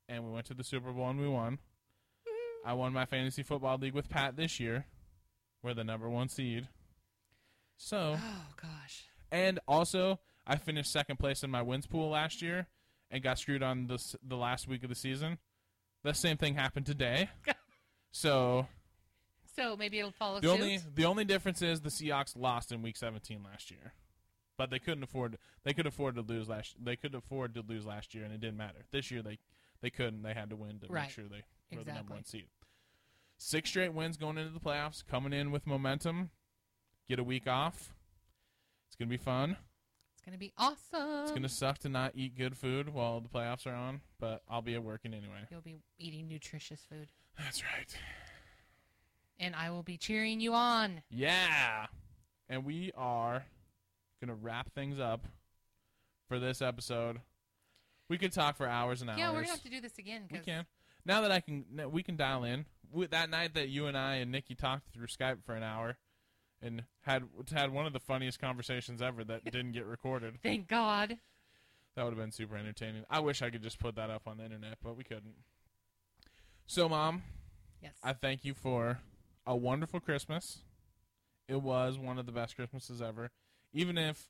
and 0.07 0.23
we 0.23 0.31
went 0.31 0.45
to 0.47 0.53
the 0.53 0.63
Super 0.63 0.91
Bowl 0.91 1.09
and 1.09 1.19
we 1.19 1.27
won. 1.27 1.59
I 2.65 2.73
won 2.73 2.93
my 2.93 3.05
fantasy 3.05 3.43
football 3.43 3.77
league 3.77 3.93
with 3.93 4.09
Pat 4.09 4.35
this 4.37 4.59
year. 4.59 4.85
We're 5.61 5.73
the 5.73 5.83
number 5.83 6.09
one 6.09 6.29
seed. 6.29 6.67
So, 7.77 8.17
Oh 8.17 8.45
gosh. 8.61 9.05
and 9.31 9.59
also, 9.67 10.19
I 10.47 10.55
finished 10.55 10.91
second 10.91 11.17
place 11.17 11.43
in 11.43 11.51
my 11.51 11.61
wins 11.61 11.85
pool 11.87 12.09
last 12.09 12.41
year 12.41 12.67
and 13.11 13.21
got 13.21 13.37
screwed 13.39 13.61
on 13.63 13.87
the 13.87 13.95
s- 13.95 14.15
the 14.25 14.37
last 14.37 14.67
week 14.67 14.83
of 14.83 14.89
the 14.89 14.95
season. 14.95 15.37
The 16.03 16.13
same 16.13 16.37
thing 16.37 16.55
happened 16.55 16.85
today. 16.85 17.29
So 18.11 18.67
So 19.55 19.75
maybe 19.77 19.99
it'll 19.99 20.11
follow 20.11 20.39
the 20.39 20.47
suit. 20.47 20.53
only 20.53 20.79
the 20.95 21.05
only 21.05 21.25
difference 21.25 21.61
is 21.61 21.81
the 21.81 21.89
Seahawks 21.89 22.35
lost 22.37 22.71
in 22.71 22.81
Week 22.81 22.97
17 22.97 23.41
last 23.43 23.71
year, 23.71 23.93
but 24.57 24.69
they 24.69 24.79
couldn't 24.79 25.03
afford 25.03 25.37
they 25.63 25.73
could 25.73 25.85
afford 25.87 26.15
to 26.15 26.21
lose 26.21 26.47
last 26.49 26.75
they 26.83 26.95
could 26.95 27.15
afford 27.15 27.53
to 27.55 27.61
lose 27.61 27.85
last 27.85 28.13
year 28.13 28.23
and 28.25 28.33
it 28.33 28.39
didn't 28.41 28.57
matter. 28.57 28.85
This 28.91 29.11
year 29.11 29.21
they 29.21 29.39
they 29.81 29.89
couldn't. 29.89 30.23
They 30.23 30.33
had 30.33 30.49
to 30.49 30.55
win 30.55 30.79
to 30.79 30.87
Right. 30.87 31.03
make 31.03 31.11
sure 31.11 31.25
they 31.25 31.43
were 31.75 31.83
the 31.83 31.91
number 31.93 32.13
Exactly. 32.15 32.15
one 32.15 32.25
seed. 32.25 32.47
Six 33.37 33.69
straight 33.69 33.93
wins 33.93 34.17
going 34.17 34.37
into 34.37 34.53
the 34.53 34.59
playoffs, 34.59 35.05
coming 35.05 35.33
in 35.33 35.51
with 35.51 35.67
momentum. 35.67 36.31
Get 37.09 37.19
a 37.19 37.23
week 37.23 37.47
off. 37.47 37.93
It's 38.87 38.95
gonna 38.95 39.09
be 39.09 39.17
fun. 39.17 39.57
It's 40.13 40.21
gonna 40.23 40.37
be 40.37 40.53
awesome. 40.57 41.23
It's 41.23 41.31
gonna 41.31 41.49
suck 41.49 41.77
to 41.79 41.89
not 41.89 42.13
eat 42.15 42.35
good 42.35 42.57
food 42.57 42.89
while 42.89 43.19
the 43.21 43.29
playoffs 43.29 43.67
are 43.67 43.75
on, 43.75 44.01
but 44.19 44.41
I'll 44.49 44.61
be 44.61 44.73
at 44.75 44.83
working 44.83 45.13
anyway. 45.13 45.45
You'll 45.51 45.61
be 45.61 45.75
eating 45.99 46.27
nutritious 46.29 46.81
food, 46.89 47.11
That's 47.37 47.61
right. 47.63 47.95
And 49.39 49.55
I 49.55 49.69
will 49.69 49.83
be 49.83 49.97
cheering 49.97 50.39
you 50.39 50.53
on. 50.53 51.01
Yeah. 51.09 51.87
And 52.49 52.63
we 52.65 52.91
are 52.95 53.45
going 54.21 54.29
to 54.29 54.35
wrap 54.35 54.73
things 54.73 54.99
up 54.99 55.25
for 56.27 56.39
this 56.39 56.61
episode. 56.61 57.21
We 58.09 58.17
could 58.17 58.31
talk 58.31 58.55
for 58.55 58.67
hours 58.67 59.01
and 59.01 59.09
hours. 59.09 59.19
Yeah, 59.19 59.29
we're 59.31 59.41
gonna 59.41 59.49
have 59.53 59.63
to 59.63 59.69
do 59.69 59.81
this 59.81 59.97
again. 59.97 60.27
we 60.31 60.37
'cause- 60.37 60.45
can. 60.45 60.65
Now 61.05 61.21
that 61.21 61.31
I 61.31 61.39
can, 61.39 61.65
we 61.91 62.01
can 62.03 62.15
dial 62.15 62.43
in. 62.43 62.65
That 63.09 63.29
night 63.29 63.53
that 63.55 63.69
you 63.69 63.87
and 63.87 63.97
I 63.97 64.15
and 64.15 64.31
Nikki 64.31 64.55
talked 64.55 64.91
through 64.93 65.07
Skype 65.07 65.43
for 65.43 65.55
an 65.55 65.63
hour 65.63 65.97
and 66.61 66.83
had 67.01 67.27
had 67.51 67.71
one 67.71 67.85
of 67.85 67.93
the 67.93 67.99
funniest 67.99 68.39
conversations 68.39 69.01
ever 69.01 69.23
that 69.23 69.43
didn't 69.51 69.71
get 69.73 69.85
recorded. 69.85 70.39
Thank 70.43 70.67
God. 70.67 71.17
That 71.95 72.03
would 72.03 72.11
have 72.13 72.19
been 72.19 72.31
super 72.31 72.57
entertaining. 72.57 73.05
I 73.09 73.19
wish 73.21 73.41
I 73.41 73.49
could 73.49 73.61
just 73.63 73.79
put 73.79 73.95
that 73.95 74.09
up 74.09 74.27
on 74.27 74.37
the 74.37 74.45
internet, 74.45 74.77
but 74.83 74.95
we 74.95 75.03
couldn't. 75.03 75.35
So, 76.67 76.87
Mom, 76.89 77.23
Yes. 77.81 77.93
I 78.03 78.13
thank 78.13 78.43
you 78.45 78.53
for 78.53 78.99
a 79.45 79.55
wonderful 79.55 79.99
Christmas. 79.99 80.59
It 81.47 81.61
was 81.61 81.97
one 81.97 82.17
of 82.17 82.25
the 82.25 82.31
best 82.31 82.55
Christmases 82.55 83.01
ever. 83.01 83.29
Even 83.73 83.97
if 83.97 84.27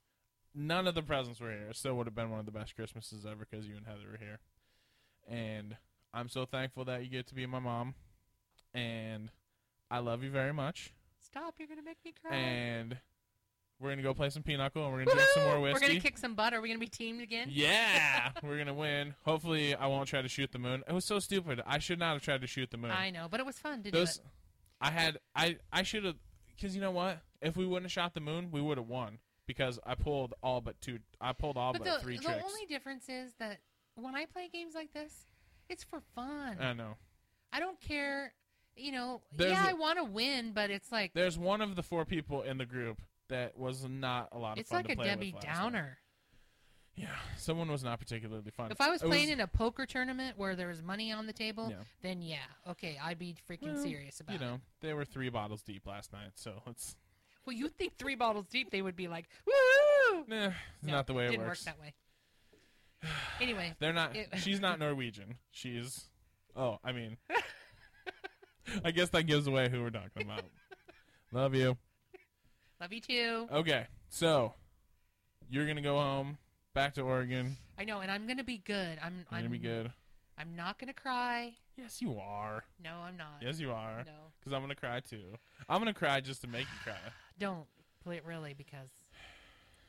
none 0.54 0.88
of 0.88 0.96
the 0.96 1.02
presents 1.02 1.40
were 1.40 1.52
here, 1.52 1.68
it 1.70 1.76
still 1.76 1.96
would 1.96 2.08
have 2.08 2.16
been 2.16 2.30
one 2.30 2.40
of 2.40 2.46
the 2.46 2.52
best 2.52 2.76
Christmases 2.76 3.26
ever 3.26 3.46
because 3.50 3.68
you 3.68 3.76
and 3.78 3.86
Heather 3.86 4.12
were 4.12 4.18
here. 4.18 4.40
And 5.28 5.78
I'm 6.14 6.30
so 6.30 6.46
thankful 6.46 6.86
that 6.86 7.04
you 7.04 7.10
get 7.10 7.28
to 7.28 7.36
be 7.36 7.46
my 7.46 7.60
mom. 7.60 7.96
And 8.74 9.30
I 9.90 10.00
love 10.00 10.24
you 10.24 10.30
very 10.30 10.54
much. 10.54 10.94
Stop! 11.20 11.56
You're 11.58 11.68
gonna 11.68 11.82
make 11.82 11.98
me 12.04 12.14
cry. 12.22 12.36
And 12.36 12.98
we're 13.80 13.90
going 13.90 13.98
to 13.98 14.04
go 14.04 14.14
play 14.14 14.30
some 14.30 14.42
pinochle 14.42 14.84
and 14.86 14.94
we're 14.94 15.04
going 15.04 15.10
to 15.10 15.14
drink 15.16 15.30
some 15.34 15.44
more 15.44 15.60
whiskey. 15.60 15.86
We're 15.86 15.90
gonna 15.90 16.00
kick 16.00 16.18
some 16.18 16.34
butt. 16.34 16.54
Are 16.54 16.62
we 16.62 16.70
gonna 16.70 16.80
be 16.80 16.88
teamed 16.88 17.22
again? 17.22 17.50
Yeah, 17.52 18.32
we're 18.44 18.58
gonna 18.58 18.74
win. 18.74 19.16
Hopefully, 19.26 19.76
I 19.76 19.88
won't 19.88 20.08
try 20.08 20.22
to 20.22 20.30
shoot 20.30 20.52
the 20.54 20.60
moon. 20.60 20.84
It 20.88 20.94
was 20.94 21.04
so 21.04 21.20
stupid. 21.20 21.62
I 21.66 21.80
should 21.80 22.00
not 22.00 22.14
have 22.14 22.22
tried 22.22 22.42
to 22.42 22.48
shoot 22.48 22.72
the 22.72 22.78
moon. 22.78 22.92
I 22.92 23.10
know, 23.10 23.28
but 23.30 23.42
it 23.42 23.46
was 23.46 23.60
fun 23.60 23.84
to 23.84 23.92
Those, 23.92 24.18
do 24.18 24.22
it. 24.22 24.28
I 24.86 24.92
had, 24.92 25.18
I, 25.36 25.58
I 25.72 25.82
should 25.84 26.06
have, 26.06 26.16
because 26.56 26.76
you 26.76 26.82
know 26.82 26.92
what? 26.92 27.20
If 27.42 27.58
we 27.58 27.66
wouldn't 27.66 27.86
have 27.86 27.92
shot 27.92 28.14
the 28.14 28.20
moon, 28.20 28.50
we 28.52 28.62
would 28.62 28.78
have 28.78 28.88
won. 28.88 29.18
Because 29.48 29.80
I 29.86 29.96
pulled 29.96 30.34
all 30.42 30.62
but 30.62 30.80
two. 30.82 31.00
I 31.22 31.34
pulled 31.34 31.58
all 31.58 31.74
But 31.74 31.84
but, 31.84 31.94
the, 31.96 32.00
three 32.00 32.18
the 32.18 32.24
tricks. 32.24 32.40
The 32.40 32.46
only 32.46 32.66
difference 32.68 33.10
is 33.10 33.34
that 33.40 33.60
when 33.96 34.16
I 34.16 34.26
play 34.26 34.50
games 34.52 34.74
like 34.76 34.94
this, 34.94 35.26
it's 35.70 35.84
for 35.84 36.02
fun. 36.16 36.58
I 36.60 36.74
know. 36.74 36.96
I 37.52 37.60
don't 37.60 37.80
care. 37.80 38.34
You 38.76 38.92
know, 38.92 39.22
There's 39.36 39.52
yeah, 39.52 39.68
a- 39.68 39.70
I 39.70 39.74
want 39.74 39.98
to 40.00 40.04
win, 40.04 40.52
but 40.54 40.70
it's 40.70 40.92
like 40.92 41.14
There's 41.14 41.38
one 41.38 41.62
of 41.62 41.76
the 41.76 41.84
four 41.84 42.06
people 42.06 42.42
in 42.42 42.58
the 42.58 42.66
group 42.66 43.02
that 43.30 43.58
was 43.58 43.88
not 43.88 44.30
a 44.32 44.38
lot 44.38 44.54
of 44.54 44.58
it's 44.60 44.70
fun 44.70 44.84
like 44.86 44.96
to 44.98 45.02
a 45.02 45.06
Debbie. 45.06 45.36
Downer. 45.42 45.98
Yeah, 46.96 47.10
someone 47.38 47.70
was 47.70 47.84
not 47.84 48.00
particularly 48.00 48.52
fun. 48.52 48.72
If 48.72 48.80
I 48.80 48.90
was 48.90 49.02
It 49.04 49.08
playing 49.08 49.28
in 49.30 49.42
a 49.42 49.48
poker 49.48 49.86
tournament 49.86 50.38
where 50.38 50.56
there 50.56 50.68
was 50.70 50.82
money 50.82 51.12
on 51.12 51.28
the 51.28 51.34
table, 51.34 51.70
Yeah. 51.70 51.84
then 52.02 52.22
yeah, 52.22 52.38
okay, 52.70 52.98
I'd 53.04 53.20
be 53.20 53.36
freaking 53.50 53.74
Well, 53.74 53.84
serious 53.84 54.22
about 54.22 54.36
it. 54.36 54.40
you 54.42 54.48
know, 54.48 54.54
it. 54.56 54.62
they 54.80 54.94
were 54.94 55.04
three 55.04 55.30
bottles 55.30 55.62
deep 55.62 55.86
last 55.86 56.14
night, 56.14 56.32
so 56.36 56.62
it's 56.68 56.96
Well, 57.46 57.54
you'd 57.56 57.76
think 57.78 57.98
three 57.98 58.16
bottles 58.16 58.48
deep, 58.48 58.72
they 58.72 58.82
would 58.82 58.96
be 58.96 59.08
like, 59.10 59.28
woo! 59.46 59.54
eh, 60.32 60.48
it's 60.48 60.56
No, 60.84 60.94
not 60.94 61.08
the 61.08 61.14
way 61.14 61.26
it 61.26 61.32
didn't 61.32 61.46
works. 61.46 61.66
work 61.66 61.76
that 61.76 61.82
way. 61.82 61.94
Anyway, 63.42 63.76
They're 63.80 63.92
not. 63.94 64.16
It- 64.16 64.30
she's 64.38 64.60
not 64.62 64.80
Norwegian. 64.80 65.36
She's. 65.52 66.10
Oh, 66.56 66.80
I 66.84 66.92
mean. 66.94 67.18
I 68.86 68.92
guess 68.92 69.10
that 69.10 69.24
gives 69.24 69.48
away 69.48 69.70
who 69.70 69.82
we're 69.82 69.90
talking 69.92 70.24
about. 70.24 70.44
Love 71.32 71.54
you. 71.54 71.78
love 72.80 72.92
you 72.94 73.02
too. 73.02 73.48
Okay, 73.52 73.86
so 74.10 74.54
you're 75.50 75.68
gonna 75.68 75.82
go 75.82 75.98
home, 76.00 76.38
back 76.76 76.94
to 76.96 77.02
Oregon. 77.02 77.58
I 77.80 77.86
know, 77.86 78.02
and 78.02 78.12
I'm 78.12 78.28
gonna 78.28 78.44
be 78.44 78.60
good. 78.60 79.00
I'm. 79.04 79.16
You're 79.16 79.26
I'm 79.32 79.40
gonna 79.40 79.50
be 79.50 79.58
good. 79.58 79.92
I'm 80.38 80.56
not 80.56 80.78
gonna 80.78 80.94
cry. 80.94 81.54
Yes, 81.78 82.02
you 82.02 82.20
are. 82.20 82.64
No, 82.84 82.98
I'm 82.98 83.18
not. 83.18 83.42
Yes, 83.42 83.60
you 83.60 83.72
are. 83.72 84.04
No, 84.06 84.12
Because 84.40 84.54
I'm 84.54 84.62
gonna 84.62 84.76
cry 84.76 85.00
too. 85.00 85.24
I'm 85.68 85.80
gonna 85.80 85.94
cry 85.94 86.20
just 86.22 86.42
to 86.42 86.48
make 86.48 86.62
you 86.68 86.80
cry. 86.84 87.00
don't 87.40 87.66
play 88.04 88.18
it 88.18 88.26
really 88.26 88.54
because 88.54 88.90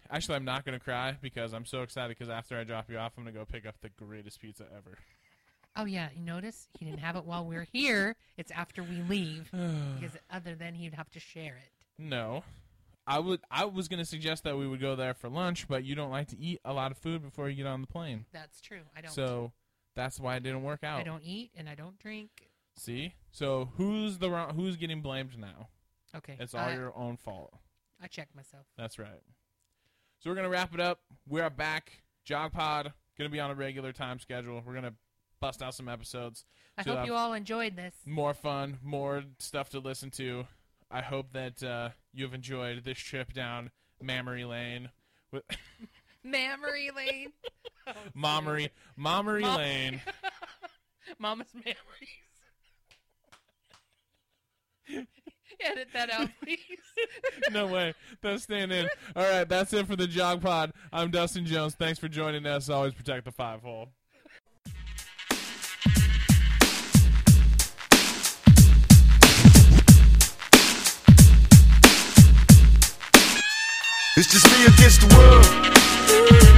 Actually, 0.09 0.37
I'm 0.37 0.45
not 0.45 0.65
gonna 0.65 0.79
cry 0.81 1.17
because 1.21 1.53
I'm 1.53 1.65
so 1.67 1.83
excited. 1.83 2.17
Because 2.17 2.31
after 2.31 2.57
I 2.57 2.65
drop 2.65 2.89
you 2.89 2.97
off, 2.97 3.13
I'm 3.19 3.25
gonna 3.25 3.37
go 3.37 3.45
pick 3.45 3.67
up 3.67 3.75
the 3.83 3.89
greatest 3.91 4.41
pizza 4.41 4.65
ever. 4.77 4.99
oh 5.77 5.85
yeah, 5.85 6.09
you 6.15 6.23
notice 6.23 6.69
he 6.79 6.85
didn't 6.85 7.01
have 7.01 7.17
it 7.17 7.25
while 7.25 7.45
we're 7.45 7.67
here. 7.73 8.15
It's 8.37 8.53
after 8.53 8.83
we 8.85 9.03
leave 9.03 9.51
because 9.51 10.17
other 10.31 10.55
than 10.55 10.75
he'd 10.75 10.95
have 10.95 11.11
to 11.11 11.21
share 11.21 11.57
it. 11.57 11.73
no, 11.99 12.45
I 13.07 13.19
would. 13.21 13.41
I 13.51 13.65
was 13.67 13.89
gonna 13.89 14.05
suggest 14.05 14.45
that 14.45 14.57
we 14.57 14.67
would 14.67 14.81
go 14.81 14.97
there 14.97 15.15
for 15.15 15.29
lunch, 15.29 15.69
but 15.69 15.85
you 15.85 15.95
don't 15.95 16.11
like 16.11 16.29
to 16.29 16.39
eat 16.39 16.61
a 16.65 16.73
lot 16.73 16.91
of 16.91 16.99
food 16.99 17.23
before 17.23 17.49
you 17.49 17.57
get 17.57 17.67
on 17.67 17.81
the 17.81 17.87
plane. 17.87 18.27
That's 18.33 18.61
true. 18.61 18.81
I 18.97 19.01
don't. 19.01 19.13
So 19.13 19.53
that's 19.95 20.19
why 20.19 20.37
it 20.37 20.43
didn't 20.43 20.63
work 20.63 20.83
out. 20.83 21.01
I 21.01 21.05
don't 21.05 21.23
eat 21.25 21.53
and 21.57 21.69
I 21.69 21.75
don't 21.75 21.99
drink. 21.99 22.51
See. 22.77 23.15
So 23.31 23.71
who's 23.77 24.19
the 24.19 24.31
wrong, 24.31 24.55
who's 24.55 24.77
getting 24.77 25.01
blamed 25.03 25.39
now? 25.39 25.69
Okay, 26.15 26.37
It's 26.41 26.55
all 26.55 26.61
I, 26.69 26.75
your 26.75 26.97
own 26.97 27.17
fault. 27.17 27.53
I 28.03 28.07
check 28.07 28.29
myself. 28.35 28.67
That's 28.77 28.99
right. 28.99 29.23
So 30.19 30.31
we're 30.31 30.37
gonna 30.37 30.49
wrap 30.49 30.75
it 30.75 30.81
up. 30.81 31.01
We're 31.29 31.51
back. 31.51 32.03
Jog 32.25 32.53
Pod 32.53 32.93
gonna 33.17 33.31
be 33.31 33.41
on 33.41 33.51
a 33.51 33.55
regular 33.55 33.93
time 33.93 34.19
schedule. 34.19 34.63
We're 34.67 34.75
gonna 34.75 34.95
bust 35.41 35.63
out 35.63 35.75
some 35.75 35.89
episodes. 35.89 36.45
I 36.77 36.83
So 36.83 36.97
hope 36.97 37.07
you 37.07 37.15
all 37.15 37.33
enjoyed 37.35 37.77
this. 37.77 37.95
More 38.05 38.35
fun, 38.35 38.79
more 38.83 39.25
stuff 39.39 39.71
to 39.71 39.79
listen 39.79 40.11
to. 40.13 40.47
I 40.91 41.01
hope 41.03 41.33
that 41.33 41.63
uh, 41.63 41.91
you've 42.13 42.35
enjoyed 42.35 42.85
this 42.85 42.99
trip 42.99 43.33
down 43.33 43.71
Mammary 44.01 44.45
Lane. 44.45 44.91
With 45.33 45.43
Memory 46.25 46.91
lane. 46.95 47.33
Oh, 47.89 47.93
Mommery, 48.17 48.71
Mommery 48.99 49.43
Mom- 49.43 49.59
Lane. 49.59 50.01
Mama's 51.21 51.55
memories. 51.55 51.77
Edit 55.61 55.89
that 55.93 56.11
out, 56.11 56.29
please. 56.43 56.59
No 57.53 57.69
way. 57.69 57.95
That's 58.23 58.43
staying 58.43 58.73
in. 58.73 58.89
All 59.15 59.23
right, 59.31 59.49
that's 59.49 59.73
it 59.73 59.87
for 59.87 59.95
the 59.95 60.09
Jog 60.09 60.43
Pod. 60.43 60.73
I'm 60.93 61.13
Dustin 61.13 61.47
Jones. 61.47 61.77
Thanks 61.77 62.01
for 62.01 62.09
joining 62.09 62.45
us. 62.45 62.69
Always 62.69 62.93
protect 62.95 63.25
the 63.25 63.31
five 63.31 63.63
hole. 63.63 63.91
Just 74.39 74.53
me 74.53 74.67
against 74.67 75.01
the 75.01 75.17
world. 75.17 76.56